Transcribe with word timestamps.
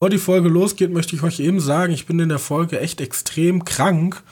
Bevor 0.00 0.10
die 0.10 0.18
Folge 0.18 0.48
losgeht, 0.48 0.92
möchte 0.92 1.16
ich 1.16 1.24
euch 1.24 1.40
eben 1.40 1.58
sagen, 1.58 1.92
ich 1.92 2.06
bin 2.06 2.20
in 2.20 2.28
der 2.28 2.38
Folge 2.38 2.78
echt 2.78 3.00
extrem 3.00 3.64
krank. 3.64 4.22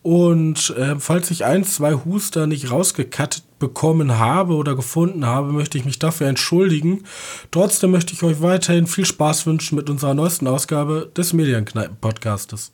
Und 0.00 0.70
äh, 0.70 0.98
falls 0.98 1.30
ich 1.30 1.44
ein, 1.44 1.64
zwei 1.64 1.92
Huster 1.92 2.46
nicht 2.46 2.70
rausgekattet 2.70 3.44
bekommen 3.58 4.18
habe 4.18 4.54
oder 4.54 4.74
gefunden 4.74 5.26
habe, 5.26 5.52
möchte 5.52 5.76
ich 5.76 5.84
mich 5.84 5.98
dafür 5.98 6.28
entschuldigen. 6.28 7.04
Trotzdem 7.50 7.90
möchte 7.90 8.14
ich 8.14 8.22
euch 8.22 8.40
weiterhin 8.40 8.86
viel 8.86 9.04
Spaß 9.04 9.44
wünschen 9.44 9.76
mit 9.76 9.90
unserer 9.90 10.14
neuesten 10.14 10.46
Ausgabe 10.46 11.12
des 11.14 11.34
Medienkneipen-Podcastes. 11.34 12.72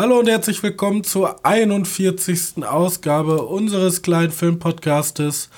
Hallo 0.00 0.20
und 0.20 0.28
herzlich 0.28 0.62
willkommen 0.62 1.02
zur 1.02 1.44
41. 1.44 2.62
Ausgabe 2.64 3.42
unseres 3.42 4.00
kleinen 4.00 4.30
Filmpodcastes. 4.30 5.50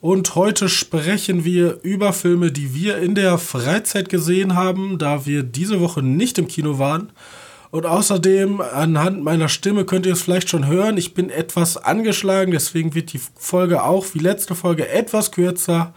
Und 0.00 0.36
heute 0.36 0.68
sprechen 0.68 1.44
wir 1.44 1.80
über 1.82 2.12
Filme, 2.12 2.52
die 2.52 2.76
wir 2.76 2.98
in 2.98 3.16
der 3.16 3.38
Freizeit 3.38 4.08
gesehen 4.08 4.54
haben, 4.54 4.98
da 4.98 5.26
wir 5.26 5.42
diese 5.42 5.80
Woche 5.80 6.04
nicht 6.04 6.38
im 6.38 6.46
Kino 6.46 6.78
waren. 6.78 7.10
Und 7.72 7.86
außerdem, 7.86 8.60
anhand 8.60 9.24
meiner 9.24 9.48
Stimme 9.48 9.84
könnt 9.84 10.06
ihr 10.06 10.12
es 10.12 10.22
vielleicht 10.22 10.48
schon 10.48 10.68
hören, 10.68 10.96
ich 10.96 11.12
bin 11.12 11.28
etwas 11.28 11.76
angeschlagen, 11.76 12.52
deswegen 12.52 12.94
wird 12.94 13.12
die 13.12 13.20
Folge 13.34 13.82
auch 13.82 14.06
wie 14.12 14.20
letzte 14.20 14.54
Folge 14.54 14.88
etwas 14.88 15.32
kürzer. 15.32 15.92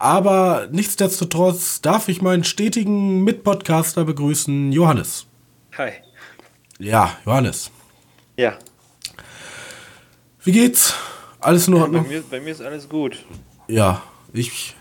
Aber 0.00 0.66
nichtsdestotrotz 0.72 1.80
darf 1.80 2.08
ich 2.08 2.20
meinen 2.20 2.42
stetigen 2.42 3.22
Mitpodcaster 3.22 4.04
begrüßen, 4.04 4.72
Johannes. 4.72 5.26
Hi. 5.78 5.92
Ja, 6.78 7.16
Johannes. 7.24 7.70
Ja. 8.36 8.58
Wie 10.42 10.52
geht's? 10.52 10.94
Alles 11.40 11.68
in 11.68 11.74
Ordnung? 11.74 12.04
Bei 12.04 12.08
mir, 12.08 12.22
bei 12.22 12.40
mir 12.40 12.50
ist 12.50 12.60
alles 12.60 12.88
gut. 12.88 13.24
Ja, 13.68 14.02
ich, 14.32 14.76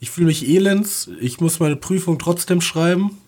ich 0.00 0.10
fühle 0.10 0.26
mich 0.26 0.48
elends. 0.48 1.10
Ich 1.20 1.40
muss 1.40 1.60
meine 1.60 1.76
Prüfung 1.76 2.18
trotzdem 2.18 2.60
schreiben. 2.60 3.18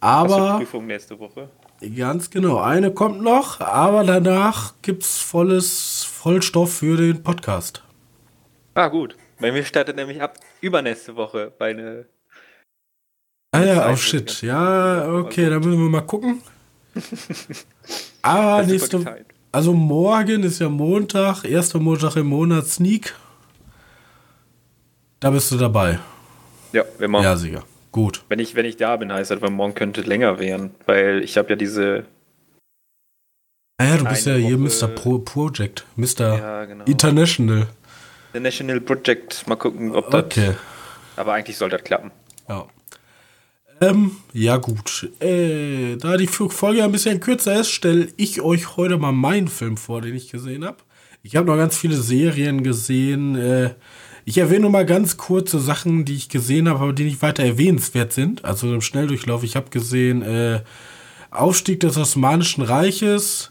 Aber. 0.00 0.40
Hast 0.40 0.52
du 0.52 0.58
Prüfung 0.58 0.86
nächste 0.86 1.18
Woche? 1.18 1.48
Ganz 1.96 2.30
genau. 2.30 2.58
Eine 2.58 2.92
kommt 2.92 3.22
noch, 3.22 3.60
aber 3.60 4.04
danach 4.04 4.74
gibt's 4.82 5.18
volles 5.18 6.04
Vollstoff 6.04 6.72
für 6.72 6.96
den 6.96 7.22
Podcast. 7.22 7.82
Ah, 8.74 8.88
gut. 8.88 9.16
Bei 9.40 9.50
mir 9.50 9.64
startet 9.64 9.96
nämlich 9.96 10.22
ab 10.22 10.38
übernächste 10.60 11.16
Woche 11.16 11.52
meine. 11.58 12.06
Ah 13.50 13.62
ja, 13.62 13.90
oh 13.90 13.96
shit. 13.96 14.42
Ja, 14.42 15.12
okay, 15.12 15.50
dann 15.50 15.58
müssen 15.58 15.82
wir 15.82 15.90
mal 15.90 16.02
gucken. 16.02 16.40
Aber 18.22 18.62
nächste, 18.64 19.24
also 19.50 19.72
morgen 19.72 20.42
ist 20.44 20.60
ja 20.60 20.68
Montag, 20.68 21.44
erster 21.44 21.78
Montag 21.78 22.16
im 22.16 22.26
Monat 22.26 22.66
Sneak. 22.66 23.14
Da 25.20 25.30
bist 25.30 25.50
du 25.52 25.56
dabei. 25.56 25.98
Ja, 26.72 26.84
wir 26.98 27.08
machen. 27.08 27.24
Ja, 27.24 27.36
sicher. 27.36 27.64
Gut. 27.92 28.24
Wenn 28.28 28.38
ich, 28.38 28.54
wenn 28.54 28.64
ich 28.64 28.78
da 28.78 28.96
bin, 28.96 29.12
heißt 29.12 29.30
das, 29.30 29.42
weil 29.42 29.50
morgen 29.50 29.74
könnte 29.74 30.00
länger 30.00 30.38
werden, 30.38 30.70
weil 30.86 31.22
ich 31.22 31.36
habe 31.36 31.50
ja 31.50 31.56
diese. 31.56 32.06
Naja, 33.78 33.98
du 33.98 34.04
bist 34.04 34.26
ja 34.26 34.34
hier 34.34 34.56
Mr. 34.56 34.88
Pro 34.88 35.18
Project, 35.18 35.84
Mr. 35.96 36.38
Ja, 36.38 36.64
genau. 36.64 36.84
International. 36.86 37.66
International 38.32 38.80
Project. 38.80 39.46
Mal 39.46 39.56
gucken, 39.56 39.94
ob 39.94 40.10
das. 40.10 40.24
Okay. 40.24 40.54
Aber 41.16 41.34
eigentlich 41.34 41.58
soll 41.58 41.68
das 41.68 41.84
klappen. 41.84 42.10
Ja. 42.48 42.66
Ähm, 43.82 44.12
ja 44.32 44.58
gut. 44.58 45.10
Äh, 45.20 45.96
da 45.96 46.16
die 46.16 46.28
Folge 46.28 46.84
ein 46.84 46.92
bisschen 46.92 47.18
kürzer 47.18 47.58
ist, 47.58 47.70
stelle 47.70 48.08
ich 48.16 48.40
euch 48.40 48.76
heute 48.76 48.96
mal 48.96 49.10
meinen 49.10 49.48
Film 49.48 49.76
vor, 49.76 50.00
den 50.00 50.14
ich 50.14 50.30
gesehen 50.30 50.64
habe. 50.64 50.76
Ich 51.24 51.34
habe 51.34 51.48
noch 51.48 51.56
ganz 51.56 51.76
viele 51.76 51.96
Serien 51.96 52.62
gesehen. 52.62 53.34
Äh, 53.34 53.74
ich 54.24 54.38
erwähne 54.38 54.60
nur 54.60 54.70
mal 54.70 54.86
ganz 54.86 55.16
kurze 55.16 55.58
Sachen, 55.58 56.04
die 56.04 56.14
ich 56.14 56.28
gesehen 56.28 56.68
habe, 56.68 56.78
aber 56.78 56.92
die 56.92 57.04
nicht 57.04 57.22
weiter 57.22 57.42
erwähnenswert 57.42 58.12
sind. 58.12 58.44
Also 58.44 58.72
im 58.72 58.82
Schnelldurchlauf. 58.82 59.42
Ich 59.42 59.56
habe 59.56 59.70
gesehen 59.70 60.22
äh, 60.22 60.60
Aufstieg 61.32 61.80
des 61.80 61.96
Osmanischen 61.96 62.62
Reiches. 62.62 63.50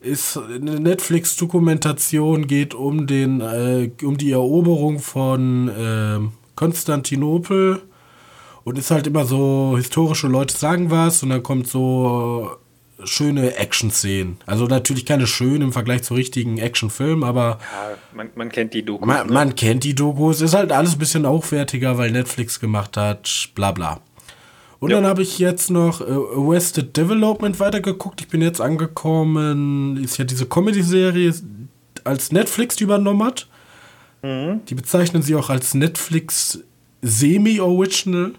Ist 0.00 0.38
eine 0.38 0.80
Netflix-Dokumentation, 0.80 2.46
geht 2.46 2.72
um 2.72 3.06
den, 3.06 3.42
äh, 3.42 3.90
um 4.02 4.16
die 4.16 4.30
Eroberung 4.30 5.00
von 5.00 5.68
äh, 5.68 6.20
Konstantinopel 6.54 7.82
und 8.68 8.78
ist 8.78 8.90
halt 8.90 9.06
immer 9.06 9.24
so, 9.24 9.74
historische 9.76 10.28
Leute 10.28 10.56
sagen 10.56 10.90
was 10.90 11.22
und 11.22 11.30
dann 11.30 11.42
kommt 11.42 11.66
so 11.68 12.50
schöne 13.02 13.56
Action-Szenen. 13.56 14.36
Also 14.44 14.66
natürlich 14.66 15.06
keine 15.06 15.26
schönen 15.26 15.62
im 15.62 15.72
Vergleich 15.72 16.02
zu 16.02 16.12
richtigen 16.14 16.58
Actionfilmen, 16.58 17.24
aber. 17.24 17.58
Ja, 17.72 17.96
man, 18.14 18.28
man 18.34 18.50
kennt 18.50 18.74
die 18.74 18.84
Dokus. 18.84 19.06
Man, 19.06 19.26
ne? 19.26 19.32
man 19.32 19.54
kennt 19.54 19.84
die 19.84 19.94
Dokus. 19.94 20.42
Ist 20.42 20.54
halt 20.54 20.70
alles 20.72 20.92
ein 20.94 20.98
bisschen 20.98 21.26
hochwertiger, 21.26 21.96
weil 21.96 22.10
Netflix 22.10 22.60
gemacht 22.60 22.96
hat, 22.98 23.48
bla 23.54 23.72
bla. 23.72 24.00
Und 24.80 24.90
Ja. 24.90 24.96
dann 25.00 25.06
habe 25.08 25.22
ich 25.22 25.38
jetzt 25.38 25.70
noch 25.70 26.00
äh, 26.02 26.04
Arrested 26.04 26.94
Development 26.96 27.58
weitergeguckt. 27.58 28.20
Ich 28.20 28.28
bin 28.28 28.42
jetzt 28.42 28.60
angekommen, 28.60 29.96
ist 29.96 30.18
ja 30.18 30.24
diese 30.24 30.46
Comedy-Serie 30.46 31.34
als 32.04 32.32
Netflix 32.32 32.76
die 32.76 32.84
übernommen 32.84 33.22
hat. 33.24 33.48
Mhm. 34.22 34.60
Die 34.68 34.74
bezeichnen 34.74 35.22
sie 35.22 35.34
auch 35.36 35.48
als 35.48 35.72
Netflix 35.74 36.60
Semi-Original. 37.02 38.34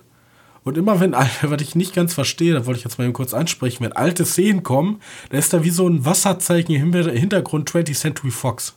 Und 0.63 0.77
immer 0.77 0.99
wenn, 0.99 1.13
was 1.41 1.61
ich 1.61 1.75
nicht 1.75 1.93
ganz 1.95 2.13
verstehe, 2.13 2.53
da 2.53 2.65
wollte 2.65 2.79
ich 2.79 2.83
jetzt 2.85 2.97
mal 2.97 3.05
eben 3.05 3.13
kurz 3.13 3.33
ansprechen, 3.33 3.83
wenn 3.85 3.93
alte 3.93 4.25
Szenen 4.25 4.63
kommen, 4.63 5.01
da 5.29 5.37
ist 5.37 5.53
da 5.53 5.63
wie 5.63 5.69
so 5.69 5.87
ein 5.87 6.05
Wasserzeichen 6.05 6.75
im 6.75 6.81
Hinter- 6.93 7.11
Hintergrund 7.11 7.69
20th 7.69 7.95
Century 7.99 8.31
Fox. 8.31 8.75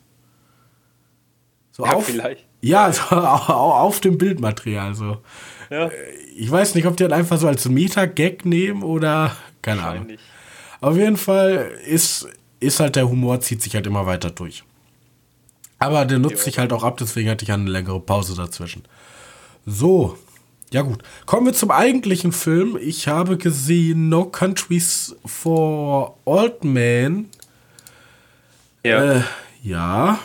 So 1.72 1.84
Ja, 1.84 1.92
auf, 1.94 2.06
vielleicht. 2.06 2.44
Ja, 2.60 2.92
so 2.92 3.03
au- 3.16 3.72
auf 3.72 4.00
dem 4.00 4.19
Bildmaterial 4.19 4.94
so. 4.94 5.19
Ja, 5.71 5.91
Ich 6.37 6.50
weiß 6.50 6.75
nicht, 6.75 6.87
ob 6.87 6.97
die 6.97 7.04
das 7.04 7.12
einfach 7.12 7.38
so 7.38 7.48
als 7.48 7.69
Meta-Gag 7.69 8.44
nehmen 8.44 8.82
oder 8.82 9.34
keine 9.62 9.82
Ahnung. 9.82 10.06
Auf 10.81 10.97
jeden 10.97 11.16
Fall 11.16 11.71
ist, 11.87 12.28
ist 12.60 12.81
halt 12.81 12.97
der 12.97 13.09
Humor, 13.09 13.41
zieht 13.41 13.62
sich 13.62 13.75
halt 13.75 13.87
immer 13.87 14.06
weiter 14.06 14.31
durch. 14.31 14.65
Aber 15.78 16.04
der 16.04 16.19
nutzt 16.19 16.44
sich 16.44 16.59
halt 16.59 16.72
auch 16.72 16.84
ab, 16.84 16.97
deswegen 16.98 17.28
hatte 17.31 17.44
ich 17.44 17.50
eine 17.53 17.69
längere 17.71 18.00
Pause 18.00 18.37
dazwischen. 18.37 18.82
So, 19.66 20.16
ja 20.72 20.83
gut. 20.83 21.03
Kommen 21.27 21.47
wir 21.47 21.53
zum 21.53 21.71
eigentlichen 21.71 22.33
Film. 22.33 22.78
Ich 22.81 23.09
habe 23.09 23.37
gesehen 23.37 24.09
No 24.09 24.25
Countries 24.25 25.15
for 25.25 26.19
Old 26.25 26.65
Men. 26.65 27.28
Ja. 28.84 29.16
Äh, 29.16 29.22
ja. 29.62 30.19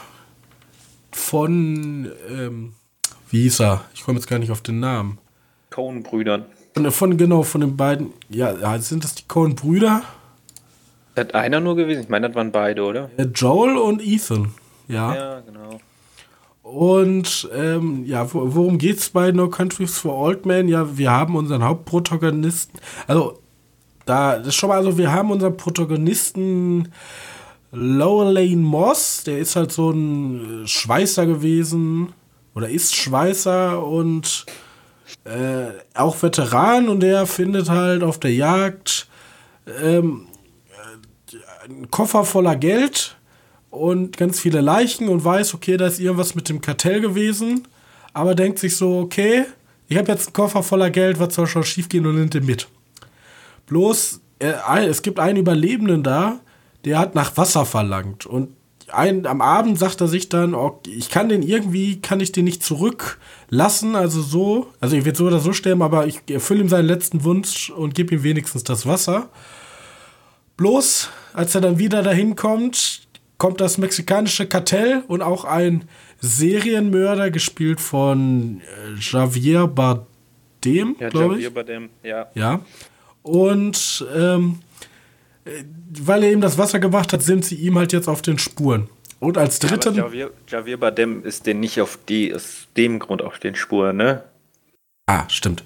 Von, 1.12 2.12
ähm, 2.30 2.74
wie 3.30 3.44
hieß 3.44 3.62
er? 3.62 3.86
Ich 3.94 4.04
komme 4.04 4.18
jetzt 4.18 4.28
gar 4.28 4.40
nicht 4.40 4.52
auf 4.52 4.62
den 4.62 4.80
Namen. 4.80 5.18
Coen-Brüdern. 5.70 6.46
Von, 6.74 6.92
von, 6.92 7.18
genau, 7.18 7.44
von 7.44 7.62
den 7.62 7.76
beiden, 7.76 8.14
ja, 8.30 8.54
ja, 8.54 8.80
sind 8.80 9.04
das 9.04 9.16
die 9.16 9.28
Coen-Brüder? 9.28 10.04
Das 11.16 11.26
hat 11.26 11.36
einer 11.36 11.60
nur 11.60 11.76
gewesen. 11.76 12.04
Ich 12.04 12.10
meine, 12.10 12.28
das 12.28 12.36
waren 12.36 12.52
beide, 12.52 12.84
oder? 12.84 13.10
Äh, 13.18 13.24
Joel 13.24 13.78
und 13.78 14.02
Ethan. 14.02 14.54
Ja. 14.88 15.14
Ja, 15.16 15.40
genau. 15.42 15.80
Und 16.74 17.50
ähm, 17.56 18.04
ja, 18.06 18.32
wo- 18.34 18.54
worum 18.56 18.78
geht's 18.78 19.10
bei 19.10 19.32
No 19.32 19.48
Countries 19.50 19.98
for 20.00 20.14
Old 20.18 20.46
Men? 20.46 20.68
Ja, 20.68 20.98
wir 20.98 21.12
haben 21.12 21.36
unseren 21.38 21.64
Hauptprotagonisten. 21.64 22.80
Also, 23.08 23.40
da 24.06 24.34
ist 24.34 24.56
schon 24.56 24.70
mal, 24.70 24.78
also 24.78 24.98
wir 24.98 25.12
haben 25.14 25.32
unseren 25.32 25.56
Protagonisten 25.56 26.92
Lowlane 27.72 28.58
Moss, 28.58 29.24
der 29.26 29.40
ist 29.40 29.56
halt 29.56 29.72
so 29.72 29.92
ein 29.92 30.64
äh, 30.64 30.68
Schweißer 30.68 31.26
gewesen 31.26 32.14
oder 32.56 32.70
ist 32.70 32.96
Schweißer 32.96 33.86
und 33.86 34.46
äh, 35.26 35.68
auch 35.94 36.22
Veteran 36.22 36.90
und 36.90 37.02
der 37.02 37.28
findet 37.28 37.70
halt 37.70 38.04
auf 38.04 38.20
der 38.20 38.34
Jagd 38.34 39.08
ähm, 39.82 40.28
äh, 41.32 41.66
einen 41.66 41.92
Koffer 41.92 42.24
voller 42.24 42.56
Geld 42.56 43.17
und 43.78 44.18
ganz 44.18 44.40
viele 44.40 44.62
Leichen 44.62 45.10
und 45.10 45.24
weiß, 45.24 45.54
okay, 45.54 45.78
da 45.78 45.88
ist 45.88 46.00
irgendwas 46.00 46.36
mit 46.36 46.50
dem 46.50 46.62
Kartell 46.62 47.02
gewesen, 47.02 47.68
aber 48.14 48.36
denkt 48.36 48.60
sich 48.60 48.76
so, 48.76 49.00
okay, 49.00 49.46
ich 49.88 49.98
habe 49.98 50.12
jetzt 50.12 50.28
einen 50.28 50.34
Koffer 50.34 50.64
voller 50.64 50.90
Geld, 50.90 51.20
was 51.20 51.36
soll 51.36 51.48
schon 51.48 51.64
schiefgehen 51.64 52.06
und 52.06 52.16
nimmt 52.16 52.34
den 52.34 52.46
mit. 52.46 52.68
Bloß, 53.68 54.22
äh, 54.40 54.86
es 54.88 55.02
gibt 55.02 55.20
einen 55.20 55.38
Überlebenden 55.38 56.04
da, 56.04 56.40
der 56.86 57.00
hat 57.00 57.16
nach 57.16 57.36
Wasser 57.38 57.66
verlangt 57.66 58.26
und 58.26 58.50
ein, 58.92 59.26
am 59.26 59.42
Abend 59.42 59.78
sagt 59.78 60.02
er 60.02 60.08
sich 60.08 60.30
dann, 60.30 60.56
okay, 60.56 60.92
ich 60.92 61.10
kann 61.10 61.30
den 61.30 61.42
irgendwie, 61.42 62.00
kann 62.02 62.20
ich 62.20 62.32
den 62.32 62.46
nicht 62.46 62.64
zurücklassen, 62.64 63.96
also 63.96 64.22
so, 64.22 64.68
also 64.80 64.96
ich 64.96 65.06
werde 65.06 65.18
so 65.18 65.26
oder 65.26 65.40
so 65.40 65.54
sterben, 65.54 65.82
aber 65.82 66.08
ich 66.08 66.22
erfülle 66.30 66.62
ihm 66.62 66.70
seinen 66.70 66.88
letzten 66.88 67.24
Wunsch 67.24 67.70
und 67.70 67.96
gebe 67.96 68.16
ihm 68.16 68.24
wenigstens 68.24 68.64
das 68.64 68.86
Wasser. 68.86 69.30
Bloß, 70.56 71.10
als 71.34 71.54
er 71.54 71.62
dann 71.62 71.80
wieder 71.80 72.02
dahin 72.02 72.36
kommt, 72.36 73.07
kommt 73.38 73.62
das 73.62 73.78
mexikanische 73.78 74.48
Kartell 74.48 75.04
und 75.08 75.22
auch 75.22 75.46
ein 75.46 75.86
Serienmörder, 76.20 77.30
gespielt 77.32 77.80
von 77.80 78.62
äh, 78.62 79.00
Javier 79.00 79.68
Bardem, 79.68 80.96
Ja, 81.00 81.10
glaube 81.10 81.36
ich. 81.36 81.44
Javier 81.44 81.54
Bardem, 81.54 81.90
ja. 82.04 82.28
Ja. 82.34 82.60
Und 83.22 84.06
ähm, 84.16 84.60
weil 86.02 86.24
er 86.24 86.32
ihm 86.32 86.42
das 86.42 86.58
Wasser 86.58 86.80
gebracht 86.80 87.14
hat, 87.14 87.22
sind 87.22 87.46
sie 87.46 87.56
ihm 87.56 87.78
halt 87.78 87.94
jetzt 87.94 88.08
auf 88.08 88.22
den 88.22 88.38
Spuren. 88.40 88.90
Und 89.20 89.38
als 89.38 89.60
dritten. 89.60 89.96
Ja, 89.96 90.04
Javier, 90.04 90.32
Javier 90.48 90.78
Bardem 90.78 91.24
ist 91.24 91.48
denn 91.48 91.60
nicht 91.60 91.82
auf 91.82 91.98
die, 92.08 92.34
aus 92.34 92.68
dem 92.76 93.00
Grund 93.00 93.22
auf 93.22 93.40
den 93.40 93.56
Spuren, 93.56 93.98
ne? 93.98 94.24
Ah, 95.08 95.24
stimmt. 95.30 95.64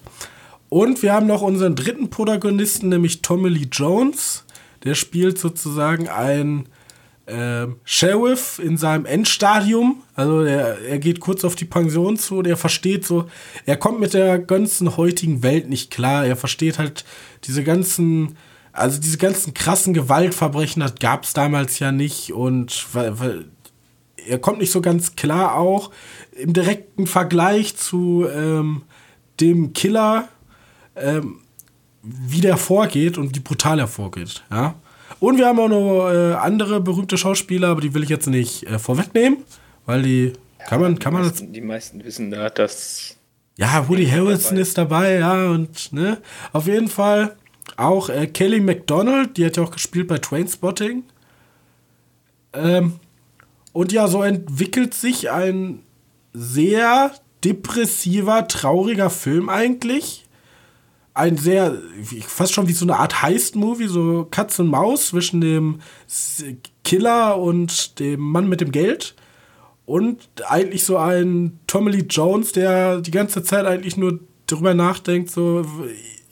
Und 0.69 1.01
wir 1.01 1.11
haben 1.11 1.27
noch 1.27 1.41
unseren 1.41 1.75
dritten 1.75 2.09
Protagonisten, 2.09 2.89
nämlich 2.89 3.21
Tommy 3.21 3.49
Lee 3.49 3.67
Jones. 3.69 4.45
Der 4.83 4.95
spielt 4.95 5.37
sozusagen 5.37 6.07
ein 6.07 6.67
äh, 7.31 7.67
Sheriff 7.83 8.59
in 8.59 8.77
seinem 8.77 9.05
Endstadium. 9.05 10.03
Also 10.15 10.41
er, 10.41 10.79
er 10.81 10.99
geht 10.99 11.19
kurz 11.19 11.43
auf 11.43 11.55
die 11.55 11.65
Pension 11.65 12.17
zu 12.17 12.39
und 12.39 12.47
er 12.47 12.57
versteht 12.57 13.05
so, 13.05 13.27
er 13.65 13.77
kommt 13.77 13.99
mit 13.99 14.13
der 14.13 14.39
ganzen 14.39 14.97
heutigen 14.97 15.41
Welt 15.41 15.69
nicht 15.69 15.91
klar. 15.91 16.25
Er 16.25 16.35
versteht 16.35 16.77
halt 16.77 17.05
diese 17.45 17.63
ganzen, 17.63 18.37
also 18.73 18.99
diese 18.99 19.17
ganzen 19.17 19.53
krassen 19.53 19.93
Gewaltverbrechen, 19.93 20.81
das 20.81 20.95
gab 20.95 21.23
es 21.23 21.33
damals 21.33 21.79
ja 21.79 21.91
nicht 21.91 22.33
und 22.33 22.85
weil, 22.93 23.19
weil 23.19 23.45
er 24.27 24.39
kommt 24.39 24.59
nicht 24.59 24.71
so 24.71 24.81
ganz 24.81 25.15
klar 25.15 25.55
auch 25.55 25.91
im 26.33 26.53
direkten 26.53 27.07
Vergleich 27.07 27.75
zu 27.75 28.27
ähm, 28.31 28.83
dem 29.39 29.73
Killer, 29.73 30.27
ähm, 30.95 31.39
wie 32.03 32.41
der 32.41 32.57
vorgeht 32.57 33.17
und 33.17 33.35
wie 33.35 33.39
brutal 33.39 33.79
er 33.79 33.87
vorgeht, 33.87 34.43
ja. 34.51 34.75
Und 35.21 35.37
wir 35.37 35.45
haben 35.45 35.59
auch 35.59 35.69
noch 35.69 36.09
äh, 36.09 36.33
andere 36.33 36.81
berühmte 36.81 37.15
Schauspieler, 37.15 37.67
aber 37.67 37.81
die 37.81 37.93
will 37.93 38.01
ich 38.01 38.09
jetzt 38.09 38.25
nicht 38.25 38.63
äh, 38.63 38.79
vorwegnehmen, 38.79 39.37
weil 39.85 40.01
die 40.01 40.33
ja, 40.59 40.65
kann 40.65 40.81
man, 40.81 40.97
kann 40.97 41.13
die 41.13 41.19
man. 41.19 41.27
Meisten, 41.27 41.53
die 41.53 41.61
meisten 41.61 42.03
wissen 42.03 42.31
da, 42.31 42.49
dass. 42.49 43.17
Ja, 43.55 43.87
Woody 43.87 44.07
Harrelson 44.07 44.57
ist 44.57 44.79
dabei, 44.79 45.19
ja, 45.19 45.51
und 45.51 45.93
ne, 45.93 46.17
auf 46.53 46.65
jeden 46.65 46.87
Fall 46.87 47.35
auch 47.77 48.09
äh, 48.09 48.25
Kelly 48.25 48.61
McDonald, 48.61 49.37
die 49.37 49.45
hat 49.45 49.57
ja 49.57 49.63
auch 49.63 49.69
gespielt 49.69 50.07
bei 50.07 50.17
Trainspotting. 50.17 51.03
Ähm, 52.53 52.93
und 53.73 53.91
ja, 53.91 54.07
so 54.07 54.23
entwickelt 54.23 54.95
sich 54.95 55.29
ein 55.29 55.83
sehr 56.33 57.11
depressiver, 57.43 58.47
trauriger 58.47 59.11
Film 59.11 59.49
eigentlich 59.49 60.25
ein 61.13 61.37
sehr, 61.37 61.77
fast 62.25 62.53
schon 62.53 62.67
wie 62.67 62.73
so 62.73 62.85
eine 62.85 62.97
Art 62.97 63.21
Heist-Movie, 63.21 63.87
so 63.87 64.27
Katz 64.31 64.59
und 64.59 64.67
Maus 64.67 65.07
zwischen 65.07 65.41
dem 65.41 65.79
Killer 66.83 67.37
und 67.37 67.99
dem 67.99 68.19
Mann 68.19 68.47
mit 68.47 68.61
dem 68.61 68.71
Geld. 68.71 69.15
Und 69.85 70.29
eigentlich 70.47 70.83
so 70.83 70.97
ein 70.97 71.59
Tommy 71.67 71.91
Lee 71.91 72.05
Jones, 72.09 72.53
der 72.53 73.01
die 73.01 73.11
ganze 73.11 73.43
Zeit 73.43 73.65
eigentlich 73.65 73.97
nur 73.97 74.19
darüber 74.47 74.73
nachdenkt, 74.73 75.29
so, 75.29 75.65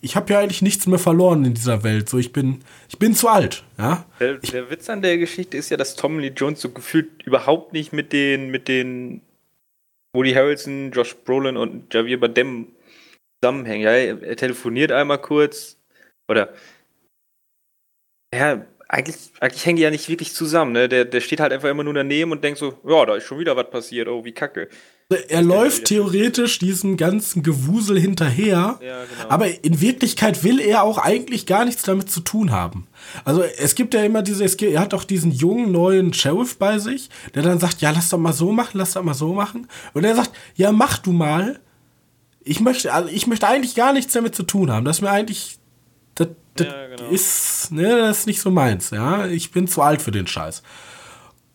ich 0.01 0.15
habe 0.15 0.31
ja 0.31 0.39
eigentlich 0.39 0.61
nichts 0.61 0.87
mehr 0.87 0.99
verloren 0.99 1.43
in 1.43 1.53
dieser 1.53 1.83
Welt. 1.83 2.07
So, 2.07 2.17
ich 2.17 2.31
bin, 2.31 2.59
ich 2.87 2.97
bin 2.99 3.13
zu 3.15 3.27
alt, 3.27 3.63
ja. 3.77 4.05
Der, 4.19 4.35
der 4.35 4.69
Witz 4.69 4.89
an 4.89 5.01
der 5.01 5.17
Geschichte 5.17 5.57
ist 5.57 5.69
ja, 5.69 5.77
dass 5.77 5.95
Tommy 5.95 6.21
Lee 6.21 6.33
Jones 6.35 6.61
so 6.61 6.69
gefühlt 6.69 7.09
überhaupt 7.25 7.73
nicht 7.73 7.91
mit 7.91 8.13
den, 8.13 8.49
mit 8.49 8.67
den 8.67 9.21
Woody 10.13 10.33
Harrelson, 10.33 10.91
Josh 10.91 11.15
Brolin 11.25 11.57
und 11.57 11.93
Javier 11.93 12.19
Bardem 12.19 12.67
zusammenhängen. 13.41 13.83
Ja, 13.83 13.91
er 13.91 14.35
telefoniert 14.35 14.91
einmal 14.91 15.19
kurz 15.19 15.77
oder 16.27 16.53
ja, 18.33 18.65
eigentlich, 18.87 19.15
eigentlich 19.39 19.65
hängen 19.65 19.77
die 19.77 19.83
ja 19.83 19.91
nicht 19.91 20.09
wirklich 20.09 20.33
zusammen. 20.33 20.71
Ne? 20.71 20.89
Der, 20.89 21.05
der 21.05 21.21
steht 21.21 21.39
halt 21.39 21.53
einfach 21.53 21.69
immer 21.69 21.83
nur 21.83 21.93
daneben 21.93 22.31
und 22.31 22.43
denkt 22.43 22.59
so, 22.59 22.73
ja, 22.87 23.05
da 23.05 23.15
ist 23.15 23.23
schon 23.23 23.39
wieder 23.39 23.55
was 23.55 23.69
passiert, 23.69 24.07
oh, 24.07 24.25
wie 24.25 24.31
kacke. 24.31 24.67
Er 25.27 25.41
läuft 25.41 25.85
theoretisch 25.85 26.59
diesem 26.59 26.95
ganzen 26.95 27.41
Gewusel 27.41 27.99
hinterher, 27.99 28.79
ja, 28.79 29.05
genau. 29.05 29.29
aber 29.29 29.63
in 29.63 29.81
Wirklichkeit 29.81 30.43
will 30.43 30.59
er 30.59 30.83
auch 30.83 30.99
eigentlich 30.99 31.47
gar 31.47 31.65
nichts 31.65 31.81
damit 31.81 32.11
zu 32.11 32.19
tun 32.19 32.51
haben. 32.51 32.87
Also 33.25 33.41
es 33.41 33.73
gibt 33.73 33.95
ja 33.95 34.03
immer 34.03 34.21
diese, 34.21 34.45
gibt, 34.45 34.71
er 34.71 34.81
hat 34.81 34.93
auch 34.93 35.03
diesen 35.03 35.31
jungen 35.31 35.71
neuen 35.71 36.13
Sheriff 36.13 36.57
bei 36.57 36.77
sich, 36.77 37.09
der 37.33 37.41
dann 37.41 37.57
sagt, 37.57 37.81
ja, 37.81 37.89
lass 37.89 38.09
doch 38.09 38.19
mal 38.19 38.33
so 38.33 38.51
machen, 38.51 38.77
lass 38.77 38.93
doch 38.93 39.01
mal 39.01 39.15
so 39.15 39.33
machen. 39.33 39.67
Und 39.93 40.03
er 40.03 40.15
sagt, 40.15 40.31
ja, 40.55 40.71
mach 40.71 40.99
du 40.99 41.11
mal 41.11 41.59
ich 42.41 42.59
möchte, 42.59 42.93
also 42.93 43.09
ich 43.09 43.27
möchte 43.27 43.47
eigentlich 43.47 43.75
gar 43.75 43.93
nichts 43.93 44.13
damit 44.13 44.35
zu 44.35 44.43
tun 44.43 44.71
haben. 44.71 44.85
Das 44.85 44.97
ist 44.97 45.01
mir 45.01 45.11
eigentlich, 45.11 45.59
das, 46.15 46.29
das 46.55 46.67
ja, 46.67 46.87
genau. 46.87 47.09
ist, 47.09 47.71
ne, 47.71 47.97
das 47.97 48.19
ist 48.19 48.27
nicht 48.27 48.41
so 48.41 48.51
meins, 48.51 48.91
ja. 48.91 49.27
Ich 49.27 49.51
bin 49.51 49.67
zu 49.67 49.81
alt 49.81 50.01
für 50.01 50.11
den 50.11 50.27
Scheiß. 50.27 50.63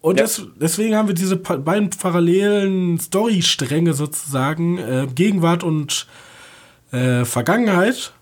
Und 0.01 0.19
ja. 0.19 0.25
das, 0.25 0.43
deswegen 0.61 0.97
haben 0.97 1.09
wir 1.09 1.15
diese 1.15 1.37
beiden 1.37 1.91
parallelen 1.91 3.01
Storystränge 3.01 3.95
sozusagen, 3.95 4.79
äh, 4.79 5.09
Gegenwart 5.15 5.65
und 5.65 6.07
äh, 6.93 7.25
Vergangenheit. 7.25 8.13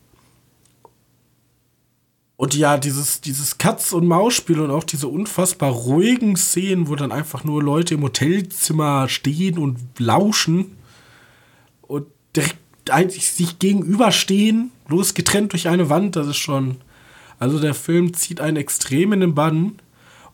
Und 2.37 2.57
ja, 2.57 2.77
dieses, 2.77 3.21
dieses 3.21 3.59
Katz- 3.59 3.93
und 3.93 4.07
Maus-Spiel 4.07 4.61
und 4.61 4.71
auch 4.71 4.85
diese 4.85 5.09
unfassbar 5.09 5.71
ruhigen 5.71 6.37
Szenen, 6.37 6.89
wo 6.89 6.97
dann 6.97 7.13
einfach 7.13 7.45
nur 7.45 7.63
Leute 7.63 7.95
im 7.95 8.03
Hotelzimmer 8.03 9.09
stehen 9.09 9.59
und 9.59 9.79
lauschen 9.99 10.77
und 11.83 12.07
direkt 12.37 12.59
eigentlich 12.91 13.31
sich 13.33 13.59
gegenüberstehen, 13.59 14.73
bloß 14.89 15.15
getrennt 15.15 15.53
durch 15.53 15.69
eine 15.69 15.89
Wand, 15.89 16.17
das 16.17 16.27
ist 16.27 16.39
schon. 16.39 16.79
Also 17.39 17.59
der 17.59 17.75
Film 17.75 18.15
zieht 18.15 18.41
einen 18.41 18.57
extrem 18.57 19.13
in 19.13 19.21
den 19.21 19.35
Bann. 19.35 19.79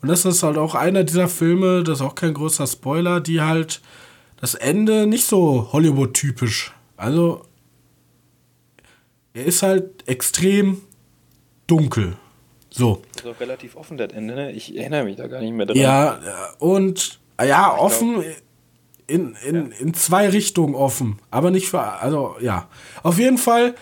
Und 0.01 0.09
das 0.09 0.25
ist 0.25 0.43
halt 0.43 0.59
auch 0.59 0.75
einer 0.75 1.05
dieser 1.05 1.29
Filme, 1.29 1.83
das 1.83 1.99
ist 1.99 2.07
auch 2.07 2.15
kein 2.15 2.35
großer 2.35 2.67
Spoiler, 2.67 3.21
die 3.21 3.41
halt 3.41 3.81
das 4.41 4.55
Ende 4.55 5.07
nicht 5.07 5.27
so 5.27 5.73
Hollywood-typisch. 5.73 6.73
Also 6.97 7.43
er 9.35 9.45
ist 9.45 9.63
halt 9.63 10.07
extrem 10.07 10.83
dunkel. 11.67 12.17
So. 12.71 13.03
Das 13.15 13.25
ist 13.25 13.31
auch 13.31 13.41
relativ 13.41 13.77
offen, 13.77 13.97
das 13.97 14.13
Ende, 14.13 14.35
ne? 14.35 14.53
Ich 14.53 14.77
erinnere 14.77 15.05
mich 15.05 15.17
da 15.17 15.27
gar 15.27 15.41
nicht 15.41 15.53
mehr 15.53 15.67
dran. 15.67 15.77
Ja, 15.77 16.21
und 16.59 17.19
ja, 17.41 17.77
offen. 17.77 18.21
Glaub, 18.21 18.25
in, 19.09 19.35
in, 19.47 19.73
in 19.73 19.95
zwei 19.95 20.29
Richtungen 20.29 20.75
offen. 20.75 21.19
Aber 21.31 21.51
nicht 21.51 21.69
für, 21.69 21.81
also 21.81 22.37
ja. 22.41 22.69
Auf 23.03 23.19
jeden 23.19 23.39
Fall, 23.39 23.75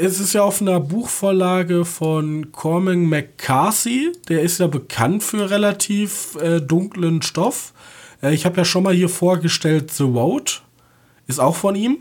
es 0.00 0.20
ist 0.20 0.32
ja 0.32 0.42
auf 0.42 0.62
einer 0.62 0.80
Buchvorlage 0.80 1.84
von 1.84 2.52
Cormac 2.52 2.96
McCarthy. 2.96 4.12
Der 4.28 4.42
ist 4.42 4.60
ja 4.60 4.68
bekannt 4.68 5.22
für 5.22 5.50
relativ 5.50 6.36
äh, 6.36 6.60
dunklen 6.60 7.20
Stoff. 7.22 7.74
Äh, 8.22 8.32
ich 8.32 8.46
habe 8.46 8.56
ja 8.56 8.64
schon 8.64 8.84
mal 8.84 8.94
hier 8.94 9.08
vorgestellt, 9.08 9.92
The 9.92 10.04
Road. 10.04 10.62
Ist 11.26 11.40
auch 11.40 11.56
von 11.56 11.74
ihm. 11.74 11.98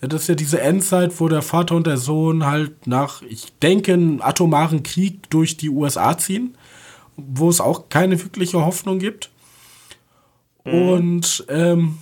Das 0.00 0.22
ist 0.22 0.28
ja 0.28 0.34
diese 0.34 0.60
Endzeit, 0.60 1.20
wo 1.20 1.28
der 1.28 1.42
Vater 1.42 1.74
und 1.74 1.86
der 1.86 1.98
Sohn 1.98 2.46
halt 2.46 2.86
nach, 2.86 3.20
ich 3.22 3.52
denke, 3.58 3.92
einen 3.92 4.22
atomaren 4.22 4.82
Krieg 4.82 5.28
durch 5.28 5.58
die 5.58 5.68
USA 5.68 6.16
ziehen, 6.16 6.56
wo 7.16 7.50
es 7.50 7.60
auch 7.60 7.90
keine 7.90 8.22
wirkliche 8.22 8.64
Hoffnung 8.64 8.98
gibt. 8.98 9.30
Mhm. 10.64 10.72
Und 10.72 11.44
ähm, 11.48 11.98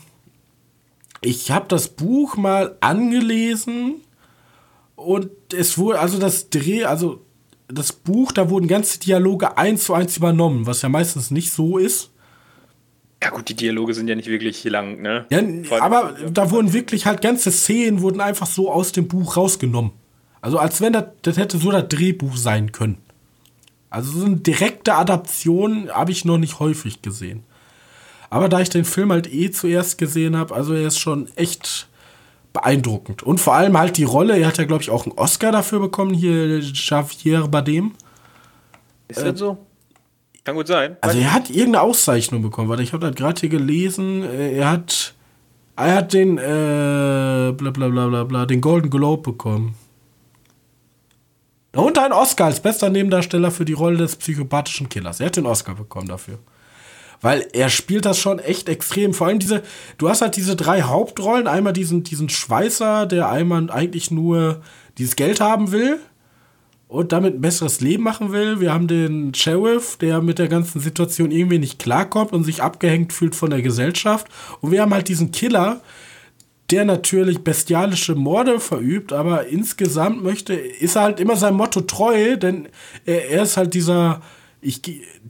ich 1.21 1.51
habe 1.51 1.67
das 1.69 1.89
Buch 1.89 2.37
mal 2.37 2.77
angelesen 2.81 3.97
und 4.97 5.31
es 5.53 5.79
wurde, 5.79 6.01
also 6.01 6.19
das 6.19 6.51
Dreh, 6.51 6.85
also 6.85 7.25
das 7.69 7.93
Buch, 7.93 8.33
da 8.33 8.51
wurden 8.51 8.67
ganze 8.67 8.99
Dialoge 8.99 9.57
eins 9.59 9.85
zu 9.85 9.95
eins 9.95 10.17
übernommen, 10.17 10.67
was 10.67 10.83
ja 10.83 10.89
meistens 10.89 11.31
nicht 11.31 11.53
so 11.53 11.79
ist. 11.79 12.11
Ja 13.23 13.31
gut, 13.31 13.49
die 13.49 13.55
Dialoge 13.55 13.95
sind 13.95 14.09
ja 14.09 14.15
nicht 14.15 14.29
wirklich 14.29 14.63
lang, 14.65 15.03
ne? 15.03 15.27
Ja, 15.31 15.43
aber 15.81 16.15
da 16.31 16.51
wurden 16.51 16.73
wirklich 16.73 17.07
halt 17.07 17.21
ganze 17.21 17.51
Szenen 17.51 18.01
wurden 18.01 18.21
einfach 18.21 18.47
so 18.47 18.71
aus 18.71 18.93
dem 18.93 19.09
Buch 19.09 19.37
rausgenommen. 19.37 19.91
Also 20.41 20.59
als 20.59 20.81
wenn 20.81 20.93
das, 20.93 21.05
das 21.23 21.37
hätte 21.37 21.59
so 21.59 21.73
das 21.73 21.89
Drehbuch 21.89 22.37
sein 22.37 22.71
können. 22.71 22.99
Also 23.91 24.21
so 24.21 24.27
eine 24.27 24.37
direkte 24.37 24.95
Adaption 24.95 25.91
habe 25.91 26.13
ich 26.13 26.25
noch 26.25 26.39
nicht 26.39 26.61
häufig 26.61 27.03
gesehen. 27.03 27.43
Aber 28.31 28.49
da 28.49 28.61
ich 28.61 28.69
den 28.69 28.85
Film 28.85 29.13
halt 29.13 29.33
eh 29.33 29.51
zuerst 29.51 29.99
gesehen 29.99 30.37
habe, 30.37 30.55
also 30.55 30.75
er 30.75 30.87
ist 30.87 30.99
schon 30.99 31.29
echt 31.37 31.89
beeindruckend. 32.53 33.23
Und 33.23 33.41
vor 33.41 33.55
allem 33.55 33.79
halt 33.79 33.97
die 33.97 34.05
Rolle, 34.05 34.39
er 34.39 34.49
hat 34.49 34.59
ja, 34.59 34.65
glaube 34.65 34.83
ich, 34.83 34.91
auch 34.91 35.07
einen 35.07 35.17
Oscar 35.17 35.53
dafür 35.53 35.81
bekommen, 35.81 36.15
hier 36.15 36.61
Javier 36.61 37.49
Bardem. 37.49 37.93
Ist 39.09 39.21
das 39.21 39.35
äh, 39.35 39.37
so? 39.37 39.59
Kann 40.45 40.57
gut 40.57 40.67
sein. 40.67 40.97
Also 41.01 41.19
er 41.19 41.33
hat 41.33 41.51
irgendeine 41.51 41.83
Auszeichnung 41.83 42.43
bekommen, 42.43 42.69
weil 42.69 42.81
ich 42.81 42.93
habe 42.93 43.07
das 43.07 43.17
gerade 43.17 43.41
hier 43.41 43.49
gelesen, 43.49 44.23
äh, 44.23 44.57
er 44.57 44.71
hat 44.71 45.15
er 45.77 45.95
hat 45.95 46.13
den 46.13 46.39
äh, 46.39 47.53
bla 47.53 47.71
bla 47.71 47.89
bla 47.89 48.09
bla 48.09 48.25
bla, 48.25 48.47
den 48.47 48.61
Golden 48.61 48.91
Globe 48.91 49.31
bekommen. 49.31 49.77
Und 51.73 51.99
einen 51.99 52.13
Oscar 52.13 52.47
als 52.47 52.61
bester 52.61 52.91
Nebendarsteller 52.91 53.53
für 53.53 53.65
die 53.65 53.75
Rolle 53.75 53.99
des 53.99 54.17
psychopathischen 54.17 54.89
Killers. 54.89 55.21
Er 55.21 55.27
hat 55.27 55.37
den 55.37 55.47
Oscar 55.47 55.77
bekommen 55.77 56.09
dafür. 56.09 56.39
Weil 57.21 57.47
er 57.53 57.69
spielt 57.69 58.05
das 58.05 58.19
schon 58.19 58.39
echt 58.39 58.69
extrem. 58.69 59.13
Vor 59.13 59.27
allem 59.27 59.39
diese, 59.39 59.63
du 59.99 60.09
hast 60.09 60.23
halt 60.23 60.37
diese 60.37 60.57
drei 60.57 60.83
Hauptrollen. 60.83 61.47
Einmal 61.47 61.73
diesen, 61.73 62.05
diesen 62.05 62.29
Schweißer, 62.29 63.07
der 63.07 63.29
einmal 63.29 63.71
eigentlich 63.71 64.11
nur 64.11 64.63
dieses 64.99 65.17
Geld 65.17 65.41
haben 65.41 65.73
will 65.73 65.99
und 66.89 67.13
damit 67.13 67.35
ein 67.35 67.41
besseres 67.41 67.81
Leben 67.81 68.03
machen 68.03 68.33
will. 68.33 68.61
Wir 68.61 68.73
haben 68.73 68.89
den 68.89 69.35
Sheriff, 69.35 69.97
der 69.99 70.23
mit 70.23 70.39
der 70.39 70.49
ganzen 70.49 70.81
Situation 70.81 71.31
irgendwie 71.31 71.59
nicht 71.59 71.79
klarkommt 71.79 72.33
und 72.33 72.45
sich 72.45 72.63
abgehängt 72.63 73.13
fühlt 73.13 73.37
von 73.37 73.51
der 73.51 73.63
Gesellschaft. 73.63 74.27
Und 74.61 74.71
wir 74.71 74.83
haben 74.83 74.95
halt 74.95 75.09
diesen 75.09 75.31
Killer, 75.31 75.83
der 76.71 76.85
natürlich 76.85 77.39
bestialische 77.41 78.15
Morde 78.15 78.59
verübt, 78.61 79.13
aber 79.13 79.47
insgesamt 79.47 80.23
möchte, 80.23 80.55
ist 80.55 80.97
er 80.97 81.03
halt 81.03 81.21
immer 81.21 81.37
seinem 81.37 81.57
Motto 81.57 81.83
treu, 81.83 82.37
denn 82.37 82.69
er, 83.07 83.31
er 83.31 83.43
ist 83.43 83.57
halt 83.57 83.75
dieser, 83.75 84.23
ich, 84.61 84.83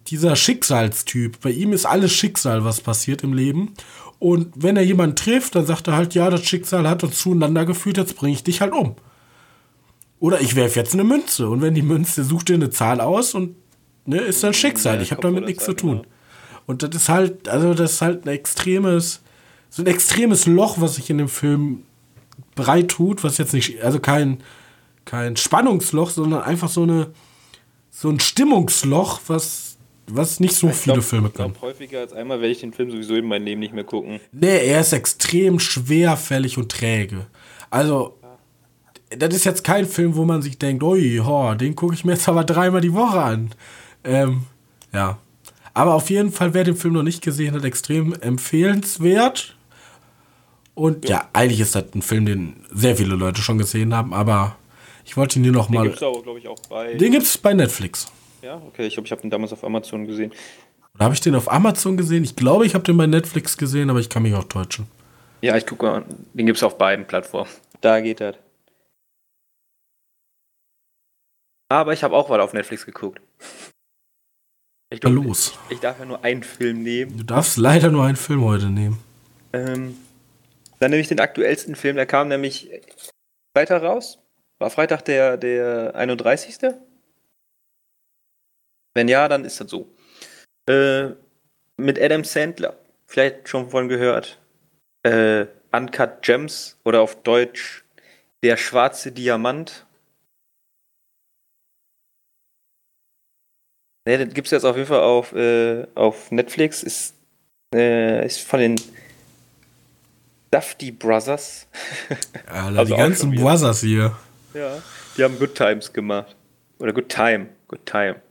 dieser 0.07 0.37
Schicksalstyp. 0.37 1.41
Bei 1.41 1.51
ihm 1.51 1.73
ist 1.73 1.87
alles 1.87 2.13
Schicksal, 2.13 2.65
was 2.65 2.81
passiert 2.81 3.23
im 3.23 3.33
Leben. 3.33 3.75
Und 4.19 4.53
wenn 4.57 4.77
er 4.77 4.83
jemanden 4.83 5.17
trifft, 5.17 5.55
dann 5.55 5.67
sagt 5.67 5.87
er 5.89 5.97
halt, 5.97 6.15
ja, 6.15 6.31
das 6.31 6.45
Schicksal 6.45 6.89
hat 6.89 7.05
uns 7.05 7.19
zueinander 7.19 7.65
geführt, 7.67 7.99
jetzt 7.99 8.17
bringe 8.17 8.35
ich 8.35 8.43
dich 8.43 8.61
halt 8.61 8.73
um. 8.73 8.97
Oder 10.21 10.41
ich 10.41 10.57
werfe 10.57 10.79
jetzt 10.81 10.95
eine 10.95 11.05
Münze. 11.05 11.49
Und 11.49 11.61
wenn 11.61 11.75
die 11.75 11.83
Münze, 11.83 12.25
sucht 12.25 12.49
dir 12.49 12.55
eine 12.55 12.71
Zahl 12.71 13.01
aus 13.01 13.35
und 13.35 13.55
ne, 14.07 14.19
ist 14.19 14.43
dann 14.43 14.55
Schicksal. 14.55 14.97
Ja, 14.97 15.03
ich 15.03 15.13
habe 15.13 15.23
damit 15.23 15.45
nichts 15.45 15.65
zu 15.65 15.75
tun. 15.75 15.99
Genau. 15.99 16.09
Und 16.67 16.83
das 16.83 16.91
ist 16.95 17.09
halt, 17.09 17.49
also 17.49 17.75
das 17.75 17.95
ist 17.95 18.03
halt 18.03 18.27
ein 18.27 18.29
extremes, 18.29 19.23
so 19.71 19.83
ein 19.83 19.87
extremes 19.87 20.47
Loch, 20.47 20.81
was 20.81 20.97
sich 20.97 21.09
in 21.09 21.19
dem 21.19 21.29
Film 21.29 21.85
breit 22.57 22.89
tut, 22.89 23.23
was 23.25 23.39
jetzt 23.39 23.55
nicht, 23.55 23.83
also 23.83 24.01
kein, 24.01 24.39
kein 25.05 25.37
Spannungsloch, 25.37 26.11
sondern 26.11 26.43
einfach 26.43 26.69
so 26.69 26.83
eine, 26.83 27.07
so 28.01 28.11
ein 28.11 28.21
Stimmungsloch, 28.21 29.23
was, 29.27 29.77
was 30.07 30.39
nicht 30.39 30.55
so 30.55 30.69
ich 30.69 30.77
viele 30.77 30.95
glaub, 30.95 31.05
Filme 31.05 31.31
können. 31.31 31.55
Ich 31.57 31.63
häufiger 31.63 31.99
als 31.99 32.13
einmal 32.13 32.41
werde 32.41 32.53
ich 32.53 32.61
den 32.61 32.73
Film 32.73 32.93
sowieso 32.93 33.17
in 33.17 33.27
meinem 33.27 33.45
Leben 33.45 33.59
nicht 33.59 33.75
mehr 33.75 33.83
gucken. 33.83 34.21
Nee, 34.31 34.69
er 34.69 34.83
ist 34.83 34.93
extrem 34.93 35.59
schwerfällig 35.59 36.59
und 36.59 36.71
träge. 36.71 37.27
Also, 37.71 38.17
das 39.11 39.35
ist 39.35 39.45
jetzt 39.45 39.65
kein 39.65 39.85
Film, 39.85 40.15
wo 40.15 40.25
man 40.25 40.43
sich 40.43 40.59
denkt, 40.59 40.85
ui, 40.85 41.19
ho, 41.19 41.55
den 41.55 41.75
gucke 41.75 41.95
ich 41.95 42.05
mir 42.05 42.13
jetzt 42.13 42.29
aber 42.29 42.45
dreimal 42.45 42.81
die 42.81 42.95
Woche 42.95 43.21
an. 43.21 43.51
Ähm, 44.05 44.43
ja. 44.93 45.19
Aber 45.75 45.95
auf 45.95 46.09
jeden 46.09 46.31
Fall, 46.31 46.55
wer 46.55 46.63
den 46.63 46.77
Film 46.77 46.95
noch 46.95 47.03
nicht 47.03 47.21
gesehen 47.21 47.57
hat, 47.57 47.65
extrem 47.65 48.13
empfehlenswert. 48.13 49.57
Und 50.75 51.09
ja, 51.09 51.17
ja 51.17 51.29
eigentlich 51.33 51.59
ist 51.59 51.75
das 51.75 51.87
ein 51.97 52.03
Film, 52.03 52.27
den 52.27 52.65
sehr 52.73 52.95
viele 52.95 53.17
Leute 53.17 53.43
schon 53.43 53.59
gesehen 53.59 53.93
haben, 53.93 54.15
aber 54.15 54.57
ich 55.09 55.17
wollte 55.17 55.39
ihn 55.39 55.43
hier 55.43 55.53
noch 55.53 55.71
mal. 55.71 55.85
Den 55.85 55.93
gibt 55.93 56.03
es 56.03 56.23
glaube 56.23 56.39
ich, 56.39 56.47
auch 56.47 56.61
bei. 56.69 56.93
Den 56.93 57.13
gibt 57.13 57.25
es 57.25 57.39
bei 57.39 57.55
Netflix. 57.55 58.13
Ja, 58.43 58.57
okay, 58.57 58.87
ich 58.87 58.93
glaube, 58.93 59.07
ich 59.07 59.11
habe 59.11 59.23
den 59.23 59.31
damals 59.31 59.55
auf 59.55 59.65
Amazon 59.65 60.07
gesehen. 60.07 60.33
Oder 60.95 61.05
habe 61.05 61.15
ich 61.15 61.23
den 61.23 61.35
auf 61.35 61.51
Amazon 61.51 61.97
gesehen? 61.97 62.25
Ich 62.25 62.37
glaube, 62.37 62.67
ich 62.67 62.75
habe 62.75 62.85
den 62.85 62.99
bei 62.99 63.07
Netflix 63.07 63.57
gesehen, 63.57 63.89
aber 63.89 64.01
ich 64.01 64.11
kann 64.11 64.23
mich 64.23 64.35
auch 64.35 64.45
täuschen. 64.45 64.87
Ja, 65.41 65.57
ich 65.57 65.67
gucke 65.67 65.87
mal. 65.87 66.05
Den 66.35 66.45
gibt 66.45 66.59
es 66.59 66.63
auf 66.63 66.77
beiden 66.77 67.07
Plattformen. 67.07 67.49
Da 67.81 68.01
geht 68.03 68.21
das. 68.21 68.37
Aber 71.71 71.95
ich 71.95 72.05
habe 72.05 72.15
auch 72.15 72.29
was 72.29 72.41
auf 72.41 72.53
Netflix 72.53 72.85
geguckt. 72.85 73.23
Ich 74.91 75.01
glaub, 75.01 75.15
los. 75.15 75.59
Ich, 75.69 75.77
ich, 75.77 75.81
darf 75.81 75.99
ja 75.99 76.05
nur 76.05 76.23
einen 76.23 76.43
Film 76.43 76.83
nehmen. 76.83 77.17
Du 77.17 77.25
darfst 77.25 77.57
leider 77.57 77.91
nur 77.91 78.05
einen 78.05 78.17
Film 78.17 78.45
heute 78.45 78.67
nehmen. 78.67 78.99
Ähm, 79.55 79.97
dann 80.81 80.91
nehme 80.91 81.01
ich 81.01 81.09
den 81.09 81.21
aktuellsten 81.21 81.77
Film, 81.77 81.97
der 81.97 82.07
kam 82.07 82.29
nämlich 82.29 82.69
Freitag 83.57 83.83
raus. 83.83 84.19
War 84.59 84.71
Freitag 84.71 85.05
der, 85.05 85.37
der 85.37 85.95
31. 85.95 86.59
Wenn 88.95 89.09
ja, 89.09 89.29
dann 89.29 89.45
ist 89.45 89.61
das 89.61 89.71
so. 89.71 89.89
Äh, 90.69 91.11
mit 91.77 92.01
Adam 92.01 92.25
Sandler. 92.25 92.77
Vielleicht 93.07 93.49
schon 93.49 93.71
von 93.71 93.89
gehört. 93.89 94.39
Äh, 95.05 95.47
Uncut 95.73 96.23
Gems 96.23 96.77
oder 96.85 97.01
auf 97.01 97.23
Deutsch 97.23 97.85
Der 98.43 98.57
schwarze 98.57 99.13
Diamant. 99.13 99.87
Ne, 104.07 104.19
den 104.19 104.33
gibt 104.33 104.47
es 104.47 104.53
jetzt 104.53 104.65
auf 104.65 104.77
jeden 104.77 104.89
Fall 104.89 105.01
auf, 105.01 105.33
äh, 105.33 105.87
auf 105.95 106.31
Netflix. 106.31 106.83
Ist, 106.83 107.15
äh, 107.75 108.25
ist 108.25 108.41
von 108.41 108.61
den 108.61 108.77
Dufty 110.51 110.91
Brothers. 110.91 111.67
Alter, 112.47 112.79
also 112.79 112.95
die 112.95 113.01
ganzen 113.01 113.35
Brothers 113.35 113.81
hier. 113.81 114.17
Ja, 114.55 114.83
die 115.17 115.25
haben 115.25 115.39
Good 115.39 115.55
Times 115.55 115.93
gemacht. 115.93 116.35
Oder 116.79 116.93
Good 116.93 117.09
Time. 117.09 117.49
Good 117.69 117.87
Time. 117.87 118.23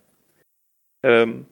Ähm, 1.04 1.46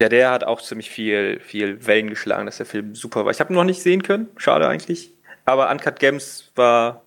ja, 0.00 0.08
der 0.08 0.30
hat 0.30 0.44
auch 0.44 0.60
ziemlich 0.60 0.90
viel, 0.90 1.40
viel 1.40 1.86
Wellen 1.86 2.10
geschlagen, 2.10 2.46
dass 2.46 2.56
der 2.56 2.66
Film 2.66 2.94
super 2.94 3.24
war. 3.24 3.30
Ich 3.30 3.40
habe 3.40 3.52
ihn 3.52 3.56
noch 3.56 3.64
nicht 3.64 3.82
sehen 3.82 4.02
können, 4.02 4.28
schade 4.36 4.66
eigentlich. 4.66 5.12
Aber 5.44 5.70
Uncut 5.70 6.00
Gems 6.00 6.50
war, 6.54 7.02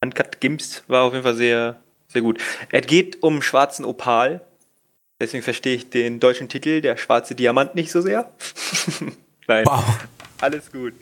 Uncut 0.00 0.40
Gims 0.40 0.84
war 0.88 1.04
auf 1.04 1.12
jeden 1.12 1.24
Fall 1.24 1.36
sehr, 1.36 1.80
sehr 2.08 2.22
gut. 2.22 2.42
Es 2.70 2.86
geht 2.86 3.22
um 3.22 3.40
schwarzen 3.40 3.84
Opal, 3.84 4.42
Deswegen 5.18 5.42
verstehe 5.42 5.76
ich 5.76 5.88
den 5.88 6.20
deutschen 6.20 6.48
Titel, 6.48 6.82
der 6.82 6.96
schwarze 6.98 7.34
Diamant, 7.34 7.74
nicht 7.74 7.90
so 7.90 8.02
sehr. 8.02 8.30
Nein, 9.46 9.64
wow. 9.64 9.82
alles 10.40 10.70
gut. 10.70 10.92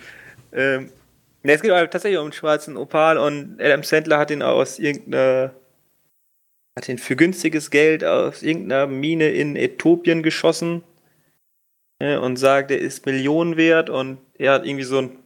Ähm, 0.52 0.90
es 1.52 1.62
geht 1.62 1.70
tatsächlich 1.70 2.18
um 2.18 2.28
den 2.28 2.32
schwarzen 2.32 2.76
Opal 2.76 3.18
und 3.18 3.60
Adam 3.60 3.82
Sandler 3.82 4.18
hat 4.18 4.30
ihn 4.30 4.42
aus 4.42 4.78
irgendeiner, 4.78 5.54
hat 6.76 6.88
ihn 6.88 6.98
für 6.98 7.16
günstiges 7.16 7.70
Geld 7.70 8.04
aus 8.04 8.42
irgendeiner 8.42 8.86
Mine 8.86 9.30
in 9.30 9.56
Äthiopien 9.56 10.22
geschossen 10.22 10.82
äh, 11.98 12.16
und 12.16 12.36
sagt, 12.36 12.70
er 12.70 12.78
ist 12.78 13.06
Millionen 13.06 13.56
wert 13.56 13.90
und 13.90 14.18
er 14.38 14.54
hat 14.54 14.66
irgendwie 14.66 14.84
so 14.84 14.98
einen 14.98 15.18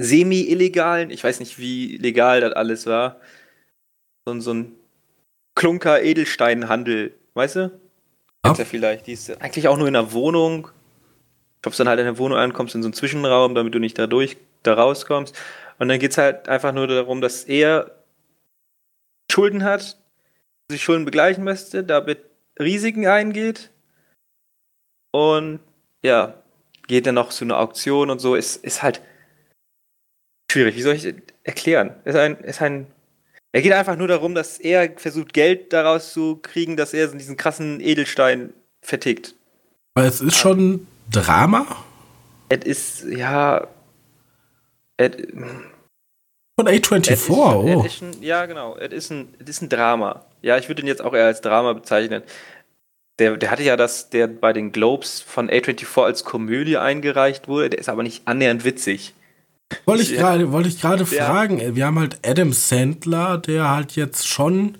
semi-illegalen, 0.00 1.10
ich 1.10 1.22
weiß 1.22 1.40
nicht, 1.40 1.58
wie 1.58 1.98
legal 1.98 2.40
das 2.40 2.52
alles 2.52 2.86
war, 2.86 3.20
so, 4.26 4.40
so 4.40 4.54
ein 4.54 4.72
Klunker-Edelsteinhandel 5.54 7.14
Weißt 7.34 7.56
du? 7.56 7.80
Kennst 8.42 8.58
ja 8.58 8.64
vielleicht. 8.64 9.06
Die 9.06 9.12
ist 9.12 9.40
eigentlich 9.40 9.68
auch 9.68 9.76
nur 9.76 9.88
in 9.88 9.96
einer 9.96 10.12
Wohnung. 10.12 10.68
Kommst 11.62 11.78
dann 11.78 11.88
halt 11.88 11.98
in 11.98 12.06
der 12.06 12.18
Wohnung 12.18 12.38
an, 12.38 12.52
kommst 12.52 12.74
in 12.74 12.82
so 12.82 12.86
einen 12.86 12.94
Zwischenraum, 12.94 13.54
damit 13.54 13.74
du 13.74 13.78
nicht 13.78 13.98
da 13.98 14.06
durch, 14.06 14.38
da 14.62 14.74
rauskommst. 14.74 15.36
Und 15.78 15.88
dann 15.88 15.98
geht 15.98 16.12
es 16.12 16.18
halt 16.18 16.48
einfach 16.48 16.72
nur 16.72 16.86
darum, 16.86 17.20
dass 17.20 17.44
er 17.44 17.90
Schulden 19.30 19.64
hat, 19.64 19.98
sich 20.70 20.82
Schulden 20.82 21.04
begleichen 21.04 21.44
möchte, 21.44 21.84
damit 21.84 22.18
Risiken 22.58 23.06
eingeht. 23.06 23.70
Und 25.12 25.60
ja, 26.02 26.34
geht 26.86 27.06
dann 27.06 27.14
noch 27.14 27.30
zu 27.30 27.44
einer 27.44 27.58
Auktion 27.58 28.10
und 28.10 28.18
so. 28.18 28.34
Ist, 28.34 28.64
ist 28.64 28.82
halt 28.82 29.00
schwierig. 30.50 30.76
Wie 30.76 30.82
soll 30.82 30.94
ich 30.94 31.14
erklären? 31.44 31.94
Ist 32.04 32.16
ein, 32.16 32.36
ist 32.40 32.60
ein 32.60 32.86
er 33.52 33.62
geht 33.62 33.72
einfach 33.72 33.96
nur 33.96 34.08
darum, 34.08 34.34
dass 34.34 34.58
er 34.58 34.92
versucht, 34.96 35.32
Geld 35.32 35.72
daraus 35.72 36.12
zu 36.12 36.36
kriegen, 36.36 36.76
dass 36.76 36.94
er 36.94 37.08
diesen 37.08 37.36
krassen 37.36 37.80
Edelstein 37.80 38.52
vertickt. 38.80 39.34
Aber 39.94 40.06
es 40.06 40.20
ist 40.20 40.36
schon 40.36 40.86
Drama? 41.10 41.66
Es 42.48 42.64
ist, 42.64 43.04
ja. 43.04 43.66
Es, 45.00 45.12
Von 46.58 46.68
A24, 46.68 47.10
ist, 47.10 47.30
oh. 47.30 47.86
Schon, 47.88 48.22
ja, 48.22 48.44
genau. 48.44 48.76
Es 48.76 48.92
ist, 48.92 49.10
ein, 49.10 49.34
ist 49.46 49.62
ein 49.62 49.70
Drama. 49.70 50.26
Ja, 50.42 50.58
ich 50.58 50.68
würde 50.68 50.82
ihn 50.82 50.88
jetzt 50.88 51.02
auch 51.02 51.14
eher 51.14 51.26
als 51.26 51.40
Drama 51.40 51.72
bezeichnen. 51.72 52.22
Der, 53.18 53.36
der 53.36 53.50
hatte 53.50 53.62
ja 53.62 53.76
das, 53.76 54.10
der 54.10 54.26
bei 54.26 54.52
den 54.52 54.72
Globes 54.72 55.20
von 55.20 55.50
A24 55.50 56.02
als 56.02 56.24
Komödie 56.24 56.76
eingereicht 56.76 57.48
wurde, 57.48 57.70
der 57.70 57.78
ist 57.78 57.88
aber 57.88 58.02
nicht 58.02 58.26
annähernd 58.26 58.64
witzig. 58.64 59.14
Wollte 59.86 60.02
ich 60.02 60.14
gerade 60.14 60.52
wollte 60.52 60.68
ich 60.68 60.80
gerade 60.80 61.06
fragen, 61.06 61.76
wir 61.76 61.86
haben 61.86 61.98
halt 61.98 62.18
Adam 62.26 62.52
Sandler, 62.52 63.38
der 63.38 63.70
halt 63.70 63.92
jetzt 63.92 64.26
schon 64.26 64.78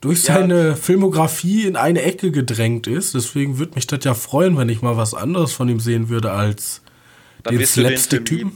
durch 0.00 0.22
seine 0.22 0.68
ja. 0.68 0.74
Filmografie 0.76 1.66
in 1.66 1.76
eine 1.76 2.02
Ecke 2.02 2.30
gedrängt 2.30 2.86
ist. 2.86 3.14
Deswegen 3.14 3.58
würde 3.58 3.74
mich 3.74 3.86
das 3.86 4.04
ja 4.04 4.14
freuen, 4.14 4.56
wenn 4.58 4.68
ich 4.68 4.82
mal 4.82 4.96
was 4.96 5.14
anderes 5.14 5.52
von 5.52 5.68
ihm 5.68 5.80
sehen 5.80 6.08
würde 6.08 6.32
als 6.32 6.82
Dann 7.42 7.56
den 7.56 7.66
Slapstick-Typen. 7.66 8.52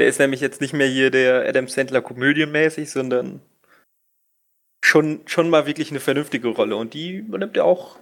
Der 0.00 0.08
ist 0.08 0.18
nämlich 0.18 0.40
jetzt 0.40 0.62
nicht 0.62 0.72
mehr 0.72 0.86
hier 0.86 1.10
der 1.10 1.46
Adam 1.46 1.68
Sandler 1.68 2.00
komödienmäßig, 2.00 2.90
sondern 2.90 3.42
schon, 4.82 5.20
schon 5.26 5.50
mal 5.50 5.66
wirklich 5.66 5.90
eine 5.90 6.00
vernünftige 6.00 6.48
Rolle. 6.48 6.76
Und 6.76 6.94
die 6.94 7.16
übernimmt 7.16 7.56
er 7.58 7.66
auch 7.66 7.98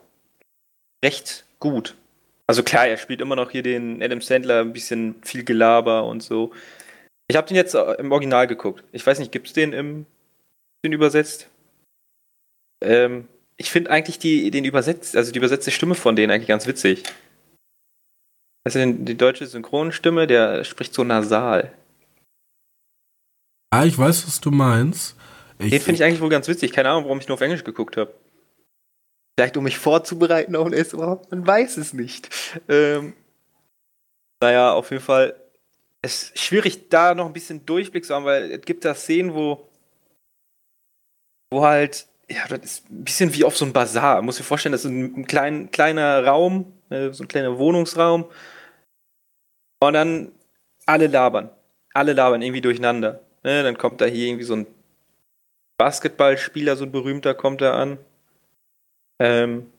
recht 1.05 1.45
gut. 1.59 1.97
Also 2.47 2.63
klar, 2.63 2.87
er 2.87 2.99
spielt 2.99 3.21
immer 3.21 3.35
noch 3.35 3.51
hier 3.51 3.65
den 3.65 4.01
Adam 4.01 4.21
Sandler, 4.21 4.61
ein 4.61 4.73
bisschen 4.73 5.17
viel 5.25 5.45
Gelaber 5.45 6.05
und 6.05 6.23
so. 6.23 6.53
Ich 7.27 7.37
habe 7.37 7.49
den 7.49 7.57
jetzt 7.57 7.75
im 7.75 8.13
Original 8.13 8.47
geguckt. 8.47 8.85
Ich 8.93 9.05
weiß 9.05 9.19
nicht, 9.19 9.33
gibt 9.33 9.49
es 9.49 9.53
den 9.53 9.73
im 9.73 10.07
den 10.85 10.93
übersetzt? 10.93 11.49
Ähm, 12.81 13.27
ich 13.57 13.73
finde 13.73 13.91
eigentlich 13.91 14.21
die, 14.21 14.53
den 14.53 14.65
übersetzt, 14.65 15.17
also 15.17 15.33
die 15.33 15.39
übersetzte 15.39 15.73
Stimme 15.73 15.97
von 15.97 16.15
denen 16.15 16.31
eigentlich 16.31 16.47
ganz 16.47 16.69
witzig. 16.69 17.03
Also 18.65 18.79
die 18.85 19.17
deutsche 19.17 19.47
Synchronstimme, 19.47 20.29
der 20.29 20.63
spricht 20.63 20.95
so 20.95 21.03
nasal. 21.03 21.73
Ah, 23.71 23.85
ich 23.85 23.99
weiß, 23.99 24.27
was 24.27 24.41
du 24.41 24.51
meinst. 24.51 25.17
Ich 25.59 25.71
den 25.71 25.81
finde 25.81 25.97
ich 25.97 26.05
eigentlich 26.05 26.21
wohl 26.21 26.29
ganz 26.29 26.49
witzig. 26.49 26.73
Keine 26.73 26.91
Ahnung, 26.91 27.05
warum 27.05 27.19
ich 27.19 27.29
nur 27.29 27.35
auf 27.35 27.41
Englisch 27.41 27.65
geguckt 27.65 27.97
habe. 27.97 28.15
Vielleicht 29.37 29.57
um 29.57 29.65
mich 29.65 29.79
vorzubereiten 29.79 30.57
auf 30.57 30.67
ein 30.67 30.73
überhaupt, 30.73 31.31
man 31.31 31.47
weiß 31.47 31.77
es 31.77 31.93
nicht. 31.93 32.29
Ähm, 32.69 33.15
naja, 34.41 34.73
auf 34.73 34.91
jeden 34.91 35.03
Fall 35.03 35.37
es 36.03 36.25
ist 36.25 36.39
schwierig, 36.39 36.89
da 36.89 37.15
noch 37.15 37.27
ein 37.27 37.33
bisschen 37.33 37.67
Durchblick 37.67 38.05
zu 38.05 38.15
haben, 38.15 38.25
weil 38.25 38.53
es 38.53 38.61
gibt 38.63 38.85
da 38.85 38.95
Szenen, 38.95 39.35
wo, 39.35 39.69
wo 41.51 41.65
halt, 41.65 42.07
ja, 42.31 42.47
das 42.47 42.61
ist 42.65 42.91
ein 42.91 43.05
bisschen 43.05 43.35
wie 43.35 43.45
auf 43.45 43.57
so 43.57 43.65
einem 43.65 43.73
Bazar. 43.73 44.17
Man 44.17 44.27
muss 44.27 44.37
sich 44.37 44.47
vorstellen, 44.47 44.73
das 44.73 44.85
ist 44.85 44.91
ein 44.91 45.27
klein, 45.27 45.71
kleiner 45.71 46.25
Raum, 46.25 46.73
äh, 46.91 47.11
so 47.11 47.25
ein 47.25 47.29
kleiner 47.29 47.59
Wohnungsraum. 47.59 48.27
Und 49.81 49.93
dann 49.93 50.33
alle 50.87 51.07
labern. 51.07 51.51
alle 51.95 52.13
labern 52.13 52.43
irgendwie 52.43 52.61
durcheinander. 52.61 53.21
Ne? 53.43 53.63
Dann 53.63 53.79
kommt 53.79 54.01
da 54.01 54.07
hier 54.07 54.29
irgendwie 54.29 54.45
so 54.45 54.57
ein 54.57 54.67
Basketballspieler, 55.79 56.77
so 56.77 56.85
ein 56.85 56.93
berühmter, 56.93 57.35
kommt 57.35 57.61
da 57.61 57.75
an. 57.75 57.99
Ähm, 59.21 59.71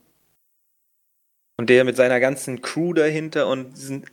und 1.58 1.70
der 1.70 1.84
mit 1.84 1.98
seiner 1.98 2.20
ganzen 2.20 2.62
Crew 2.62 2.94
dahinter 2.94 3.48
und 3.48 3.78
sind 3.78 4.08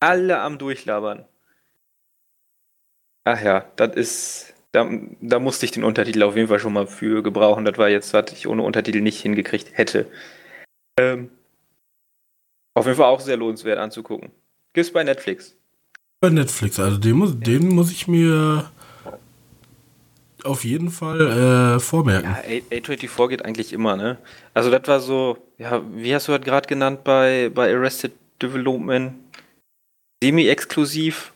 alle 0.00 0.40
am 0.40 0.58
Durchlabern. 0.58 1.24
Ach 3.24 3.40
ja, 3.40 3.70
das 3.76 3.96
ist. 3.96 4.54
Da, 4.72 4.88
da 5.20 5.38
musste 5.38 5.66
ich 5.66 5.72
den 5.72 5.84
Untertitel 5.84 6.22
auf 6.22 6.34
jeden 6.34 6.48
Fall 6.48 6.58
schon 6.58 6.72
mal 6.72 6.86
für 6.86 7.22
gebrauchen. 7.22 7.66
Das 7.66 7.76
war 7.76 7.90
jetzt, 7.90 8.14
was 8.14 8.32
ich 8.32 8.46
ohne 8.46 8.62
Untertitel 8.62 9.02
nicht 9.02 9.20
hingekriegt 9.20 9.76
hätte. 9.76 10.10
Ähm, 10.98 11.30
auf 12.74 12.86
jeden 12.86 12.96
Fall 12.96 13.06
auch 13.06 13.20
sehr 13.20 13.36
lohnenswert 13.36 13.78
anzugucken. 13.78 14.30
Gibt's 14.72 14.92
bei 14.92 15.04
Netflix. 15.04 15.56
Bei 16.22 16.30
Netflix, 16.30 16.78
also 16.78 16.98
den 16.98 17.16
muss, 17.16 17.36
den 17.36 17.70
muss 17.70 17.90
ich 17.90 18.06
mir 18.06 18.70
auf 20.44 20.62
jeden 20.62 20.88
Fall 20.88 21.20
äh, 21.20 21.80
vormerken. 21.80 22.30
Ja, 22.30 22.78
A24 22.78 23.28
geht 23.28 23.44
eigentlich 23.44 23.72
immer, 23.72 23.96
ne? 23.96 24.18
Also 24.54 24.70
das 24.70 24.86
war 24.86 25.00
so, 25.00 25.36
ja, 25.58 25.82
wie 25.96 26.14
hast 26.14 26.28
du 26.28 26.32
das 26.32 26.42
gerade 26.42 26.68
genannt 26.68 27.02
bei, 27.02 27.50
bei 27.52 27.74
Arrested 27.74 28.12
Development? 28.40 29.14
Semi-exklusiv. 30.22 31.32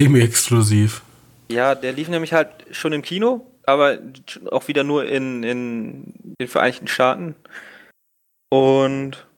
Semi-exklusiv. 0.00 1.02
Ja, 1.48 1.76
der 1.76 1.92
lief 1.92 2.08
nämlich 2.08 2.32
halt 2.32 2.48
schon 2.72 2.92
im 2.92 3.02
Kino, 3.02 3.46
aber 3.66 3.98
auch 4.50 4.66
wieder 4.66 4.82
nur 4.82 5.04
in, 5.04 5.44
in 5.44 6.14
den 6.40 6.48
Vereinigten 6.48 6.88
Staaten. 6.88 7.36
Und 8.50 9.28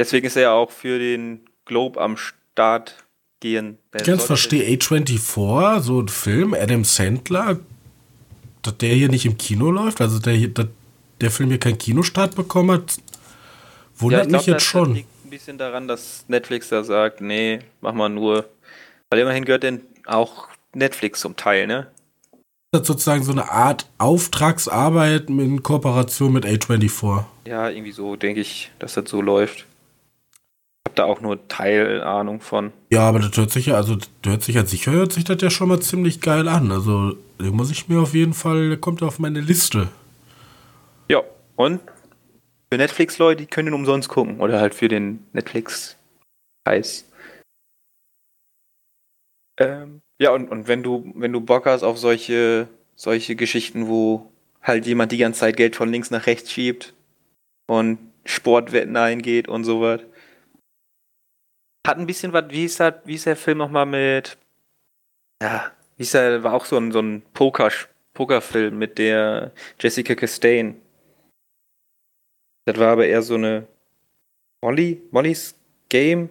deswegen 0.00 0.26
ist 0.26 0.34
er 0.34 0.42
ja 0.42 0.52
auch 0.52 0.72
für 0.72 0.98
den 0.98 1.48
Globe 1.64 2.00
am 2.00 2.16
Start 2.16 2.96
gehen. 3.40 3.78
Ich 3.96 4.04
ganz 4.04 4.24
verstehe 4.24 4.64
A24, 4.76 5.80
so 5.80 6.00
ein 6.00 6.08
Film, 6.08 6.54
Adam 6.54 6.84
Sandler, 6.84 7.58
dass 8.62 8.78
der 8.78 8.94
hier 8.94 9.08
nicht 9.08 9.26
im 9.26 9.38
Kino 9.38 9.70
läuft, 9.70 10.00
also 10.00 10.18
der, 10.18 10.34
hier, 10.34 10.52
der 11.20 11.30
Film 11.30 11.50
hier 11.50 11.58
keinen 11.58 11.78
Kinostart 11.78 12.34
bekommen 12.34 12.72
hat, 12.72 12.96
wundert 13.96 14.26
ja, 14.26 14.32
mich 14.32 14.44
glaub, 14.44 14.46
jetzt 14.46 14.64
schon. 14.64 14.94
liegt 14.94 15.08
ein 15.24 15.30
bisschen 15.30 15.58
daran, 15.58 15.88
dass 15.88 16.24
Netflix 16.28 16.68
da 16.68 16.82
sagt, 16.84 17.20
nee, 17.20 17.60
mach 17.80 17.92
mal 17.92 18.08
nur, 18.08 18.48
weil 19.10 19.20
immerhin 19.20 19.44
gehört 19.44 19.62
denn 19.62 19.82
auch 20.06 20.48
Netflix 20.74 21.20
zum 21.20 21.36
Teil, 21.36 21.66
ne? 21.66 21.88
Das 22.70 22.82
ist 22.82 22.88
sozusagen 22.88 23.22
so 23.22 23.32
eine 23.32 23.50
Art 23.50 23.86
Auftragsarbeit 23.96 25.30
in 25.30 25.62
Kooperation 25.62 26.34
mit 26.34 26.44
A24. 26.44 27.24
Ja, 27.46 27.70
irgendwie 27.70 27.92
so 27.92 28.16
denke 28.16 28.42
ich, 28.42 28.70
dass 28.78 28.92
das 28.92 29.08
so 29.08 29.22
läuft. 29.22 29.64
Habe 30.88 30.94
da 30.94 31.04
auch 31.04 31.20
nur 31.20 31.46
Teilahnung 31.48 32.40
von. 32.40 32.72
Ja, 32.88 33.00
aber 33.00 33.18
das 33.18 33.36
hört 33.36 33.50
sich 33.50 33.66
ja, 33.66 33.74
also 33.74 33.96
das 33.96 34.08
hört 34.24 34.42
sich 34.42 34.54
ja 34.54 34.64
sicher, 34.64 34.90
hört 34.90 35.12
sich 35.12 35.24
das 35.24 35.42
ja 35.42 35.50
schon 35.50 35.68
mal 35.68 35.80
ziemlich 35.80 36.22
geil 36.22 36.48
an. 36.48 36.72
Also, 36.72 37.12
den 37.38 37.54
muss 37.54 37.70
ich 37.70 37.88
mir 37.88 38.00
auf 38.00 38.14
jeden 38.14 38.32
Fall, 38.32 38.70
der 38.70 38.78
kommt 38.78 39.02
auf 39.02 39.18
meine 39.18 39.42
Liste. 39.42 39.88
Ja, 41.10 41.22
und 41.56 41.82
für 42.72 42.78
Netflix-Leute, 42.78 43.42
die 43.42 43.46
können 43.46 43.74
umsonst 43.74 44.08
gucken. 44.08 44.40
Oder 44.40 44.62
halt 44.62 44.74
für 44.74 44.88
den 44.88 45.26
Netflix-Preis. 45.34 47.04
Ähm, 49.58 50.00
ja, 50.18 50.30
und, 50.30 50.50
und 50.50 50.68
wenn 50.68 50.82
du, 50.82 51.12
wenn 51.16 51.34
du 51.34 51.42
Bock 51.42 51.66
hast 51.66 51.82
auf 51.82 51.98
solche, 51.98 52.66
solche 52.96 53.36
Geschichten, 53.36 53.88
wo 53.88 54.32
halt 54.62 54.86
jemand 54.86 55.12
die 55.12 55.18
ganze 55.18 55.40
Zeit 55.40 55.58
Geld 55.58 55.76
von 55.76 55.90
links 55.92 56.10
nach 56.10 56.26
rechts 56.26 56.50
schiebt 56.50 56.94
und 57.66 57.98
Sportwetten 58.24 58.96
eingeht 58.96 59.48
und 59.48 59.64
sowas. 59.64 60.00
Hat 61.88 61.96
ein 61.96 62.06
bisschen 62.06 62.34
was, 62.34 62.44
wie 62.50 62.66
ist 62.66 62.80
das, 62.80 62.96
wie 63.06 63.14
ist 63.14 63.24
der 63.24 63.34
Film 63.34 63.56
nochmal 63.56 63.86
mit, 63.86 64.36
ja, 65.42 65.72
wie 65.96 66.02
ist 66.02 66.12
der, 66.12 66.42
war 66.42 66.52
auch 66.52 66.66
so 66.66 66.76
ein, 66.76 66.92
so 66.92 67.00
ein 67.00 67.22
Poker, 67.32 67.70
Pokerfilm 68.12 68.76
mit 68.76 68.98
der 68.98 69.52
Jessica 69.80 70.14
Chastain. 70.14 70.82
Das 72.66 72.78
war 72.78 72.88
aber 72.88 73.06
eher 73.06 73.22
so 73.22 73.36
eine 73.36 73.66
Molly, 74.60 75.00
Mollys 75.12 75.54
Game. 75.88 76.28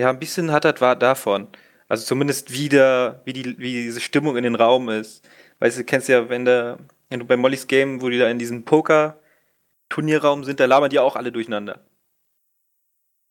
Ja, 0.00 0.10
ein 0.10 0.18
bisschen 0.18 0.50
hat 0.50 0.64
das 0.64 0.80
war 0.80 0.96
davon. 0.96 1.46
Also 1.86 2.04
zumindest 2.04 2.52
wieder, 2.52 3.22
wie, 3.24 3.32
die, 3.32 3.56
wie 3.60 3.84
diese 3.84 4.00
Stimmung 4.00 4.36
in 4.36 4.42
den 4.42 4.56
Raum 4.56 4.88
ist. 4.88 5.24
Weißt 5.60 5.78
du, 5.78 5.84
kennst 5.84 6.08
ja, 6.08 6.28
wenn, 6.28 6.44
der, 6.44 6.80
wenn 7.10 7.20
du 7.20 7.26
bei 7.26 7.36
Mollys 7.36 7.68
Game, 7.68 8.02
wo 8.02 8.08
die 8.08 8.18
da 8.18 8.28
in 8.28 8.40
diesem 8.40 8.64
Poker-Turnierraum 8.64 10.42
sind, 10.42 10.58
da 10.58 10.64
labern 10.64 10.90
die 10.90 10.98
auch 10.98 11.14
alle 11.14 11.30
durcheinander. 11.30 11.80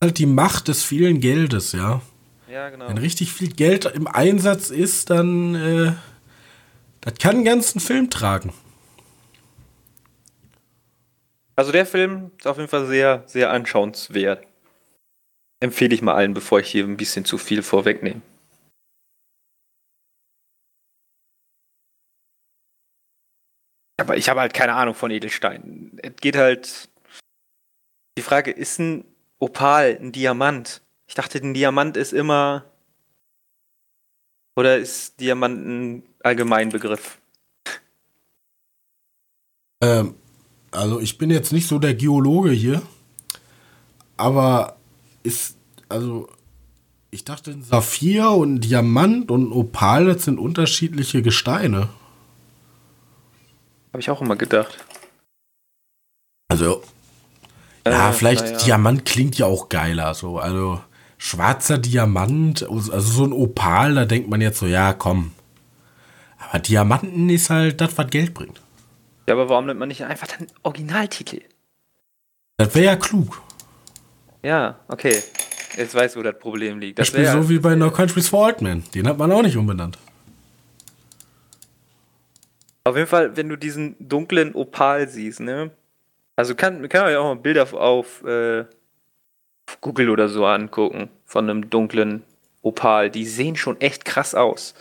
Halt 0.03 0.17
die 0.17 0.25
Macht 0.25 0.67
des 0.67 0.83
vielen 0.83 1.21
Geldes, 1.21 1.71
ja. 1.71 2.01
Ja, 2.49 2.69
genau. 2.69 2.89
Wenn 2.89 2.97
richtig 2.97 3.31
viel 3.31 3.47
Geld 3.47 3.85
im 3.85 4.05
Einsatz 4.05 4.69
ist, 4.69 5.09
dann 5.09 5.55
äh, 5.55 5.93
das 6.99 7.13
kann 7.19 7.37
einen 7.37 7.45
ganzen 7.45 7.79
Film 7.79 8.09
tragen. 8.09 8.53
Also 11.55 11.71
der 11.71 11.85
Film 11.85 12.31
ist 12.37 12.45
auf 12.45 12.57
jeden 12.57 12.67
Fall 12.67 12.85
sehr, 12.85 13.23
sehr 13.27 13.49
anschauenswert. 13.51 14.45
Empfehle 15.61 15.95
ich 15.95 16.01
mal 16.01 16.15
allen, 16.15 16.33
bevor 16.33 16.59
ich 16.59 16.69
hier 16.69 16.83
ein 16.83 16.97
bisschen 16.97 17.23
zu 17.23 17.37
viel 17.37 17.63
vorwegnehme. 17.63 18.21
Aber 24.01 24.17
ich 24.17 24.27
habe 24.27 24.41
halt 24.41 24.53
keine 24.53 24.73
Ahnung 24.73 24.95
von 24.95 25.11
Edelsteinen. 25.11 25.97
Es 26.03 26.17
geht 26.17 26.35
halt. 26.35 26.89
Die 28.17 28.21
Frage, 28.21 28.51
ist 28.51 28.79
ein 28.79 29.12
Opal 29.43 29.97
ein 29.99 30.11
Diamant? 30.11 30.81
Ich 31.05 31.15
dachte, 31.15 31.37
ein 31.37 31.53
Diamant 31.53 31.97
ist 31.97 32.13
immer. 32.13 32.63
Oder 34.55 34.77
ist 34.77 35.19
Diamant 35.19 35.65
ein 35.65 36.03
Allgemeinbegriff? 36.23 37.17
Ähm, 39.81 40.15
also 40.71 40.99
ich 40.99 41.17
bin 41.17 41.29
jetzt 41.29 41.51
nicht 41.51 41.67
so 41.67 41.77
der 41.77 41.93
Geologe 41.93 42.51
hier, 42.51 42.81
aber 44.15 44.77
ist, 45.23 45.57
also 45.89 46.29
ich 47.11 47.25
dachte, 47.25 47.51
ein 47.51 47.63
Saphir 47.63 48.31
und 48.31 48.55
ein 48.55 48.61
Diamant 48.61 49.29
und 49.29 49.49
ein 49.49 49.51
Opal, 49.51 50.05
das 50.05 50.23
sind 50.23 50.39
unterschiedliche 50.39 51.21
Gesteine. 51.21 51.89
Habe 53.91 53.99
ich 53.99 54.09
auch 54.09 54.21
immer 54.21 54.35
gedacht. 54.35 54.83
Also, 56.47 56.81
äh, 57.85 57.91
ja, 57.91 58.11
vielleicht 58.11 58.47
ja. 58.49 58.57
Diamant 58.57 59.05
klingt 59.05 59.37
ja 59.37 59.45
auch 59.45 59.69
geiler. 59.69 60.13
So. 60.13 60.37
Also, 60.39 60.81
schwarzer 61.17 61.77
Diamant, 61.77 62.63
also 62.63 62.99
so 62.99 63.25
ein 63.25 63.33
Opal, 63.33 63.95
da 63.95 64.05
denkt 64.05 64.29
man 64.29 64.41
jetzt 64.41 64.59
so, 64.59 64.65
ja, 64.65 64.93
komm. 64.93 65.31
Aber 66.37 66.59
Diamanten 66.59 67.29
ist 67.29 67.49
halt 67.49 67.79
das, 67.81 67.97
was 67.97 68.09
Geld 68.09 68.33
bringt. 68.33 68.61
Ja, 69.27 69.35
aber 69.35 69.47
warum 69.47 69.65
nimmt 69.65 69.79
man 69.79 69.87
nicht 69.87 70.03
einfach 70.03 70.27
den 70.27 70.47
Originaltitel? 70.63 71.41
Das 72.57 72.75
wäre 72.75 72.85
ja 72.85 72.95
klug. 72.95 73.41
Ja, 74.43 74.79
okay. 74.89 75.23
Jetzt 75.77 75.95
weißt 75.95 76.15
du, 76.15 76.19
wo 76.19 76.23
das 76.23 76.37
Problem 76.37 76.79
liegt. 76.79 76.99
Das, 76.99 77.11
das 77.11 77.15
Spiel 77.15 77.31
so 77.31 77.49
wie 77.49 77.59
bei 77.59 77.75
No 77.75 77.89
Countries 77.89 78.27
for 78.27 78.45
Old 78.45 78.61
Men. 78.61 78.83
Den 78.93 79.07
hat 79.07 79.17
man 79.17 79.31
auch 79.31 79.41
nicht 79.41 79.57
umbenannt. 79.57 79.97
Auf 82.83 82.97
jeden 82.97 83.07
Fall, 83.07 83.35
wenn 83.37 83.47
du 83.47 83.55
diesen 83.55 83.95
dunklen 83.99 84.53
Opal 84.53 85.07
siehst, 85.07 85.39
ne? 85.39 85.71
Also 86.35 86.55
kann, 86.55 86.87
kann 86.89 87.03
man 87.03 87.11
ja 87.11 87.19
auch 87.19 87.35
mal 87.35 87.41
Bilder 87.41 87.71
auf 87.73 88.23
äh, 88.23 88.65
Google 89.81 90.09
oder 90.09 90.29
so 90.29 90.45
angucken 90.45 91.09
von 91.25 91.49
einem 91.49 91.69
dunklen 91.69 92.23
Opal. 92.61 93.09
Die 93.09 93.25
sehen 93.25 93.55
schon 93.55 93.79
echt 93.81 94.05
krass 94.05 94.33
aus. 94.33 94.73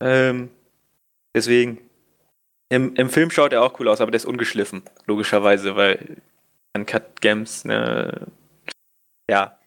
Ähm, 0.00 0.50
deswegen, 1.34 1.78
im, 2.70 2.94
im 2.94 3.10
Film 3.10 3.30
schaut 3.30 3.52
er 3.52 3.62
auch 3.62 3.78
cool 3.80 3.88
aus, 3.88 4.00
aber 4.00 4.10
der 4.10 4.18
ist 4.18 4.26
ungeschliffen, 4.26 4.82
logischerweise, 5.06 5.76
weil 5.76 6.18
Uncut 6.74 7.20
Gems, 7.20 7.64
ne? 7.64 8.26
Ja. 9.28 9.58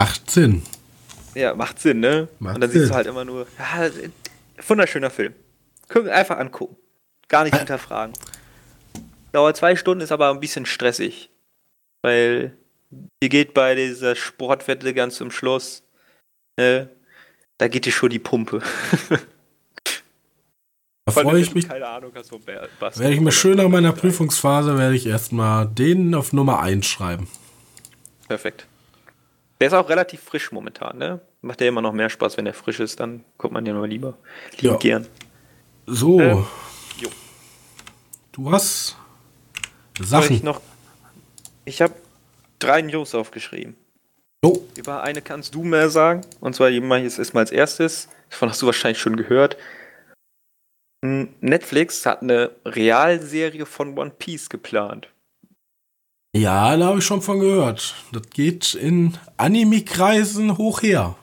Macht 0.00 0.30
Sinn. 0.30 0.62
Ja, 1.34 1.54
macht 1.54 1.80
Sinn, 1.80 2.00
ne? 2.00 2.28
Macht 2.38 2.54
Und 2.54 2.60
dann 2.60 2.70
Sinn. 2.70 2.80
siehst 2.80 2.92
du 2.92 2.96
halt 2.96 3.06
immer 3.06 3.24
nur, 3.24 3.46
ja, 3.58 3.90
Wunderschöner 4.66 5.10
Film. 5.10 5.34
Können 5.88 6.06
wir 6.06 6.14
einfach 6.14 6.38
angucken. 6.38 6.76
Gar 7.28 7.44
nicht 7.44 7.56
hinterfragen. 7.56 8.12
Dauert 9.32 9.56
zwei 9.56 9.76
Stunden, 9.76 10.02
ist 10.02 10.12
aber 10.12 10.30
ein 10.30 10.40
bisschen 10.40 10.66
stressig. 10.66 11.30
Weil 12.02 12.56
hier 13.20 13.28
geht 13.28 13.54
bei 13.54 13.74
dieser 13.74 14.16
Sportwette 14.16 14.94
ganz 14.94 15.16
zum 15.16 15.30
Schluss, 15.30 15.82
ne, 16.56 16.88
da 17.58 17.68
geht 17.68 17.86
dir 17.86 17.92
schon 17.92 18.10
die 18.10 18.18
Pumpe. 18.18 18.62
Da 21.08 21.22
freue 21.22 21.40
ich 21.40 21.54
mich. 21.54 21.66
Keine 21.66 21.88
Ahnung 21.88 22.12
hast 22.14 22.28
von 22.28 22.42
Bass 22.78 22.98
werde 22.98 23.14
ich 23.14 23.20
mir 23.20 23.32
schön 23.32 23.56
nach 23.56 23.68
meiner 23.68 23.92
Prüfungsphase, 23.92 24.76
werde 24.76 24.94
ich 24.94 25.06
erstmal 25.06 25.66
den 25.66 26.14
auf 26.14 26.34
Nummer 26.34 26.60
1 26.60 26.84
schreiben. 26.84 27.28
Perfekt. 28.28 28.66
Der 29.58 29.68
ist 29.68 29.72
auch 29.72 29.88
relativ 29.88 30.20
frisch 30.20 30.52
momentan, 30.52 30.98
ne? 30.98 31.22
Macht 31.40 31.60
der 31.60 31.68
immer 31.68 31.80
noch 31.80 31.94
mehr 31.94 32.10
Spaß, 32.10 32.36
wenn 32.36 32.44
der 32.44 32.52
frisch 32.52 32.78
ist, 32.78 33.00
dann 33.00 33.24
guckt 33.38 33.54
man 33.54 33.64
den 33.64 33.78
mal 33.78 33.88
lieber. 33.88 34.18
Lieben 34.58 34.74
ja. 34.74 34.76
gern. 34.76 35.06
So. 35.86 36.20
Ähm, 36.20 36.46
du 38.32 38.52
hast 38.52 38.97
Sachen. 40.00 40.36
Ich 40.36 40.42
noch. 40.42 40.60
Ich 41.64 41.82
habe 41.82 41.94
drei 42.58 42.82
News 42.82 43.14
aufgeschrieben. 43.14 43.76
Oh. 44.42 44.60
Über 44.76 45.02
eine 45.02 45.22
kannst 45.22 45.54
du 45.54 45.64
mehr 45.64 45.90
sagen. 45.90 46.22
Und 46.40 46.54
zwar 46.54 46.70
ich 46.70 46.82
es 46.82 47.18
erstmal 47.18 47.42
als 47.42 47.50
erstes. 47.50 48.08
Davon 48.30 48.50
hast 48.50 48.62
du 48.62 48.66
wahrscheinlich 48.66 49.00
schon 49.00 49.16
gehört. 49.16 49.56
Hm, 51.04 51.28
Netflix 51.40 52.06
hat 52.06 52.22
eine 52.22 52.50
Realserie 52.64 53.66
von 53.66 53.96
One 53.98 54.12
Piece 54.18 54.48
geplant. 54.48 55.08
Ja, 56.36 56.76
da 56.76 56.86
habe 56.86 56.98
ich 56.98 57.04
schon 57.04 57.22
von 57.22 57.40
gehört. 57.40 57.94
Das 58.12 58.22
geht 58.30 58.74
in 58.74 59.16
Anime-Kreisen 59.36 60.58
hoch 60.58 60.82
her. 60.82 61.16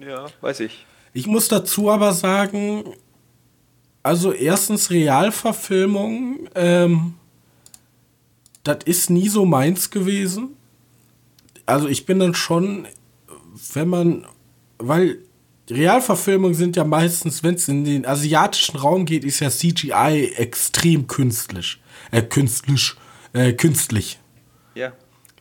Ja, 0.00 0.26
weiß 0.40 0.60
ich. 0.60 0.86
Ich 1.12 1.26
muss 1.26 1.48
dazu 1.48 1.90
aber 1.90 2.12
sagen, 2.12 2.84
also 4.02 4.32
erstens 4.32 4.90
Realverfilmung, 4.90 6.48
ähm, 6.54 7.14
das 8.64 8.78
ist 8.84 9.10
nie 9.10 9.28
so 9.28 9.44
meins 9.44 9.90
gewesen. 9.90 10.56
Also 11.66 11.88
ich 11.88 12.06
bin 12.06 12.18
dann 12.18 12.34
schon, 12.34 12.86
wenn 13.74 13.88
man, 13.88 14.26
weil 14.78 15.18
Realverfilmungen 15.70 16.54
sind 16.54 16.76
ja 16.76 16.84
meistens, 16.84 17.42
wenn 17.42 17.54
es 17.54 17.68
in 17.68 17.84
den 17.84 18.06
asiatischen 18.06 18.76
Raum 18.76 19.04
geht, 19.04 19.24
ist 19.24 19.40
ja 19.40 19.50
CGI 19.50 20.34
extrem 20.36 21.06
künstlich. 21.06 21.80
Äh, 22.10 22.22
künstlich. 22.22 22.94
Äh, 23.32 23.52
künstlich. 23.52 24.18
Ja. 24.74 24.92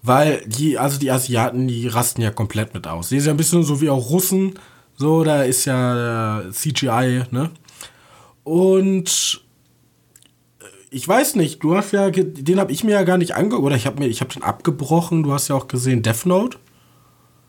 Weil 0.04 0.44
die, 0.46 0.78
also 0.78 0.98
die 1.00 1.12
Asiaten, 1.12 1.68
die 1.68 1.88
rasten 1.88 2.22
ja 2.22 2.32
komplett 2.32 2.74
mit 2.74 2.88
aus. 2.88 3.10
Die 3.10 3.20
sind 3.20 3.28
ja 3.28 3.34
ein 3.34 3.38
bisschen 3.38 3.64
so 3.64 3.82
wie 3.82 3.90
auch 3.90 4.10
Russen. 4.10 4.54
So, 4.96 5.24
da 5.24 5.44
ist 5.44 5.66
ja 5.66 6.44
CGI, 6.52 7.24
ne? 7.32 7.52
Und 8.44 9.42
äh, 9.44 9.51
ich 10.94 11.08
weiß 11.08 11.36
nicht, 11.36 11.64
du 11.64 11.76
hast 11.76 11.94
ja, 11.94 12.10
den 12.12 12.60
habe 12.60 12.74
ich 12.74 12.84
mir 12.84 12.92
ja 12.92 13.04
gar 13.04 13.18
nicht 13.18 13.34
angeguckt, 13.34 13.66
oder 13.66 13.76
ich 13.78 13.88
habe 13.88 14.00
mir, 14.00 14.10
den 14.10 14.44
abgebrochen. 14.44 15.24
Du 15.24 15.32
hast 15.32 15.48
ja 15.48 15.56
auch 15.56 15.70
gesehen 15.70 16.04
Death 16.04 16.26
Note. 16.26 16.60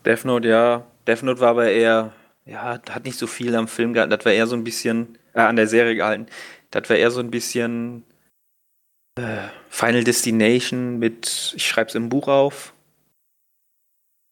Death 0.05 0.23
Note, 0.23 0.47
ja. 0.47 0.87
Death 1.05 1.23
Note 1.23 1.41
war 1.41 1.49
aber 1.49 1.69
eher, 1.69 2.13
ja, 2.45 2.79
hat 2.89 3.03
nicht 3.03 3.19
so 3.19 3.27
viel 3.27 3.53
am 3.55 3.67
Film 3.67 3.93
gehalten. 3.93 4.11
Das 4.11 4.23
war 4.23 4.31
eher 4.31 4.47
so 4.47 4.55
ein 4.55 4.63
bisschen, 4.63 5.17
äh, 5.33 5.41
an 5.41 5.57
der 5.57 5.67
Serie 5.67 5.95
gehalten. 5.95 6.27
Das 6.71 6.89
war 6.89 6.95
eher 6.95 7.11
so 7.11 7.19
ein 7.19 7.31
bisschen 7.31 8.05
äh, 9.19 9.49
Final 9.69 10.05
Destination 10.05 10.97
mit, 10.97 11.53
ich 11.57 11.67
schreibe 11.67 11.89
es 11.89 11.95
im 11.95 12.07
Buch 12.07 12.29
auf. 12.29 12.73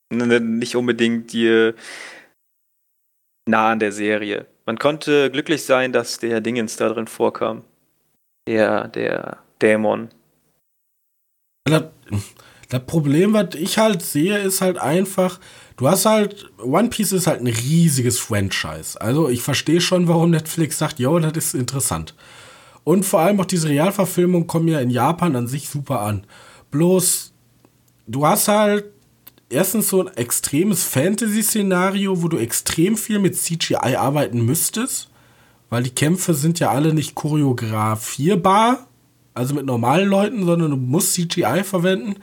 Nicht 0.09 0.75
unbedingt 0.77 1.33
die 1.33 1.73
nah 3.45 3.71
an 3.71 3.79
der 3.79 3.91
Serie. 3.91 4.47
Man 4.65 4.79
konnte 4.79 5.29
glücklich 5.31 5.63
sein, 5.65 5.91
dass 5.91 6.19
der 6.19 6.39
Dingens 6.39 6.77
da 6.77 6.87
drin 6.89 7.07
vorkam. 7.07 7.65
Der, 8.47 8.87
der 8.87 9.37
Dämon. 9.61 10.09
Das, 11.65 11.83
das 12.69 12.85
Problem, 12.85 13.33
was 13.33 13.55
ich 13.55 13.77
halt 13.77 14.01
sehe, 14.01 14.37
ist 14.39 14.61
halt 14.61 14.77
einfach, 14.77 15.39
du 15.77 15.89
hast 15.89 16.05
halt, 16.05 16.49
One 16.57 16.89
Piece 16.89 17.11
ist 17.11 17.27
halt 17.27 17.41
ein 17.41 17.47
riesiges 17.47 18.17
Franchise. 18.17 18.99
Also 18.99 19.29
ich 19.29 19.41
verstehe 19.41 19.81
schon, 19.81 20.07
warum 20.07 20.31
Netflix 20.31 20.77
sagt, 20.77 20.99
jo, 20.99 21.19
das 21.19 21.37
ist 21.37 21.53
interessant. 21.53 22.15
Und 22.83 23.05
vor 23.05 23.19
allem 23.19 23.39
auch 23.39 23.45
diese 23.45 23.69
Realverfilmungen 23.69 24.47
kommen 24.47 24.67
ja 24.67 24.79
in 24.79 24.89
Japan 24.89 25.35
an 25.35 25.47
sich 25.47 25.69
super 25.69 26.01
an. 26.01 26.25
Bloß, 26.71 27.33
du 28.07 28.25
hast 28.25 28.47
halt 28.47 28.85
erstens 29.49 29.89
so 29.89 30.01
ein 30.01 30.15
extremes 30.15 30.83
Fantasy-Szenario, 30.85 32.23
wo 32.23 32.27
du 32.27 32.37
extrem 32.37 32.97
viel 32.97 33.19
mit 33.19 33.37
CGI 33.37 33.95
arbeiten 33.97 34.43
müsstest, 34.45 35.10
weil 35.71 35.83
die 35.83 35.95
Kämpfe 35.95 36.33
sind 36.33 36.59
ja 36.59 36.69
alle 36.69 36.93
nicht 36.93 37.15
choreografierbar, 37.15 38.87
also 39.33 39.55
mit 39.55 39.65
normalen 39.65 40.07
Leuten, 40.09 40.45
sondern 40.45 40.69
du 40.69 40.77
musst 40.77 41.13
CGI 41.13 41.63
verwenden. 41.63 42.17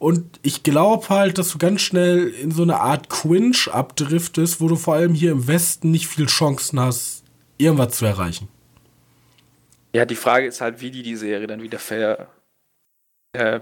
Und 0.00 0.40
ich 0.42 0.64
glaube 0.64 1.08
halt, 1.08 1.38
dass 1.38 1.52
du 1.52 1.58
ganz 1.58 1.82
schnell 1.82 2.28
in 2.28 2.50
so 2.50 2.64
eine 2.64 2.80
Art 2.80 3.08
Quinch 3.08 3.68
abdriftest, 3.68 4.60
wo 4.60 4.66
du 4.66 4.74
vor 4.74 4.94
allem 4.94 5.14
hier 5.14 5.30
im 5.30 5.46
Westen 5.46 5.92
nicht 5.92 6.08
viel 6.08 6.26
Chancen 6.26 6.80
hast, 6.80 7.22
irgendwas 7.58 7.96
zu 7.96 8.06
erreichen. 8.06 8.48
Ja, 9.94 10.04
die 10.04 10.16
Frage 10.16 10.46
ist 10.46 10.60
halt, 10.60 10.80
wie 10.80 10.90
die 10.90 11.02
die 11.02 11.16
Serie 11.16 11.46
dann 11.46 11.62
wieder 11.62 11.78
ver 11.78 12.26
äh, 13.32 13.60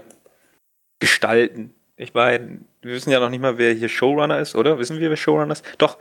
gestalten. 0.99 1.75
Ich 1.97 2.15
meine, 2.15 2.61
wir 2.81 2.93
wissen 2.93 3.11
ja 3.11 3.19
noch 3.19 3.29
nicht 3.29 3.41
mal, 3.41 3.59
wer 3.59 3.73
hier 3.73 3.89
Showrunner 3.89 4.39
ist, 4.39 4.55
oder? 4.55 4.79
Wissen 4.79 4.97
wir, 4.97 5.09
wer 5.09 5.17
Showrunner 5.17 5.53
ist? 5.53 5.65
Doch. 5.77 5.99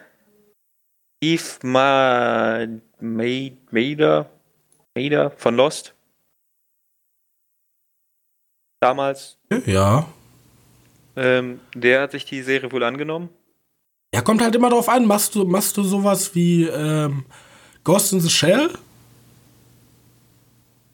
Steve 1.23 1.43
Ma 1.63 2.67
Mader, 3.01 4.31
Mader 4.95 5.31
von 5.31 5.57
Lost. 5.57 5.95
Damals. 8.81 9.39
Ja. 9.67 10.09
Ähm, 11.17 11.61
der 11.75 12.03
hat 12.03 12.13
sich 12.13 12.25
die 12.25 12.43
Serie 12.43 12.71
wohl 12.71 12.85
angenommen. 12.85 13.29
Ja, 14.15 14.23
kommt 14.23 14.41
halt 14.41 14.55
immer 14.55 14.71
drauf 14.71 14.89
an. 14.89 15.05
Machst 15.07 15.35
du, 15.35 15.45
machst 15.45 15.77
du 15.77 15.83
sowas 15.83 16.35
wie 16.35 16.65
ähm, 16.65 17.25
Ghost 17.85 18.13
in 18.13 18.21
the 18.21 18.31
Shell? 18.31 18.71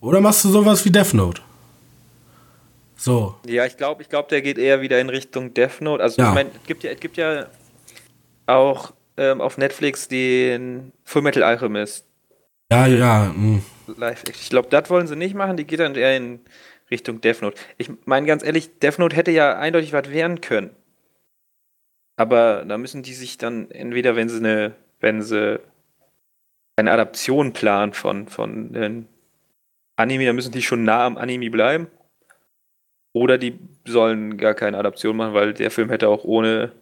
Oder 0.00 0.20
machst 0.20 0.44
du 0.44 0.48
sowas 0.48 0.84
wie 0.84 0.90
Death 0.90 1.14
Note? 1.14 1.42
So. 2.96 3.36
Ja, 3.46 3.66
ich 3.66 3.76
glaube, 3.76 4.02
ich 4.02 4.08
glaube, 4.08 4.28
der 4.30 4.42
geht 4.42 4.58
eher 4.58 4.80
wieder 4.80 5.00
in 5.00 5.10
Richtung 5.10 5.52
Death 5.52 5.80
Note. 5.80 6.02
Also 6.02 6.22
ja. 6.22 6.28
ich 6.28 6.34
meine, 6.34 6.50
es 6.50 6.66
gibt 6.66 6.82
ja, 6.84 6.90
es 6.90 7.00
gibt 7.00 7.16
ja 7.16 7.46
auch 8.46 8.92
ähm, 9.16 9.40
auf 9.40 9.58
Netflix 9.58 10.08
den 10.08 10.92
Full 11.04 11.22
Metal 11.22 11.42
Alchemist. 11.42 12.06
Ja, 12.70 12.86
ja. 12.86 13.32
Mh. 13.36 13.62
Live 13.96 14.24
Ich 14.28 14.50
glaube, 14.50 14.68
das 14.70 14.90
wollen 14.90 15.06
sie 15.06 15.16
nicht 15.16 15.34
machen. 15.34 15.56
Die 15.56 15.66
geht 15.66 15.80
dann 15.80 15.94
eher 15.94 16.16
in 16.16 16.40
Richtung 16.90 17.20
Death 17.20 17.42
Note. 17.42 17.60
Ich 17.76 17.90
meine 18.04 18.26
ganz 18.26 18.42
ehrlich, 18.42 18.78
Death 18.78 18.98
Note 18.98 19.16
hätte 19.16 19.30
ja 19.30 19.58
eindeutig 19.58 19.92
was 19.92 20.10
werden 20.10 20.40
können. 20.40 20.70
Aber 22.16 22.64
da 22.64 22.78
müssen 22.78 23.02
die 23.02 23.14
sich 23.14 23.38
dann 23.38 23.70
entweder, 23.70 24.16
wenn 24.16 24.28
sie 24.28 24.38
eine, 24.38 24.74
wenn 25.00 25.22
sie 25.22 25.60
eine 26.76 26.92
Adaption 26.92 27.52
planen 27.52 27.92
von, 27.92 28.28
von 28.28 28.72
den 28.72 29.08
Anime, 29.96 30.26
dann 30.26 30.36
müssen 30.36 30.52
die 30.52 30.62
schon 30.62 30.84
nah 30.84 31.06
am 31.06 31.16
Anime 31.16 31.50
bleiben. 31.50 31.88
Oder 33.12 33.38
die 33.38 33.58
sollen 33.86 34.38
gar 34.38 34.54
keine 34.54 34.78
Adaption 34.78 35.16
machen, 35.16 35.34
weil 35.34 35.54
der 35.54 35.70
Film 35.70 35.88
hätte 35.90 36.08
auch 36.08 36.24
ohne 36.24 36.72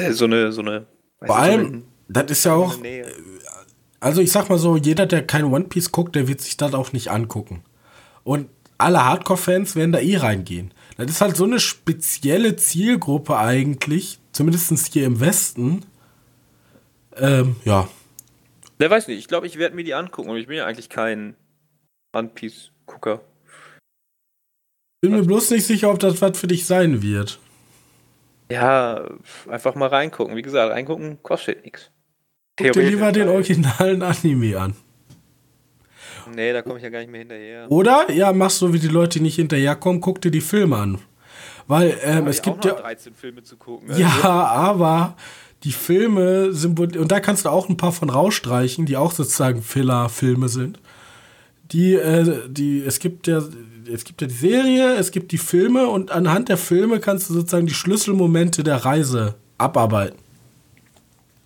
also 0.00 0.18
so 0.18 0.24
eine, 0.26 0.52
so 0.52 0.60
eine. 0.62 0.86
Vor 1.24 1.38
allem, 1.38 1.72
so 1.72 1.82
das 2.08 2.30
ist 2.30 2.44
ja 2.44 2.54
auch. 2.54 2.76
Also 4.00 4.20
ich 4.20 4.32
sag 4.32 4.48
mal 4.48 4.58
so, 4.58 4.76
jeder, 4.76 5.06
der 5.06 5.26
kein 5.26 5.44
One 5.44 5.64
Piece 5.64 5.92
guckt, 5.92 6.16
der 6.16 6.26
wird 6.26 6.40
sich 6.40 6.56
das 6.56 6.74
auch 6.74 6.92
nicht 6.92 7.10
angucken. 7.10 7.62
Und 8.24 8.48
alle 8.78 9.04
Hardcore-Fans 9.04 9.76
werden 9.76 9.92
da 9.92 10.00
eh 10.00 10.16
reingehen. 10.16 10.72
Das 10.96 11.08
ist 11.08 11.20
halt 11.20 11.36
so 11.36 11.44
eine 11.44 11.60
spezielle 11.60 12.56
Zielgruppe 12.56 13.38
eigentlich, 13.38 14.18
zumindest 14.32 14.92
hier 14.92 15.06
im 15.06 15.20
Westen. 15.20 15.84
Ähm, 17.16 17.56
ja, 17.64 17.88
Wer 18.82 18.90
weiß 18.90 19.06
nicht, 19.06 19.20
ich 19.20 19.28
glaube, 19.28 19.46
ich 19.46 19.58
werde 19.58 19.76
mir 19.76 19.84
die 19.84 19.94
angucken 19.94 20.28
und 20.28 20.38
ich 20.38 20.48
bin 20.48 20.56
ja 20.56 20.66
eigentlich 20.66 20.88
kein 20.88 21.36
One 22.12 22.30
Piece-Gucker. 22.34 23.20
Bin 25.00 25.12
mir 25.12 25.22
bloß 25.22 25.50
nicht 25.52 25.64
sicher, 25.64 25.88
ob 25.88 26.00
das 26.00 26.20
was 26.20 26.36
für 26.36 26.48
dich 26.48 26.66
sein 26.66 27.00
wird. 27.00 27.38
Ja, 28.52 29.08
einfach 29.48 29.74
mal 29.74 29.88
reingucken. 29.88 30.36
Wie 30.36 30.42
gesagt, 30.42 30.72
reingucken 30.72 31.22
kostet 31.22 31.64
nichts. 31.64 31.90
Guck 32.56 32.72
dir 32.72 32.82
lieber 32.82 33.12
den 33.12 33.28
originalen 33.28 34.02
Anime 34.02 34.58
an. 34.58 34.74
Nee, 36.34 36.52
da 36.52 36.62
komme 36.62 36.76
ich 36.76 36.84
ja 36.84 36.90
gar 36.90 37.00
nicht 37.00 37.10
mehr 37.10 37.20
hinterher. 37.20 37.70
Oder, 37.70 38.10
ja, 38.10 38.32
machst 38.32 38.58
so 38.58 38.72
wie 38.72 38.78
die 38.78 38.88
Leute, 38.88 39.18
die 39.18 39.24
nicht 39.24 39.36
hinterherkommen, 39.36 40.00
guck 40.00 40.20
dir 40.20 40.30
die 40.30 40.40
Filme 40.40 40.76
an. 40.76 40.98
Weil 41.66 41.98
ähm, 42.02 42.26
es 42.26 42.42
gibt 42.42 42.64
ja. 42.64 42.74
13 42.74 43.14
Filme 43.14 43.42
zu 43.42 43.56
gucken. 43.56 43.90
Also. 43.90 44.00
Ja, 44.00 44.22
aber 44.22 45.16
die 45.64 45.72
Filme 45.72 46.52
sind, 46.52 46.78
und 46.78 47.12
da 47.12 47.20
kannst 47.20 47.44
du 47.44 47.48
auch 47.48 47.68
ein 47.68 47.76
paar 47.76 47.92
von 47.92 48.10
rausstreichen, 48.10 48.86
die 48.86 48.96
auch 48.96 49.12
sozusagen 49.12 49.62
Filler-Filme 49.62 50.48
sind. 50.48 50.80
Die, 51.72 51.94
äh, 51.94 52.48
die, 52.48 52.82
es 52.82 52.98
gibt 52.98 53.26
ja, 53.26 53.42
es 53.92 54.04
gibt 54.04 54.20
ja 54.20 54.26
die 54.26 54.34
Serie, 54.34 54.94
es 54.96 55.10
gibt 55.10 55.32
die 55.32 55.38
Filme 55.38 55.86
und 55.86 56.10
anhand 56.10 56.48
der 56.48 56.58
Filme 56.58 57.00
kannst 57.00 57.30
du 57.30 57.34
sozusagen 57.34 57.66
die 57.66 57.74
Schlüsselmomente 57.74 58.62
der 58.62 58.84
Reise 58.84 59.34
abarbeiten. 59.58 60.18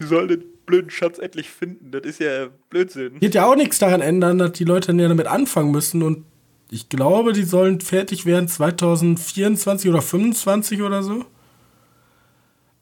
Die 0.00 0.06
sollen 0.06 0.28
den 0.28 0.44
blöden 0.66 0.90
Schatz 0.90 1.18
endlich 1.18 1.48
finden, 1.48 1.92
das 1.92 2.02
ist 2.02 2.20
ja 2.20 2.48
Blödsinn. 2.70 3.20
Geht 3.20 3.34
ja 3.34 3.46
auch 3.46 3.56
nichts 3.56 3.78
daran 3.78 4.00
ändern, 4.00 4.38
dass 4.38 4.52
die 4.52 4.64
Leute 4.64 4.88
dann 4.88 4.98
ja 4.98 5.08
damit 5.08 5.28
anfangen 5.28 5.70
müssen 5.70 6.02
und 6.02 6.24
ich 6.70 6.88
glaube, 6.88 7.32
die 7.32 7.44
sollen 7.44 7.80
fertig 7.80 8.26
werden 8.26 8.48
2024 8.48 9.88
oder 9.88 10.00
2025 10.00 10.82
oder 10.82 11.02
so. 11.04 11.24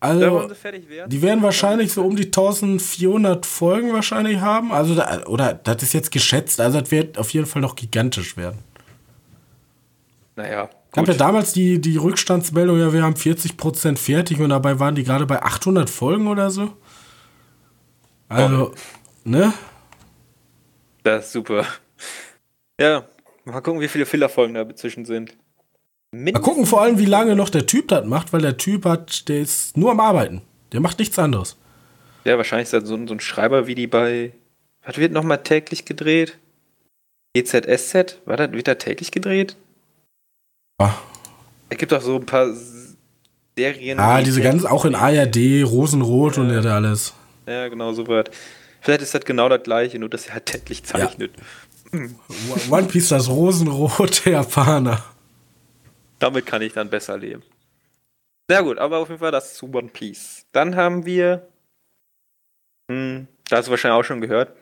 Also, 0.04 0.50
die 1.06 1.22
werden 1.22 1.42
wahrscheinlich 1.42 1.90
so 1.90 2.04
um 2.04 2.14
die 2.14 2.26
1400 2.26 3.46
Folgen 3.46 3.94
wahrscheinlich 3.94 4.38
haben. 4.38 4.70
Also, 4.70 4.94
da, 4.94 5.24
oder 5.24 5.54
das 5.54 5.82
ist 5.82 5.94
jetzt 5.94 6.10
geschätzt. 6.10 6.60
Also, 6.60 6.78
das 6.78 6.90
wird 6.90 7.16
auf 7.16 7.30
jeden 7.30 7.46
Fall 7.46 7.62
noch 7.62 7.74
gigantisch 7.74 8.36
werden. 8.36 8.58
Naja. 10.36 10.68
Ich 10.92 10.98
habe 10.98 11.10
ja 11.10 11.16
damals 11.16 11.54
die, 11.54 11.80
die 11.80 11.96
Rückstandsmeldung, 11.96 12.78
ja, 12.78 12.92
wir 12.92 13.02
haben 13.02 13.14
40% 13.14 13.96
fertig 13.96 14.40
und 14.40 14.50
dabei 14.50 14.78
waren 14.78 14.94
die 14.94 15.04
gerade 15.04 15.24
bei 15.24 15.42
800 15.42 15.88
Folgen 15.88 16.28
oder 16.28 16.50
so. 16.50 16.74
Also, 18.28 18.72
oh. 18.72 18.74
ne? 19.24 19.54
Das 21.02 21.26
ist 21.26 21.32
super. 21.32 21.66
Ja, 22.78 23.08
mal 23.46 23.62
gucken, 23.62 23.80
wie 23.80 23.88
viele 23.88 24.04
Fillerfolgen 24.04 24.54
da 24.54 24.64
dazwischen 24.64 25.06
sind. 25.06 25.34
Mal 26.22 26.32
gucken 26.40 26.66
vor 26.66 26.82
allem, 26.82 26.98
wie 26.98 27.06
lange 27.06 27.34
noch 27.34 27.48
der 27.50 27.66
Typ 27.66 27.88
das 27.88 28.04
macht, 28.04 28.32
weil 28.32 28.40
der 28.42 28.56
Typ 28.56 28.84
hat, 28.84 29.28
der 29.28 29.40
ist 29.40 29.76
nur 29.76 29.90
am 29.90 30.00
Arbeiten. 30.00 30.42
Der 30.72 30.80
macht 30.80 30.98
nichts 30.98 31.18
anderes. 31.18 31.56
Ja, 32.24 32.36
wahrscheinlich 32.36 32.66
ist 32.66 32.72
das 32.72 32.88
so, 32.88 32.96
so 33.06 33.14
ein 33.14 33.20
Schreiber 33.20 33.66
wie 33.66 33.74
die 33.74 33.86
bei. 33.86 34.32
Was 34.84 34.96
wird 34.98 35.12
nochmal 35.12 35.42
täglich 35.42 35.84
gedreht? 35.84 36.38
GZSZ? 37.34 38.18
War 38.26 38.36
das, 38.36 38.52
wird 38.52 38.68
da 38.68 38.74
täglich 38.74 39.10
gedreht? 39.10 39.56
Ah. 40.78 40.94
Es 41.68 41.78
gibt 41.78 41.92
auch 41.92 42.00
so 42.00 42.16
ein 42.16 42.26
paar 42.26 42.48
Serien. 43.56 43.98
Ah, 43.98 44.18
die 44.18 44.24
diese 44.26 44.40
ganzen, 44.40 44.66
auch 44.66 44.84
in 44.84 44.94
ARD, 44.94 45.64
Rosenrot 45.64 46.38
und 46.38 46.48
Ja. 46.48 46.56
ja. 46.56 46.60
da 46.60 46.74
alles. 46.76 47.14
Ja, 47.46 47.68
genau 47.68 47.92
so 47.92 48.06
was. 48.06 48.26
Vielleicht 48.80 49.02
ist 49.02 49.14
das 49.14 49.24
genau 49.24 49.48
das 49.48 49.62
gleiche, 49.62 49.98
nur 49.98 50.08
dass 50.08 50.26
er 50.26 50.34
halt 50.34 50.46
täglich 50.46 50.84
zeichnet. 50.84 51.32
One 52.70 52.86
Piece, 52.88 53.08
das 53.08 53.28
rosenrote 53.28 54.30
Japaner. 54.30 55.02
Damit 56.24 56.46
kann 56.46 56.62
ich 56.62 56.72
dann 56.72 56.88
besser 56.88 57.18
leben. 57.18 57.42
Sehr 58.48 58.62
gut, 58.62 58.78
aber 58.78 58.96
auf 58.96 59.10
jeden 59.10 59.20
Fall 59.20 59.30
das 59.30 59.52
zu 59.56 59.66
One 59.70 59.88
Piece. 59.88 60.46
Dann 60.52 60.74
haben 60.74 61.04
wir, 61.04 61.46
hm, 62.90 63.28
da 63.50 63.58
hast 63.58 63.66
du 63.66 63.70
wahrscheinlich 63.72 64.00
auch 64.00 64.04
schon 64.06 64.22
gehört, 64.22 64.56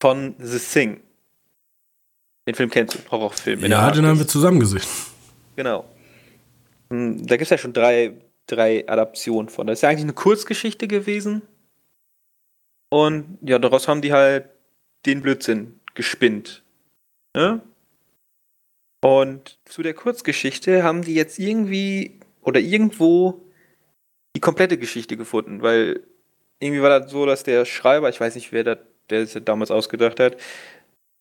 von 0.00 0.36
The 0.38 0.60
Thing. 0.60 1.00
Den 2.46 2.54
Film 2.54 2.70
kennst 2.70 2.94
du, 2.94 3.10
Horrorfilm. 3.10 3.64
Ja, 3.64 3.90
den 3.90 4.06
haben 4.06 4.20
wir 4.20 4.28
zusammen 4.28 4.60
gesehen. 4.60 4.86
Genau. 5.56 5.84
Hm, 6.90 7.26
Da 7.26 7.36
gibt 7.36 7.46
es 7.46 7.50
ja 7.50 7.58
schon 7.58 7.72
drei, 7.72 8.14
drei 8.46 8.88
Adaptionen 8.88 9.48
von. 9.48 9.66
Das 9.66 9.80
ist 9.80 9.82
ja 9.82 9.88
eigentlich 9.88 10.04
eine 10.04 10.12
Kurzgeschichte 10.12 10.86
gewesen. 10.86 11.42
Und 12.88 13.38
ja, 13.42 13.58
daraus 13.58 13.88
haben 13.88 14.00
die 14.00 14.12
halt 14.12 14.48
den 15.06 15.22
Blödsinn 15.22 15.80
gespinnt. 15.94 16.62
Ne? 17.34 17.62
Und 19.06 19.60
zu 19.66 19.84
der 19.84 19.94
Kurzgeschichte 19.94 20.82
haben 20.82 21.02
die 21.02 21.14
jetzt 21.14 21.38
irgendwie 21.38 22.18
oder 22.42 22.58
irgendwo 22.58 23.40
die 24.34 24.40
komplette 24.40 24.78
Geschichte 24.78 25.16
gefunden, 25.16 25.62
weil 25.62 26.02
irgendwie 26.58 26.82
war 26.82 26.98
das 26.98 27.12
so, 27.12 27.24
dass 27.24 27.44
der 27.44 27.64
Schreiber, 27.66 28.08
ich 28.08 28.20
weiß 28.20 28.34
nicht, 28.34 28.50
wer 28.50 28.64
das, 28.64 28.78
der 29.08 29.20
es 29.20 29.38
damals 29.44 29.70
ausgedacht 29.70 30.18
hat, 30.18 30.36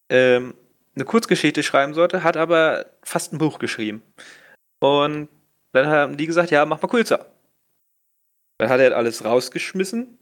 ähm, 0.09 0.55
eine 0.95 1.05
Kurzgeschichte 1.05 1.61
schreiben 1.61 1.93
sollte, 1.93 2.23
hat 2.23 2.37
aber 2.37 2.87
fast 3.03 3.33
ein 3.33 3.37
Buch 3.37 3.59
geschrieben. 3.59 4.01
Und 4.79 5.29
dann 5.71 5.85
haben 5.85 6.17
die 6.17 6.25
gesagt, 6.25 6.49
ja, 6.49 6.65
mach 6.65 6.81
mal 6.81 6.87
kürzer. 6.87 7.27
Dann 8.57 8.69
hat 8.69 8.79
er 8.79 8.97
alles 8.97 9.23
rausgeschmissen, 9.23 10.17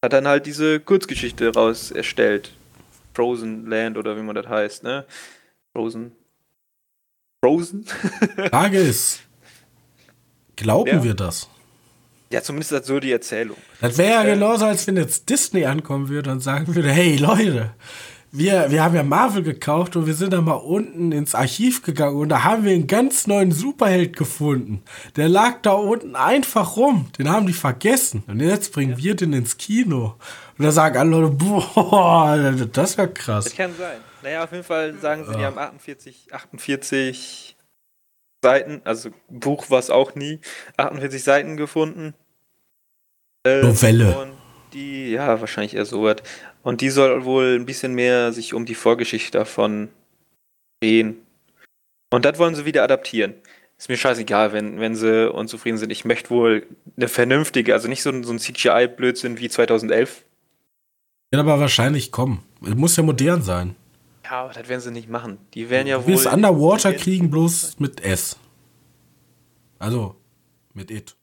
hat 0.00 0.12
dann 0.12 0.28
halt 0.28 0.46
diese 0.46 0.78
Kurzgeschichte 0.78 1.52
raus 1.52 1.90
erstellt. 1.90 2.52
Frozen 3.14 3.66
Land 3.66 3.98
oder 3.98 4.16
wie 4.16 4.22
man 4.22 4.36
das 4.36 4.46
heißt, 4.46 4.84
ne? 4.84 5.06
Frozen. 5.72 6.12
Frozen? 7.44 7.84
Frage 8.50 8.78
ist, 8.78 9.20
glauben 10.56 10.88
Ja. 10.88 11.04
wir 11.04 11.14
das? 11.14 11.48
ja, 12.30 12.42
zumindest 12.42 12.72
das 12.72 12.86
so 12.86 12.98
die 12.98 13.12
Erzählung. 13.12 13.56
Das 13.80 13.98
wäre 13.98 14.10
ja 14.10 14.24
Äh. 14.24 14.34
genauso, 14.34 14.64
als 14.64 14.86
wenn 14.86 14.96
jetzt 14.96 15.28
Disney 15.28 15.66
ankommen 15.66 16.08
würde 16.08 16.32
und 16.32 16.40
sagen 16.40 16.74
würde, 16.74 16.90
hey 16.90 17.16
Leute, 17.16 17.72
wir, 18.32 18.70
wir 18.70 18.82
haben 18.82 18.96
ja 18.96 19.02
Marvel 19.04 19.42
gekauft 19.44 19.94
und 19.94 20.06
wir 20.06 20.14
sind 20.14 20.32
da 20.32 20.40
mal 20.40 20.54
unten 20.54 21.12
ins 21.12 21.34
Archiv 21.36 21.82
gegangen 21.82 22.16
und 22.16 22.30
da 22.30 22.42
haben 22.42 22.64
wir 22.64 22.72
einen 22.72 22.86
ganz 22.88 23.26
neuen 23.28 23.52
Superheld 23.52 24.16
gefunden. 24.16 24.82
Der 25.16 25.28
lag 25.28 25.60
da 25.62 25.72
unten 25.72 26.16
einfach 26.16 26.76
rum. 26.76 27.06
Den 27.18 27.28
haben 27.30 27.46
die 27.46 27.52
vergessen. 27.52 28.24
Und 28.26 28.40
jetzt 28.40 28.72
bringen 28.72 28.96
wir 28.96 29.14
den 29.14 29.32
ins 29.34 29.56
Kino. 29.58 30.14
Und 30.58 30.64
da 30.64 30.72
sagen 30.72 30.96
alle 30.98 31.10
Leute, 31.10 31.34
boah, 31.36 32.36
das 32.72 32.96
wäre 32.98 33.08
krass. 33.12 33.44
Das 33.44 33.54
kann 33.54 33.70
sein. 33.78 33.98
Naja, 34.24 34.42
auf 34.44 34.50
jeden 34.52 34.64
Fall 34.64 34.98
sagen 34.98 35.24
sie, 35.26 35.32
die 35.32 35.44
haben 35.44 35.58
48, 35.58 36.32
48 36.32 37.56
Seiten, 38.42 38.80
also 38.84 39.10
Buch 39.28 39.70
war 39.70 39.78
es 39.78 39.90
auch 39.90 40.14
nie, 40.14 40.40
48 40.76 41.22
Seiten 41.22 41.56
gefunden. 41.56 42.14
Äh, 43.46 43.62
Novelle. 43.62 44.16
Und 44.18 44.32
die, 44.72 45.10
ja, 45.12 45.40
wahrscheinlich 45.40 45.74
eher 45.74 45.84
so 45.84 46.02
was. 46.02 46.16
Und 46.62 46.80
die 46.80 46.90
soll 46.90 47.24
wohl 47.24 47.54
ein 47.54 47.66
bisschen 47.66 47.94
mehr 47.94 48.32
sich 48.32 48.54
um 48.54 48.64
die 48.66 48.74
Vorgeschichte 48.74 49.38
davon 49.38 49.90
drehen. 50.82 51.18
Und 52.12 52.24
das 52.24 52.38
wollen 52.38 52.54
sie 52.54 52.64
wieder 52.64 52.82
adaptieren. 52.82 53.34
Ist 53.76 53.88
mir 53.88 53.96
scheißegal, 53.96 54.52
wenn, 54.52 54.80
wenn 54.80 54.94
sie 54.96 55.30
unzufrieden 55.30 55.78
sind. 55.78 55.90
Ich 55.90 56.04
möchte 56.04 56.30
wohl 56.30 56.66
eine 56.96 57.08
vernünftige, 57.08 57.74
also 57.74 57.88
nicht 57.88 58.02
so, 58.02 58.10
ein- 58.10 58.24
so 58.24 58.32
ein 58.32 58.38
CGI-Blödsinn 58.38 59.38
wie 59.38 59.48
2011. 59.50 60.24
Wird 61.30 61.40
aber 61.40 61.58
wahrscheinlich 61.60 62.10
kommen. 62.12 62.42
Muss 62.60 62.96
ja 62.96 63.02
modern 63.02 63.42
sein. 63.42 63.76
Ja, 64.24 64.44
aber 64.44 64.52
das 64.54 64.68
werden 64.68 64.80
sie 64.80 64.90
nicht 64.90 65.08
machen. 65.08 65.38
Die 65.54 65.68
werden 65.70 65.86
ja 65.86 65.96
Du 65.98 66.04
wohl. 66.04 66.12
willst 66.14 66.26
Underwater 66.26 66.92
kriegen, 66.94 67.30
bloß 67.30 67.78
mit 67.78 68.02
S. 68.02 68.36
Also, 69.78 70.16
mit 70.72 70.90
It. 70.90 71.16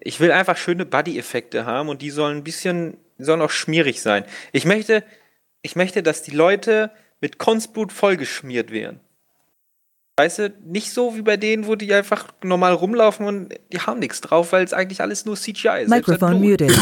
Ich 0.00 0.18
will 0.20 0.32
einfach 0.32 0.56
schöne 0.56 0.86
Buddy-Effekte 0.86 1.66
haben 1.66 1.90
und 1.90 2.00
die 2.00 2.10
sollen 2.10 2.38
ein 2.38 2.44
bisschen, 2.44 2.96
die 3.18 3.24
sollen 3.24 3.42
auch 3.42 3.50
schmierig 3.50 4.00
sein. 4.00 4.24
Ich 4.52 4.64
möchte, 4.64 5.04
ich 5.60 5.76
möchte, 5.76 6.02
dass 6.02 6.22
die 6.22 6.30
Leute 6.30 6.90
mit 7.20 7.38
Konstblut 7.38 7.92
vollgeschmiert 7.92 8.70
werden. 8.70 9.00
Weißt 10.16 10.38
du, 10.38 10.54
nicht 10.64 10.92
so 10.92 11.16
wie 11.16 11.22
bei 11.22 11.36
denen, 11.36 11.66
wo 11.66 11.74
die 11.74 11.92
einfach 11.92 12.28
normal 12.42 12.72
rumlaufen 12.72 13.26
und 13.26 13.54
die 13.72 13.80
haben 13.80 13.98
nichts 13.98 14.20
drauf, 14.20 14.52
weil 14.52 14.64
es 14.64 14.72
eigentlich 14.72 15.00
alles 15.02 15.24
nur 15.26 15.36
CGI 15.36 15.82
ist. 15.82 15.90
Microphone 15.90 16.40
muted. 16.40 16.72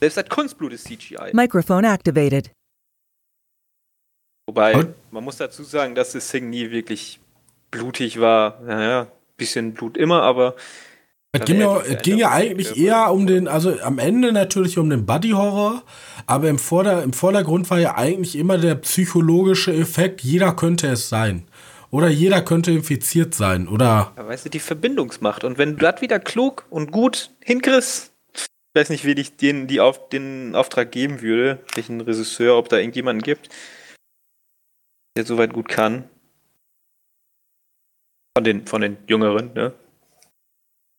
selbst 0.00 0.16
das 0.16 0.28
Kunstblut 0.28 0.72
ist 0.72 0.84
CGI. 0.84 1.32
Microphone 1.32 1.84
activated. 1.84 2.50
Wobei, 4.46 4.74
Und- 4.74 4.94
man 5.10 5.24
muss 5.24 5.36
dazu 5.36 5.62
sagen, 5.62 5.94
dass 5.94 6.12
das 6.12 6.28
Thing 6.28 6.50
nie 6.50 6.70
wirklich 6.70 7.20
blutig 7.70 8.20
war. 8.20 8.60
Naja, 8.64 9.06
bisschen 9.36 9.74
Blut 9.74 9.96
immer, 9.96 10.22
aber 10.22 10.54
Es 11.32 11.44
ging, 11.44 11.60
ja, 11.60 11.80
es 11.80 12.02
ging 12.02 12.18
ja 12.18 12.30
eigentlich 12.30 12.76
eher 12.76 13.10
um 13.10 13.26
den, 13.26 13.48
also 13.48 13.76
am 13.80 13.98
Ende 13.98 14.30
natürlich 14.30 14.78
um 14.78 14.88
den 14.88 15.04
Buddy-Horror, 15.04 15.82
aber 16.26 16.48
im, 16.48 16.60
Vorder-, 16.60 17.02
im 17.02 17.12
Vordergrund 17.12 17.68
war 17.70 17.80
ja 17.80 17.96
eigentlich 17.96 18.36
immer 18.36 18.58
der 18.58 18.76
psychologische 18.76 19.74
Effekt, 19.74 20.20
jeder 20.20 20.54
könnte 20.54 20.86
es 20.86 21.08
sein. 21.08 21.48
Oder 21.90 22.08
jeder 22.08 22.42
könnte 22.42 22.72
infiziert 22.72 23.34
sein. 23.34 23.68
Oder 23.68 24.12
Ja, 24.16 24.26
weißt 24.26 24.46
du, 24.46 24.50
die 24.50 24.60
Verbindungsmacht. 24.60 25.44
Und 25.44 25.58
wenn 25.58 25.76
du 25.76 25.76
das 25.76 26.00
wieder 26.00 26.18
klug 26.20 26.66
und 26.70 26.90
gut 26.92 27.30
hinkriegst, 27.40 28.12
ich 28.34 28.46
weiß 28.74 28.90
nicht, 28.90 29.04
wie 29.04 29.12
ich 29.12 29.36
den, 29.36 29.68
die 29.68 29.80
auf, 29.80 30.08
den 30.08 30.56
Auftrag 30.56 30.90
geben 30.90 31.22
würde, 31.22 31.60
welchen 31.74 32.00
Regisseur, 32.00 32.56
ob 32.56 32.68
da 32.68 32.78
irgendjemanden 32.78 33.22
gibt, 33.22 33.48
der 35.16 35.24
soweit 35.24 35.52
gut 35.52 35.68
kann. 35.68 36.08
Von 38.36 38.44
den, 38.44 38.66
von 38.66 38.80
den 38.80 38.96
Jüngeren, 39.06 39.52
ne? 39.54 39.72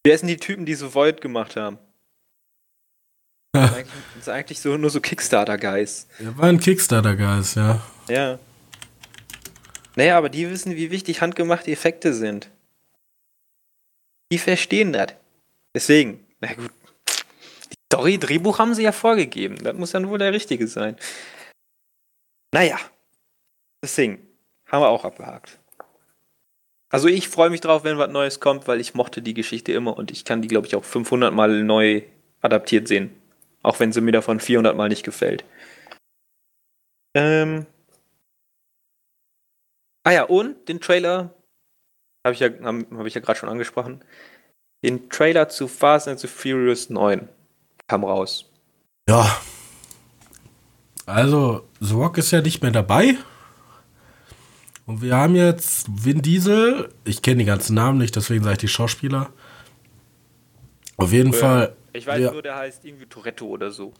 Wer 0.05 0.17
sind 0.17 0.27
die 0.27 0.37
Typen, 0.37 0.65
die 0.65 0.75
so 0.75 0.93
Void 0.93 1.19
gemacht 1.19 1.55
haben? 1.55 1.79
Das 3.51 3.71
ist 3.71 3.77
eigentlich, 3.77 3.93
das 4.13 4.21
ist 4.21 4.29
eigentlich 4.29 4.59
so, 4.59 4.77
nur 4.77 4.89
so 4.89 5.01
Kickstarter-Guys. 5.01 6.07
er 6.19 6.37
war 6.37 6.45
ein 6.45 6.59
Kickstarter-Geist, 6.59 7.55
ja. 7.55 7.81
Ja. 8.07 8.39
Naja, 9.95 10.17
aber 10.17 10.29
die 10.29 10.49
wissen, 10.49 10.75
wie 10.75 10.91
wichtig 10.91 11.21
handgemachte 11.21 11.71
Effekte 11.71 12.13
sind. 12.13 12.49
Die 14.31 14.37
verstehen 14.37 14.93
das. 14.93 15.13
Deswegen, 15.73 16.25
na 16.41 16.53
gut. 16.53 16.71
Die 17.71 17.77
Story, 17.93 18.17
Drehbuch 18.17 18.59
haben 18.59 18.73
sie 18.73 18.83
ja 18.83 18.91
vorgegeben. 18.91 19.55
Das 19.63 19.75
muss 19.75 19.91
dann 19.91 20.09
wohl 20.09 20.17
der 20.17 20.33
richtige 20.33 20.67
sein. 20.67 20.97
Naja. 22.53 22.77
Deswegen, 23.85 24.27
haben 24.65 24.81
wir 24.81 24.89
auch 24.89 25.05
abgehakt. 25.05 25.59
Also 26.89 27.07
ich 27.07 27.29
freue 27.29 27.51
mich 27.51 27.61
drauf, 27.61 27.83
wenn 27.83 27.99
was 27.99 28.09
Neues 28.09 28.39
kommt, 28.39 28.67
weil 28.67 28.81
ich 28.81 28.95
mochte 28.95 29.21
die 29.21 29.35
Geschichte 29.35 29.71
immer 29.73 29.95
und 29.95 30.09
ich 30.09 30.25
kann 30.25 30.41
die, 30.41 30.47
glaube 30.47 30.65
ich, 30.65 30.75
auch 30.75 30.83
500 30.83 31.31
Mal 31.31 31.63
neu 31.63 32.01
adaptiert 32.41 32.87
sehen. 32.87 33.15
Auch 33.61 33.79
wenn 33.79 33.91
sie 33.91 34.01
mir 34.01 34.11
davon 34.11 34.39
400 34.39 34.75
Mal 34.75 34.89
nicht 34.89 35.03
gefällt. 35.03 35.45
Ähm, 37.13 37.67
Ah 40.03 40.11
ja, 40.11 40.23
und 40.23 40.67
den 40.67 40.79
Trailer 40.79 41.33
habe 42.23 42.33
ich 42.33 42.39
ja, 42.39 42.49
hab 42.49 43.05
ich 43.05 43.13
ja 43.13 43.21
gerade 43.21 43.39
schon 43.39 43.49
angesprochen. 43.49 44.03
Den 44.83 45.11
Trailer 45.11 45.47
zu 45.49 45.67
Fast 45.67 46.07
and 46.07 46.19
the 46.19 46.27
Furious 46.27 46.89
9 46.89 47.29
kam 47.87 48.03
raus. 48.03 48.51
Ja. 49.07 49.37
Also, 51.07 51.67
The 51.79 51.93
Rock 51.93 52.17
ist 52.19 52.31
ja 52.31 52.41
nicht 52.41 52.61
mehr 52.61 52.71
dabei. 52.71 53.15
Und 54.85 55.01
wir 55.01 55.15
haben 55.15 55.35
jetzt 55.35 55.87
Vin 56.05 56.21
Diesel. 56.21 56.89
Ich 57.05 57.21
kenne 57.21 57.37
die 57.37 57.45
ganzen 57.45 57.73
Namen 57.75 57.97
nicht, 57.97 58.15
deswegen 58.15 58.43
sage 58.43 58.53
ich 58.53 58.59
die 58.59 58.67
Schauspieler. 58.67 59.29
Auf 60.97 61.11
jeden 61.11 61.33
Fall. 61.33 61.75
Ich 61.93 62.05
weiß 62.05 62.21
ja, 62.21 62.31
nur, 62.31 62.41
der 62.41 62.55
heißt 62.55 62.85
irgendwie 62.85 63.05
Toretto 63.05 63.47
oder 63.47 63.71
so. 63.71 63.93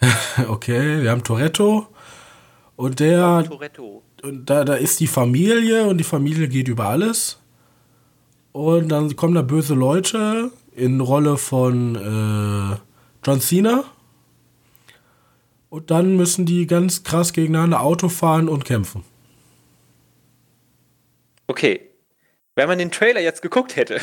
Okay, 0.48 1.02
wir 1.02 1.10
haben 1.10 1.24
Toretto. 1.24 1.86
Und 2.76 3.00
der, 3.00 3.44
Toretto. 3.44 4.02
und 4.22 4.48
da, 4.48 4.64
da 4.64 4.74
ist 4.74 5.00
die 5.00 5.06
Familie 5.06 5.86
und 5.86 5.98
die 5.98 6.04
Familie 6.04 6.48
geht 6.48 6.68
über 6.68 6.86
alles. 6.86 7.38
Und 8.52 8.88
dann 8.88 9.14
kommen 9.16 9.34
da 9.34 9.42
böse 9.42 9.74
Leute 9.74 10.50
in 10.74 11.00
Rolle 11.00 11.36
von 11.36 11.96
äh, 11.96 12.76
John 13.24 13.40
Cena. 13.40 13.84
Und 15.68 15.90
dann 15.90 16.16
müssen 16.16 16.46
die 16.46 16.66
ganz 16.66 17.02
krass 17.02 17.34
gegeneinander 17.34 17.82
Auto 17.82 18.08
fahren 18.08 18.48
und 18.48 18.64
kämpfen. 18.64 19.04
Okay. 21.50 21.90
wenn 22.54 22.68
man 22.68 22.78
den 22.78 22.92
Trailer 22.92 23.20
jetzt 23.20 23.42
geguckt 23.42 23.74
hätte, 23.74 24.00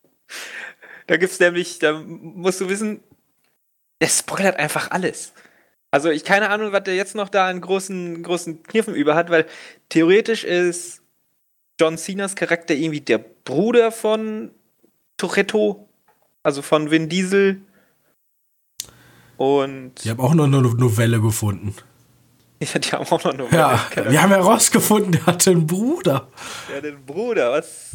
da 1.06 1.16
gibt's 1.16 1.38
nämlich, 1.38 1.78
da 1.78 1.92
musst 1.92 2.60
du 2.60 2.68
wissen, 2.68 3.04
der 4.00 4.08
spoilert 4.08 4.56
einfach 4.56 4.90
alles. 4.90 5.32
Also 5.92 6.10
ich 6.10 6.24
keine 6.24 6.50
Ahnung, 6.50 6.72
was 6.72 6.82
der 6.82 6.96
jetzt 6.96 7.14
noch 7.14 7.28
da 7.28 7.46
einen 7.46 7.60
großen, 7.60 8.24
großen 8.24 8.64
Kniffen 8.64 8.96
über 8.96 9.14
hat, 9.14 9.30
weil 9.30 9.46
theoretisch 9.90 10.42
ist 10.42 11.02
John 11.78 11.96
Cenas 11.96 12.34
Charakter 12.34 12.74
irgendwie 12.74 13.00
der 13.00 13.18
Bruder 13.18 13.92
von 13.92 14.50
Toretto, 15.18 15.88
also 16.42 16.62
von 16.62 16.90
Vin 16.90 17.08
Diesel. 17.08 17.60
Und. 19.36 20.02
Die 20.02 20.10
haben 20.10 20.20
auch 20.20 20.34
noch 20.34 20.46
eine 20.46 20.62
Novelle 20.62 21.20
gefunden. 21.20 21.76
Ja, 22.74 22.78
die 22.78 22.90
haben 22.90 23.06
auch 23.06 23.24
noch 23.24 23.32
eine. 23.32 23.48
Ja, 23.50 23.80
wir 24.06 24.22
haben 24.22 24.32
herausgefunden, 24.32 25.12
der 25.12 25.26
hatte 25.26 25.50
einen 25.50 25.66
Bruder. 25.66 26.28
Der 26.68 26.76
hat 26.76 26.84
einen 26.84 27.06
Bruder, 27.06 27.52
was? 27.52 27.92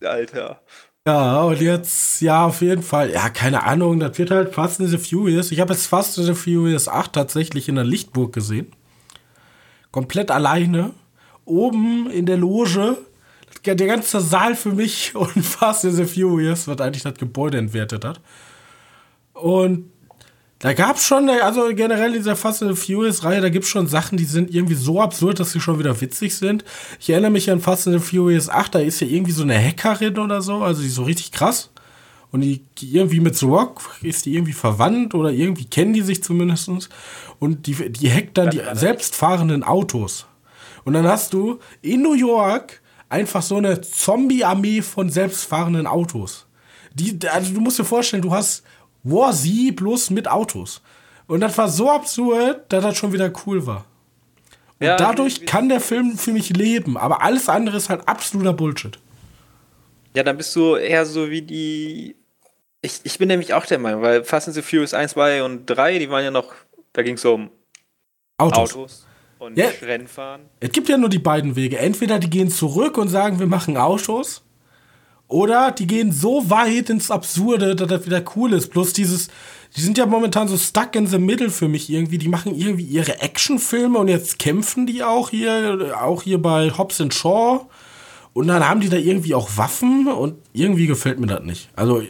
Alter. 0.00 0.60
Ja, 1.04 1.42
und 1.42 1.60
jetzt, 1.60 2.20
ja, 2.20 2.46
auf 2.46 2.60
jeden 2.60 2.82
Fall. 2.82 3.10
Ja, 3.10 3.28
keine 3.30 3.62
Ahnung, 3.64 3.98
das 3.98 4.18
wird 4.18 4.30
halt 4.30 4.54
Fast 4.54 4.80
and 4.80 4.90
the 4.90 4.98
Furious. 4.98 5.50
Ich 5.50 5.58
habe 5.58 5.72
jetzt 5.72 5.86
Fast 5.86 6.18
and 6.18 6.26
the 6.26 6.34
Furious 6.34 6.86
8 6.86 7.12
tatsächlich 7.12 7.68
in 7.68 7.76
der 7.76 7.84
Lichtburg 7.84 8.32
gesehen. 8.32 8.70
Komplett 9.90 10.30
alleine. 10.30 10.92
Oben 11.44 12.10
in 12.10 12.26
der 12.26 12.36
Loge. 12.36 12.98
Der 13.64 13.74
ganze 13.74 14.20
Saal 14.20 14.54
für 14.54 14.72
mich 14.72 15.14
und 15.16 15.44
Fast 15.44 15.84
and 15.84 15.94
the 15.94 16.04
Furious, 16.04 16.68
was 16.68 16.78
eigentlich 16.80 17.02
das 17.02 17.14
Gebäude 17.14 17.58
entwertet 17.58 18.04
hat. 18.04 18.20
Und 19.32 19.90
da 20.58 20.72
gab 20.72 20.96
es 20.96 21.06
schon, 21.06 21.28
also 21.30 21.68
generell 21.74 22.10
in 22.10 22.18
dieser 22.18 22.34
Fast 22.34 22.62
and 22.62 22.76
Furious 22.76 23.22
Reihe, 23.22 23.40
da 23.40 23.48
gibt 23.48 23.64
es 23.64 23.70
schon 23.70 23.86
Sachen, 23.86 24.18
die 24.18 24.24
sind 24.24 24.52
irgendwie 24.52 24.74
so 24.74 25.00
absurd, 25.00 25.38
dass 25.38 25.52
sie 25.52 25.60
schon 25.60 25.78
wieder 25.78 26.00
witzig 26.00 26.34
sind. 26.34 26.64
Ich 26.98 27.10
erinnere 27.10 27.30
mich 27.30 27.50
an 27.50 27.60
Fast 27.60 27.86
and 27.86 28.02
Furious 28.02 28.48
8, 28.48 28.74
da 28.74 28.78
ist 28.80 29.00
ja 29.00 29.06
irgendwie 29.06 29.32
so 29.32 29.44
eine 29.44 29.56
Hackerin 29.56 30.18
oder 30.18 30.42
so, 30.42 30.62
also 30.62 30.80
die 30.80 30.88
ist 30.88 30.96
so 30.96 31.04
richtig 31.04 31.30
krass. 31.30 31.70
Und 32.30 32.42
die 32.42 32.62
irgendwie 32.80 33.20
mit 33.20 33.36
The 33.36 33.46
Rock 33.46 33.80
ist 34.02 34.26
die 34.26 34.34
irgendwie 34.34 34.52
verwandt 34.52 35.14
oder 35.14 35.30
irgendwie 35.30 35.64
kennen 35.64 35.94
die 35.94 36.02
sich 36.02 36.22
zumindest. 36.22 36.90
Und 37.38 37.66
die, 37.66 37.90
die 37.90 38.12
hackt 38.12 38.36
dann 38.36 38.50
die 38.50 38.60
selbstfahrenden 38.72 39.64
Autos. 39.64 40.26
Und 40.84 40.92
dann 40.92 41.06
hast 41.06 41.32
du 41.32 41.58
in 41.80 42.02
New 42.02 42.12
York 42.12 42.82
einfach 43.08 43.40
so 43.40 43.56
eine 43.56 43.80
Zombie-Armee 43.80 44.82
von 44.82 45.08
selbstfahrenden 45.08 45.86
Autos. 45.86 46.46
Die, 46.92 47.18
also 47.28 47.54
du 47.54 47.60
musst 47.60 47.78
dir 47.78 47.84
vorstellen, 47.84 48.22
du 48.22 48.32
hast 48.32 48.62
War 49.02 49.32
Z 49.32 49.76
bloß 49.76 50.10
mit 50.10 50.28
Autos. 50.28 50.82
Und 51.26 51.40
das 51.40 51.56
war 51.58 51.68
so 51.68 51.90
absurd, 51.90 52.72
dass 52.72 52.82
das 52.82 52.96
schon 52.96 53.12
wieder 53.12 53.30
cool 53.46 53.66
war. 53.66 53.84
Und 54.80 54.86
Ja, 54.86 54.96
dadurch 54.96 55.44
kann 55.44 55.68
der 55.68 55.80
Film 55.80 56.16
für 56.16 56.32
mich 56.32 56.50
leben, 56.50 56.96
aber 56.96 57.22
alles 57.22 57.48
andere 57.48 57.76
ist 57.76 57.88
halt 57.90 58.06
absoluter 58.08 58.52
Bullshit. 58.52 58.98
Ja, 60.14 60.22
dann 60.22 60.36
bist 60.36 60.54
du 60.56 60.76
eher 60.76 61.04
so 61.04 61.30
wie 61.30 61.42
die. 61.42 62.16
Ich, 62.80 63.00
ich 63.02 63.18
bin 63.18 63.28
nämlich 63.28 63.54
auch 63.54 63.66
der 63.66 63.78
Meinung, 63.78 64.02
weil 64.02 64.24
Fast 64.24 64.48
and 64.48 64.54
the 64.54 64.62
Furious 64.62 64.94
1, 64.94 65.12
2 65.12 65.42
und 65.42 65.66
3, 65.66 65.98
die 65.98 66.10
waren 66.10 66.24
ja 66.24 66.30
noch, 66.30 66.52
da 66.92 67.02
ging 67.02 67.14
es 67.14 67.24
um 67.24 67.50
Autos. 68.38 68.74
Autos 68.74 69.06
und 69.38 69.58
Ja. 69.58 69.68
Rennfahren. 69.82 70.42
Es 70.60 70.70
gibt 70.72 70.88
ja 70.88 70.96
nur 70.96 71.08
die 71.08 71.18
beiden 71.18 71.56
Wege. 71.56 71.78
Entweder 71.78 72.18
die 72.18 72.30
gehen 72.30 72.50
zurück 72.50 72.96
und 72.98 73.08
sagen, 73.08 73.38
wir 73.38 73.46
machen 73.46 73.76
Autos. 73.76 74.42
Oder 75.28 75.72
die 75.72 75.86
gehen 75.86 76.10
so 76.10 76.48
weit 76.48 76.88
ins 76.88 77.10
Absurde, 77.10 77.76
dass 77.76 77.88
das 77.88 78.06
wieder 78.06 78.22
cool 78.34 78.54
ist. 78.54 78.70
Bloß 78.70 78.94
dieses, 78.94 79.28
die 79.76 79.82
sind 79.82 79.98
ja 79.98 80.06
momentan 80.06 80.48
so 80.48 80.56
stuck 80.56 80.96
in 80.96 81.06
the 81.06 81.18
middle 81.18 81.50
für 81.50 81.68
mich 81.68 81.90
irgendwie. 81.90 82.16
Die 82.16 82.28
machen 82.28 82.58
irgendwie 82.58 82.84
ihre 82.84 83.20
Actionfilme 83.20 83.98
und 83.98 84.08
jetzt 84.08 84.38
kämpfen 84.38 84.86
die 84.86 85.04
auch 85.04 85.28
hier, 85.30 85.98
auch 86.00 86.22
hier 86.22 86.40
bei 86.40 86.70
Hobbs 86.70 87.00
and 87.00 87.12
Shaw. 87.12 87.66
Und 88.32 88.48
dann 88.48 88.66
haben 88.66 88.80
die 88.80 88.88
da 88.88 88.96
irgendwie 88.96 89.34
auch 89.34 89.50
Waffen 89.56 90.08
und 90.08 90.36
irgendwie 90.52 90.86
gefällt 90.86 91.18
mir 91.18 91.26
das 91.26 91.42
nicht. 91.42 91.68
Also, 91.76 92.02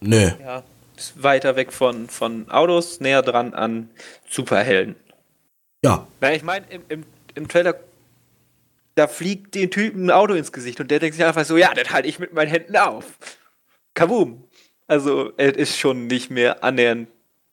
nö. 0.00 0.30
Ja. 0.40 0.62
Ist 0.96 1.22
weiter 1.22 1.56
weg 1.56 1.72
von, 1.72 2.08
von 2.08 2.48
Autos, 2.50 3.00
näher 3.00 3.22
dran 3.22 3.52
an 3.52 3.90
Superhelden. 4.30 4.94
Ja, 5.84 6.06
Na, 6.20 6.32
ich 6.32 6.44
meine, 6.44 6.64
im, 6.70 6.82
im, 6.88 7.04
im 7.34 7.48
Trailer, 7.48 7.74
da 8.94 9.08
fliegt 9.08 9.54
den 9.54 9.70
Typen 9.70 10.06
ein 10.06 10.10
Auto 10.10 10.34
ins 10.34 10.52
Gesicht 10.52 10.80
und 10.80 10.90
der 10.90 11.00
denkt 11.00 11.16
sich 11.16 11.24
einfach 11.24 11.44
so, 11.44 11.56
ja, 11.56 11.72
das 11.74 11.90
halte 11.90 12.08
ich 12.08 12.18
mit 12.18 12.32
meinen 12.32 12.48
Händen 12.48 12.76
auf. 12.76 13.04
Kaboom. 13.94 14.44
Also, 14.86 15.32
es 15.36 15.56
ist 15.56 15.78
schon 15.78 16.06
nicht 16.06 16.30
mehr 16.30 16.62
annähernd 16.62 17.08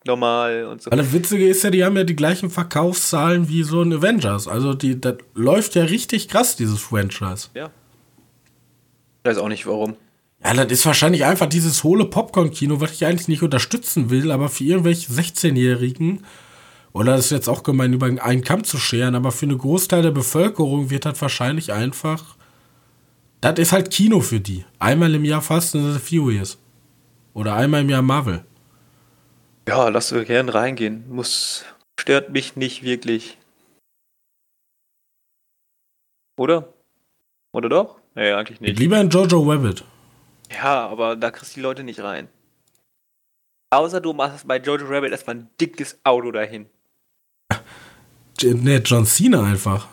normal 0.06 0.66
und 0.66 0.82
so. 0.82 0.92
Weil 0.92 0.98
das 0.98 1.14
Witzige 1.14 1.48
ist 1.48 1.64
ja, 1.64 1.70
die 1.70 1.84
haben 1.84 1.96
ja 1.96 2.04
die 2.04 2.16
gleichen 2.16 2.50
Verkaufszahlen 2.50 3.48
wie 3.50 3.64
so 3.64 3.82
ein 3.82 3.94
Avengers. 3.94 4.48
Also 4.48 4.74
die, 4.74 5.00
das 5.00 5.18
läuft 5.34 5.76
ja 5.76 5.84
richtig 5.84 6.28
krass, 6.28 6.56
dieses 6.56 6.82
Franchise. 6.82 7.50
Ja. 7.54 7.70
Ich 9.20 9.30
weiß 9.30 9.38
auch 9.38 9.48
nicht 9.48 9.68
warum. 9.68 9.96
Ja, 10.44 10.54
das 10.56 10.72
ist 10.72 10.86
wahrscheinlich 10.86 11.24
einfach 11.24 11.48
dieses 11.48 11.84
hohle 11.84 12.06
Popcorn-Kino, 12.06 12.82
was 12.82 12.94
ich 12.94 13.06
eigentlich 13.06 13.28
nicht 13.28 13.44
unterstützen 13.44 14.10
will, 14.10 14.32
aber 14.32 14.50
für 14.50 14.64
irgendwelche 14.64 15.12
16-Jährigen, 15.12 16.26
oder 16.94 17.16
das 17.16 17.26
ist 17.26 17.32
jetzt 17.32 17.48
auch 17.48 17.64
gemein, 17.64 17.94
über 17.94 18.06
einen 18.06 18.44
Kamm 18.44 18.64
zu 18.64 18.78
scheren, 18.78 19.16
aber 19.16 19.32
für 19.32 19.46
einen 19.46 19.58
Großteil 19.58 20.02
der 20.02 20.12
Bevölkerung 20.12 20.90
wird 20.90 21.06
das 21.06 21.22
wahrscheinlich 21.22 21.72
einfach. 21.72 22.36
Das 23.40 23.58
ist 23.58 23.72
halt 23.72 23.92
Kino 23.92 24.20
für 24.20 24.40
die. 24.40 24.66
Einmal 24.78 25.16
im 25.16 25.26
Jahr 25.26 25.42
Fast 25.42 25.76
and 25.76 25.94
the 25.94 26.00
Furious. 26.00 26.58
Oder 27.34 27.56
einmal 27.56 27.82
im 27.82 27.90
Jahr 27.90 28.02
Marvel. 28.02 28.46
Ja, 29.68 29.88
lass 29.88 30.12
wir 30.12 30.26
gern 30.26 30.50
reingehen. 30.50 31.06
Muss, 31.10 31.64
stört 32.00 32.32
mich 32.32 32.56
nicht 32.56 32.84
wirklich. 32.84 33.38
Oder? 36.38 36.74
Oder 37.54 37.70
doch? 37.70 38.00
Nee, 38.16 38.34
eigentlich 38.34 38.60
nicht. 38.60 38.78
lieber 38.80 39.00
in 39.00 39.10
Jojo 39.10 39.42
Rabbit. 39.50 39.86
Ja, 40.52 40.88
aber 40.88 41.16
da 41.16 41.32
kriegst 41.32 41.56
du 41.56 41.60
die 41.60 41.62
Leute 41.62 41.84
nicht 41.84 42.02
rein. 42.02 42.28
Außer 43.70 44.02
du 44.02 44.12
machst 44.12 44.46
bei 44.48 44.58
Jojo 44.58 44.86
Rabbit 44.88 45.12
erstmal 45.12 45.38
ein 45.38 45.50
dickes 45.60 45.98
Auto 46.04 46.32
dahin. 46.32 46.70
J- 48.42 48.62
Ne, 48.62 48.78
John 48.78 49.06
Cena 49.06 49.44
einfach. 49.44 49.88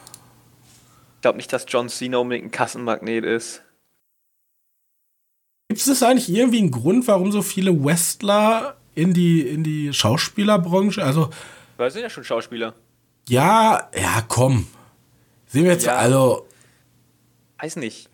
Ich 1.17 1.23
glaube 1.23 1.37
nicht, 1.39 1.53
dass 1.53 1.65
John 1.69 1.89
Cena 1.89 2.19
unbedingt 2.19 2.47
ein 2.47 2.51
Kassenmagnet 2.51 3.25
ist. 3.25 3.63
Gibt 5.69 5.87
es 5.87 6.03
eigentlich 6.03 6.29
irgendwie 6.31 6.59
einen 6.59 6.71
Grund, 6.71 7.07
warum 7.09 7.31
so 7.33 7.43
viele 7.43 7.85
Wrestler 7.85 8.77
in 8.95 9.13
die, 9.13 9.41
in 9.43 9.63
die 9.65 9.93
Schauspielerbranche, 9.93 11.03
also 11.05 11.31
Weil 11.77 11.91
sind 11.91 12.03
ja 12.03 12.11
schon 12.11 12.25
Schauspieler. 12.25 12.75
Ja, 13.29 13.91
ja, 13.95 14.23
komm. 14.27 14.67
Sehen 15.47 15.65
wir 15.65 15.73
jetzt, 15.73 15.87
Ja. 15.87 15.97
also, 15.97 16.47
Weiß 17.61 17.77
nicht. 17.77 18.09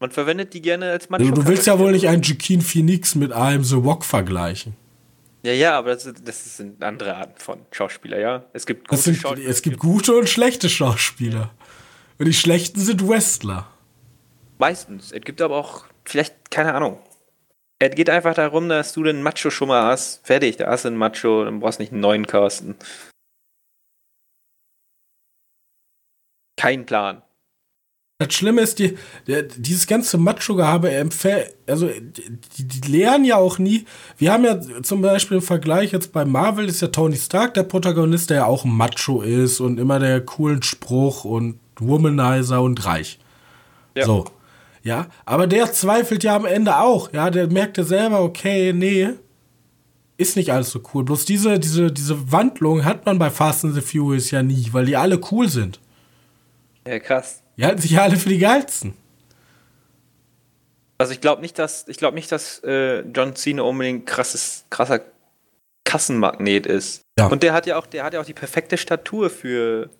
Man 0.00 0.10
verwendet 0.10 0.52
die 0.54 0.62
gerne 0.62 0.90
als 0.90 1.08
Macho. 1.10 1.30
du 1.30 1.46
willst 1.46 1.66
ja 1.66 1.78
wohl 1.78 1.92
nicht 1.92 2.08
einen 2.08 2.22
Joaquin 2.22 2.60
Phoenix 2.62 3.14
mit 3.14 3.32
einem 3.32 3.64
The 3.64 3.74
Rock 3.76 4.04
vergleichen. 4.04 4.74
Ja, 5.42 5.52
ja, 5.52 5.78
aber 5.78 5.94
das, 5.94 6.04
ist- 6.06 6.26
das 6.28 6.56
sind 6.58 6.82
andere 6.84 7.16
Arten 7.16 7.38
von 7.38 7.64
Schauspieler, 7.72 8.18
ja. 8.18 8.44
Es 8.52 8.66
gibt 8.66 8.88
gute 8.88 9.00
sind, 9.00 9.16
Schauspieler. 9.16 9.48
es 9.48 9.62
gibt 9.62 9.78
gute 9.78 10.14
und 10.16 10.28
schlechte 10.28 10.68
Schauspieler. 10.68 11.50
Und 12.18 12.26
die 12.26 12.34
schlechten 12.34 12.78
sind 12.80 13.06
Wrestler. 13.08 13.66
Meistens. 14.58 15.10
Es 15.12 15.22
gibt 15.22 15.40
aber 15.40 15.56
auch, 15.56 15.86
vielleicht, 16.04 16.50
keine 16.50 16.74
Ahnung. 16.74 16.98
Es 17.78 17.94
geht 17.94 18.10
einfach 18.10 18.34
darum, 18.34 18.68
dass 18.68 18.92
du 18.92 19.02
den 19.02 19.22
Macho 19.22 19.48
schon 19.50 19.68
mal 19.68 19.84
hast. 19.90 20.26
Fertig, 20.26 20.58
da 20.58 20.66
hast 20.66 20.84
du 20.84 20.88
einen 20.88 20.98
Macho, 20.98 21.46
dann 21.46 21.60
brauchst 21.60 21.78
du 21.78 21.82
nicht 21.84 21.92
einen 21.92 22.02
neuen 22.02 22.26
Carsten. 22.26 22.76
Kein 26.56 26.84
Plan. 26.84 27.22
Das 28.20 28.34
Schlimme 28.34 28.60
ist, 28.60 28.78
die, 28.78 28.98
dieses 29.56 29.86
ganze 29.86 30.18
Macho-Gehabe, 30.18 30.90
also 31.66 31.88
die, 31.88 32.68
die 32.68 32.92
lernen 32.92 33.24
ja 33.24 33.36
auch 33.36 33.58
nie. 33.58 33.86
Wir 34.18 34.30
haben 34.30 34.44
ja 34.44 34.60
zum 34.82 35.00
Beispiel 35.00 35.38
im 35.38 35.42
Vergleich 35.42 35.92
jetzt 35.92 36.12
bei 36.12 36.26
Marvel 36.26 36.68
ist 36.68 36.82
ja 36.82 36.88
Tony 36.88 37.16
Stark 37.16 37.54
der 37.54 37.62
Protagonist, 37.62 38.28
der 38.28 38.36
ja 38.36 38.44
auch 38.44 38.66
ein 38.66 38.72
Macho 38.76 39.22
ist 39.22 39.60
und 39.60 39.80
immer 39.80 39.98
der 39.98 40.20
coolen 40.20 40.62
Spruch 40.62 41.24
und 41.24 41.60
Womanizer 41.78 42.60
und 42.60 42.84
reich. 42.84 43.18
Ja. 43.96 44.04
So. 44.04 44.26
Ja, 44.82 45.06
aber 45.24 45.46
der 45.46 45.72
zweifelt 45.72 46.22
ja 46.22 46.36
am 46.36 46.44
Ende 46.44 46.76
auch. 46.76 47.10
Ja, 47.14 47.30
der 47.30 47.46
merkt 47.46 47.78
ja 47.78 47.84
selber, 47.84 48.20
okay, 48.20 48.74
nee, 48.74 49.08
ist 50.18 50.36
nicht 50.36 50.52
alles 50.52 50.68
so 50.72 50.82
cool. 50.92 51.04
Bloß 51.04 51.24
diese, 51.24 51.58
diese, 51.58 51.90
diese 51.90 52.30
Wandlung 52.30 52.84
hat 52.84 53.06
man 53.06 53.18
bei 53.18 53.30
Fast 53.30 53.64
and 53.64 53.74
the 53.74 53.80
Furious 53.80 54.30
ja 54.30 54.42
nie, 54.42 54.68
weil 54.72 54.84
die 54.84 54.96
alle 54.98 55.18
cool 55.30 55.48
sind. 55.48 55.80
Ja, 56.86 56.98
krass. 56.98 57.39
Die 57.56 57.64
halten 57.64 57.80
sich 57.80 57.92
ja 57.92 58.02
alle 58.02 58.16
für 58.16 58.28
die 58.28 58.38
geilsten. 58.38 58.94
Also 60.98 61.12
ich 61.12 61.20
glaube 61.20 61.42
nicht, 61.42 61.58
dass 61.58 61.88
ich 61.88 61.96
glaube 61.96 62.14
nicht, 62.14 62.30
dass 62.30 62.62
äh, 62.62 63.00
John 63.00 63.34
Cena 63.34 63.62
unbedingt 63.62 64.06
krasses, 64.06 64.64
krasser 64.70 65.00
Kassenmagnet 65.84 66.66
ist. 66.66 67.02
Ja. 67.18 67.26
Und 67.26 67.42
der 67.42 67.52
hat 67.52 67.66
ja 67.66 67.78
auch, 67.78 67.86
der 67.86 68.04
hat 68.04 68.14
ja 68.14 68.20
auch 68.20 68.26
die 68.26 68.34
perfekte 68.34 68.76
Statur 68.76 69.30
für 69.30 69.90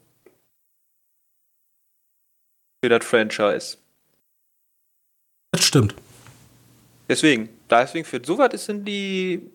für 2.82 2.88
das 2.88 3.04
Franchise. 3.04 3.78
Das 5.52 5.64
stimmt. 5.64 5.94
Deswegen, 7.08 7.48
deswegen 7.68 8.04
für 8.04 8.20
sowas 8.24 8.64
sind 8.64 8.84
die 8.84 9.50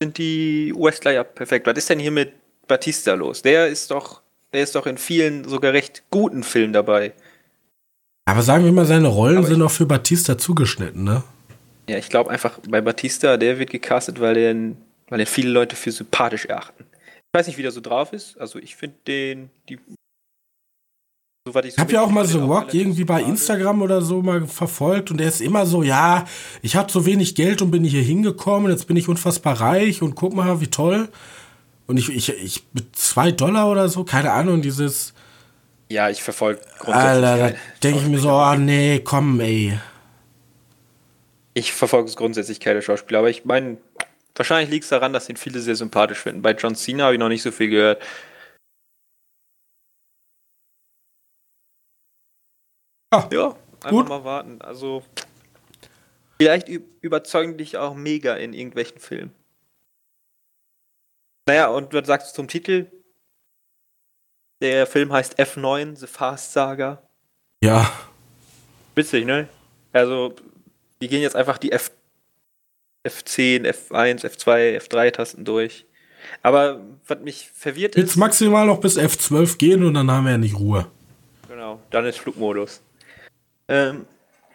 sind 0.00 0.18
die 0.18 0.72
Wrestler 0.76 1.12
ja 1.12 1.24
perfekt. 1.24 1.66
Was 1.66 1.78
ist 1.78 1.88
denn 1.88 1.98
hier 1.98 2.10
mit 2.10 2.32
Batista 2.66 3.14
los? 3.14 3.42
Der 3.42 3.68
ist 3.68 3.90
doch, 3.90 4.22
der 4.56 4.64
ist 4.64 4.74
doch 4.74 4.86
in 4.86 4.98
vielen 4.98 5.44
sogar 5.44 5.72
recht 5.72 6.02
guten 6.10 6.42
Filmen 6.42 6.72
dabei. 6.72 7.12
Aber 8.28 8.42
sagen 8.42 8.64
wir 8.64 8.72
mal, 8.72 8.86
seine 8.86 9.08
Rollen 9.08 9.44
sind 9.44 9.62
auch 9.62 9.70
für 9.70 9.86
Batista 9.86 10.36
zugeschnitten, 10.36 11.04
ne? 11.04 11.22
Ja, 11.88 11.98
ich 11.98 12.08
glaube 12.08 12.30
einfach, 12.30 12.58
bei 12.68 12.80
Batista, 12.80 13.36
der 13.36 13.58
wird 13.58 13.70
gecastet, 13.70 14.20
weil 14.20 14.34
den, 14.34 14.76
weil 15.08 15.18
den 15.18 15.26
viele 15.26 15.50
Leute 15.50 15.76
für 15.76 15.92
sympathisch 15.92 16.46
erachten. 16.46 16.84
Ich 16.90 17.38
weiß 17.38 17.46
nicht, 17.46 17.58
wie 17.58 17.62
der 17.62 17.70
so 17.70 17.80
drauf 17.80 18.12
ist. 18.12 18.38
Also 18.40 18.58
ich 18.58 18.74
finde 18.74 18.96
den, 19.06 19.50
die. 19.68 19.78
So, 21.46 21.56
ich, 21.60 21.66
ich 21.66 21.78
habe 21.78 21.92
ja 21.92 22.00
auch 22.00 22.10
mal 22.10 22.26
The 22.26 22.38
Rock 22.38 22.74
irgendwie 22.74 23.04
bei 23.04 23.22
Instagram 23.22 23.82
oder 23.82 24.02
so 24.02 24.20
mal 24.22 24.46
verfolgt 24.48 25.12
und 25.12 25.18
der 25.18 25.28
ist 25.28 25.40
immer 25.40 25.64
so, 25.64 25.84
ja, 25.84 26.24
ich 26.62 26.74
habe 26.74 26.90
so 26.90 27.06
wenig 27.06 27.36
Geld 27.36 27.62
und 27.62 27.70
bin 27.70 27.84
hier 27.84 28.02
hingekommen, 28.02 28.72
jetzt 28.72 28.88
bin 28.88 28.96
ich 28.96 29.08
unfassbar 29.08 29.60
reich 29.60 30.02
und 30.02 30.16
guck 30.16 30.34
mal, 30.34 30.60
wie 30.60 30.66
toll. 30.66 31.08
Und 31.86 31.98
ich, 31.98 32.08
ich, 32.08 32.28
ich 32.28 32.64
mit 32.72 32.96
zwei 32.96 33.30
Dollar 33.30 33.70
oder 33.70 33.88
so, 33.88 34.04
keine 34.04 34.32
Ahnung, 34.32 34.60
dieses. 34.62 35.14
Ja, 35.88 36.10
ich 36.10 36.22
verfolge 36.22 36.60
grundsätzlich. 36.78 37.24
Alter, 37.28 37.50
da 37.50 37.56
denke 37.82 38.00
ich 38.00 38.08
mir 38.08 38.18
so, 38.18 38.30
oh 38.30 38.54
nee, 38.54 39.00
komm, 39.04 39.38
ey. 39.40 39.78
Ich 41.54 41.72
verfolge 41.72 42.08
es 42.08 42.16
grundsätzlich 42.16 42.60
keine 42.60 42.82
Schauspieler, 42.82 43.20
aber 43.20 43.30
ich 43.30 43.44
meine, 43.44 43.78
wahrscheinlich 44.34 44.70
liegt 44.70 44.84
es 44.84 44.90
daran, 44.90 45.12
dass 45.12 45.28
ihn 45.28 45.36
viele 45.36 45.60
sehr 45.60 45.76
sympathisch 45.76 46.18
finden. 46.18 46.42
Bei 46.42 46.52
John 46.52 46.74
Cena 46.74 47.04
habe 47.04 47.14
ich 47.14 47.20
noch 47.20 47.28
nicht 47.28 47.42
so 47.42 47.52
viel 47.52 47.70
gehört. 47.70 48.02
Ah, 53.12 53.28
ja, 53.32 53.56
einfach 53.76 53.90
gut. 53.90 54.08
mal 54.08 54.24
warten. 54.24 54.60
Also, 54.60 55.04
vielleicht 56.38 56.68
überzeugen 57.00 57.56
dich 57.56 57.76
auch 57.76 57.94
mega 57.94 58.34
in 58.34 58.52
irgendwelchen 58.52 58.98
Filmen. 58.98 59.32
Naja, 61.46 61.68
und 61.68 61.92
was 61.92 62.06
sagst 62.06 62.30
du 62.32 62.34
zum 62.36 62.48
Titel? 62.48 62.86
Der 64.60 64.86
Film 64.86 65.12
heißt 65.12 65.38
F9, 65.38 65.96
The 65.96 66.06
Fast 66.06 66.52
Saga. 66.52 67.02
Ja. 67.62 67.90
Witzig, 68.94 69.26
ne? 69.26 69.48
Also, 69.92 70.34
die 71.00 71.08
gehen 71.08 71.22
jetzt 71.22 71.36
einfach 71.36 71.58
die 71.58 71.72
F 71.72 71.90
F10, 73.06 73.64
F1, 73.64 74.24
F2, 74.24 74.80
F3-Tasten 74.80 75.44
durch. 75.44 75.86
Aber 76.42 76.80
was 77.06 77.20
mich 77.20 77.50
verwirrt 77.54 77.94
ist. 77.94 78.02
Jetzt 78.02 78.16
maximal 78.16 78.66
noch 78.66 78.80
bis 78.80 78.98
F12 78.98 79.58
gehen 79.58 79.84
und 79.84 79.94
dann 79.94 80.10
haben 80.10 80.24
wir 80.24 80.32
ja 80.32 80.38
nicht 80.38 80.58
Ruhe. 80.58 80.86
Genau, 81.48 81.80
dann 81.90 82.04
ist 82.06 82.18
Flugmodus. 82.18 82.80
Ähm, 83.68 84.06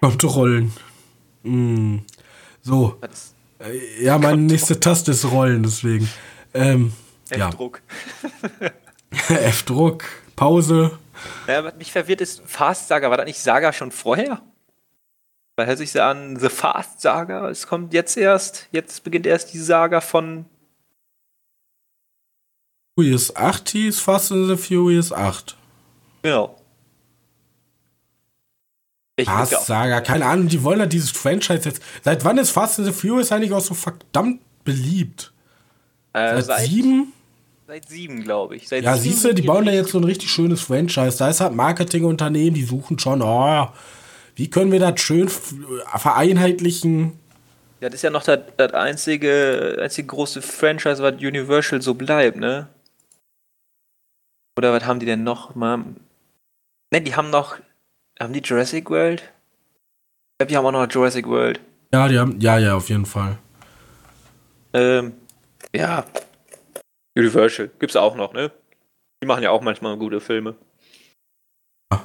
Rollen. 0.02 0.74
Mm. 1.44 2.00
So. 2.62 3.00
Äh, 3.60 4.04
ja, 4.04 4.18
meine 4.18 4.42
nächste 4.42 4.80
Taste 4.80 5.12
ist 5.12 5.32
Rollen, 5.32 5.64
deswegen. 5.64 6.10
Ähm, 6.54 6.94
F-Druck. 7.30 7.82
Ja. 8.60 9.36
F-Druck, 9.36 10.04
Pause. 10.36 10.98
Ja, 11.48 11.64
was 11.64 11.76
mich 11.76 11.92
verwirrt 11.92 12.22
ist, 12.22 12.42
Fast 12.46 12.88
Saga, 12.88 13.10
war 13.10 13.18
das 13.18 13.26
nicht 13.26 13.40
Saga 13.40 13.74
schon 13.74 13.92
vorher? 13.92 14.42
Weil 15.56 15.68
hört 15.68 15.78
sich 15.78 16.02
an, 16.02 16.40
The 16.40 16.50
Fast 16.50 17.02
Saga, 17.02 17.50
es 17.50 17.68
kommt 17.68 17.94
jetzt 17.94 18.18
erst, 18.18 18.68
jetzt 18.72 19.04
beginnt 19.04 19.28
erst 19.28 19.54
die 19.54 19.60
Saga 19.60 20.02
von 20.02 20.46
Furious 22.98 23.36
8 23.36 23.70
hieß 23.70 24.00
Fast 24.00 24.32
and 24.32 24.48
the 24.50 24.58
Furious 24.58 25.14
8. 25.14 25.56
Genau. 26.24 26.58
Ich 29.16 29.28
Fast 29.28 29.66
Saga, 29.66 30.02
keine 30.02 30.26
Ahnung, 30.26 30.48
die 30.48 30.64
wollen 30.64 30.80
ja 30.80 30.86
dieses 30.86 31.12
Franchise 31.12 31.70
jetzt. 31.70 31.82
Seit 32.04 32.26
wann 32.26 32.38
ist 32.38 32.52
Fast 32.52 32.80
and 32.80 32.88
the 32.88 32.94
Furious 32.94 33.32
eigentlich 33.32 33.54
auch 33.54 33.62
so 33.62 33.74
verdammt 33.74 34.42
beliebt? 34.64 35.32
Äh, 36.14 36.42
seit, 36.42 36.68
sieben? 36.68 37.14
Seit 37.68 37.88
sieben, 37.88 38.24
glaube 38.24 38.56
ich. 38.56 38.68
Seit 38.68 38.84
ja, 38.84 38.98
siehst 38.98 39.24
du, 39.24 39.34
die 39.34 39.44
bauen 39.44 39.66
da 39.66 39.72
jetzt 39.72 39.92
so 39.92 39.98
ein 39.98 40.04
richtig 40.04 40.30
schönes 40.30 40.62
Franchise. 40.62 41.18
Da 41.18 41.30
ist 41.30 41.40
halt 41.40 41.54
Marketingunternehmen, 41.54 42.54
die 42.54 42.64
suchen 42.64 43.00
schon, 43.00 43.22
oh, 43.22 43.68
wie 44.36 44.50
können 44.50 44.72
wir 44.72 44.80
das 44.80 45.00
schön 45.00 45.30
vereinheitlichen? 45.30 47.20
Ja, 47.80 47.90
das 47.90 47.96
ist 47.96 48.02
ja 48.04 48.10
noch 48.10 48.24
das, 48.24 48.40
das 48.58 48.74
einzige, 48.74 49.78
einzige 49.82 50.08
große 50.08 50.42
Franchise, 50.42 51.02
was 51.02 51.16
Universal 51.16 51.82
so 51.82 51.94
bleibt, 51.94 52.38
ne? 52.38 52.68
Oder 54.58 54.74
was 54.74 54.86
haben 54.86 55.00
die 55.00 55.06
denn 55.06 55.24
noch? 55.24 55.56
Ne, 55.56 57.02
die 57.02 57.16
haben 57.16 57.30
noch. 57.30 57.58
Haben 58.20 58.34
die 58.34 58.42
Jurassic 58.42 58.90
World? 58.90 59.22
Ich 59.22 60.38
glaube, 60.38 60.50
die 60.50 60.58
haben 60.58 60.66
auch 60.66 60.72
noch 60.72 60.92
Jurassic 60.92 61.26
World. 61.26 61.60
Ja, 61.94 62.08
die 62.08 62.20
haben. 62.20 62.40
Ja, 62.40 62.60
ja, 62.60 62.76
auf 62.76 62.90
jeden 62.90 63.06
Fall. 63.06 63.38
Ähm, 64.74 65.14
ja. 65.76 66.06
Universal. 67.16 67.70
Gibt's 67.80 67.96
auch 67.96 68.16
noch, 68.16 68.34
ne? 68.34 68.52
Die 69.22 69.28
machen 69.28 69.44
ja 69.44 69.52
auch 69.52 69.62
manchmal 69.62 69.98
gute 69.98 70.22
Filme. 70.22 70.56
Ah. 71.92 72.02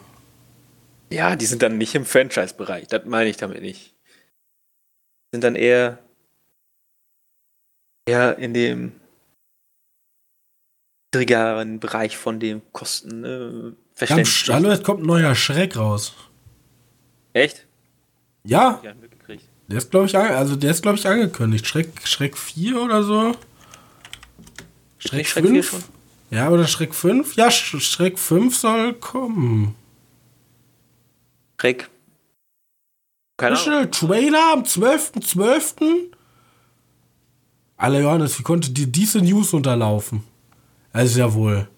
Ja, 1.11 1.37
die 1.37 1.47
sind 1.47 1.63
dann 1.63 1.79
nicht 1.79 1.95
im 1.95 2.05
Franchise-Bereich. 2.05 2.89
Das 2.89 3.05
meine 3.07 3.31
ich 3.31 3.37
damit 3.37 3.63
nicht. 3.63 3.95
Sind 5.33 5.45
dann 5.45 5.55
eher, 5.55 5.99
eher 8.07 8.39
in 8.39 8.55
dem 8.55 9.01
niedrigeren 11.15 11.81
Bereich 11.81 12.17
von 12.17 12.41
den 12.41 12.63
Kosten. 12.73 13.25
Äh, 13.25 13.73
Verständlich. 13.95 14.49
Hallo, 14.51 14.71
es 14.71 14.83
kommt 14.83 15.03
ein 15.03 15.07
neuer 15.07 15.35
Schreck 15.35 15.77
raus. 15.77 16.15
Echt? 17.33 17.67
Ja. 18.45 18.83
Der 19.69 19.79
ist, 19.79 19.91
glaube 19.91 20.07
ich, 20.07 20.17
also 20.17 20.55
der 20.55 20.71
ist, 20.71 20.83
glaube 20.83 20.99
ich, 20.99 21.07
angekündigt. 21.07 21.67
Schreck, 21.67 22.07
Schreck 22.07 22.37
4 22.37 22.81
oder 22.81 23.03
so. 23.03 23.35
Schreck, 25.07 25.27
Schreck 25.27 25.45
5? 25.45 25.71
Schon? 25.71 25.85
Ja, 26.31 26.51
oder 26.51 26.67
Schreck 26.67 26.95
5? 26.95 27.37
Ja, 27.37 27.51
Schreck 27.51 28.19
5 28.19 28.57
soll 28.57 28.95
kommen. 28.95 29.75
Schreck. 31.61 31.89
Keine 33.37 33.59
Ahnung. 33.59 33.91
Trailer 33.91 34.53
am 34.53 34.63
12.12. 34.63 35.23
.12.? 35.37 36.13
Alle 37.77 38.01
Johannes, 38.01 38.39
wie 38.39 38.43
konnte 38.43 38.71
dir 38.71 38.87
diese 38.87 39.21
News 39.21 39.53
unterlaufen? 39.53 40.25
Also 40.93 41.21
ja 41.21 41.35
wohl. 41.35 41.69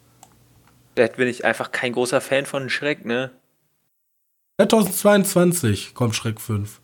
Vielleicht 0.95 1.17
bin 1.17 1.29
ich 1.29 1.45
einfach 1.45 1.73
kein 1.73 1.93
großer 1.93 2.21
Fan 2.21 2.47
von 2.47 2.71
Schreck, 2.71 3.05
ne? 3.05 3.33
2022 4.59 5.95
kommt 5.95 6.15
Schreck 6.15 6.41
5 6.41 6.81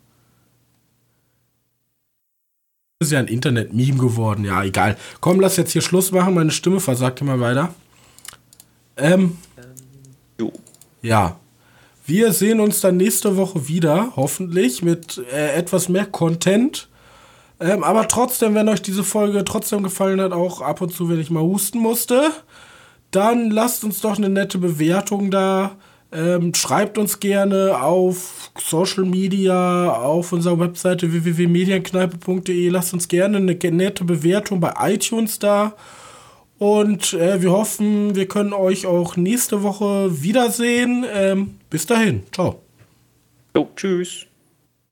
ist 2.99 3.11
ja 3.11 3.19
ein 3.19 3.27
Internet-Meme 3.27 3.97
geworden. 3.97 4.45
Ja, 4.45 4.63
egal. 4.63 4.95
Komm, 5.19 5.41
lass 5.41 5.57
jetzt 5.57 5.73
hier 5.73 5.81
Schluss 5.81 6.13
machen. 6.13 6.33
Meine 6.33 6.51
Stimme 6.51 6.79
versagt 6.79 7.19
immer 7.19 7.41
weiter. 7.41 7.73
Ähm. 8.95 9.37
Jo. 10.39 10.53
Ja. 11.01 11.37
Wir 12.05 12.31
sehen 12.31 12.61
uns 12.61 12.79
dann 12.79 12.97
nächste 12.97 13.35
Woche 13.35 13.67
wieder, 13.67 14.13
hoffentlich, 14.15 14.81
mit 14.81 15.21
äh, 15.33 15.55
etwas 15.55 15.89
mehr 15.89 16.05
Content. 16.05 16.87
Ähm, 17.59 17.83
aber 17.83 18.07
trotzdem, 18.07 18.55
wenn 18.55 18.69
euch 18.69 18.81
diese 18.81 19.03
Folge 19.03 19.43
trotzdem 19.43 19.83
gefallen 19.83 20.21
hat, 20.21 20.31
auch 20.31 20.61
ab 20.61 20.79
und 20.81 20.93
zu, 20.93 21.09
wenn 21.09 21.19
ich 21.19 21.31
mal 21.31 21.43
husten 21.43 21.79
musste, 21.79 22.31
dann 23.11 23.49
lasst 23.49 23.83
uns 23.83 23.99
doch 23.99 24.17
eine 24.17 24.29
nette 24.29 24.57
Bewertung 24.57 25.31
da. 25.31 25.75
Ähm, 26.15 26.53
schreibt 26.53 26.97
uns 26.97 27.19
gerne 27.19 27.81
auf 27.81 28.51
Social 28.57 29.03
Media, 29.03 29.91
auf 29.91 30.31
unserer 30.31 30.59
Webseite 30.59 31.11
www.medienkneipe.de. 31.11 32.69
Lasst 32.69 32.93
uns 32.93 33.09
gerne 33.09 33.37
eine 33.37 33.53
nette 33.53 34.05
Bewertung 34.05 34.61
bei 34.61 34.73
iTunes 34.79 35.39
da. 35.39 35.73
Und 36.57 37.13
äh, 37.13 37.41
wir 37.41 37.51
hoffen, 37.51 38.15
wir 38.15 38.29
können 38.29 38.53
euch 38.53 38.85
auch 38.85 39.17
nächste 39.17 39.61
Woche 39.61 40.21
wiedersehen. 40.23 41.05
Ähm, 41.13 41.55
bis 41.69 41.85
dahin. 41.85 42.23
Ciao. 42.31 42.61
Jo, 43.53 43.67
tschüss. 43.75 44.25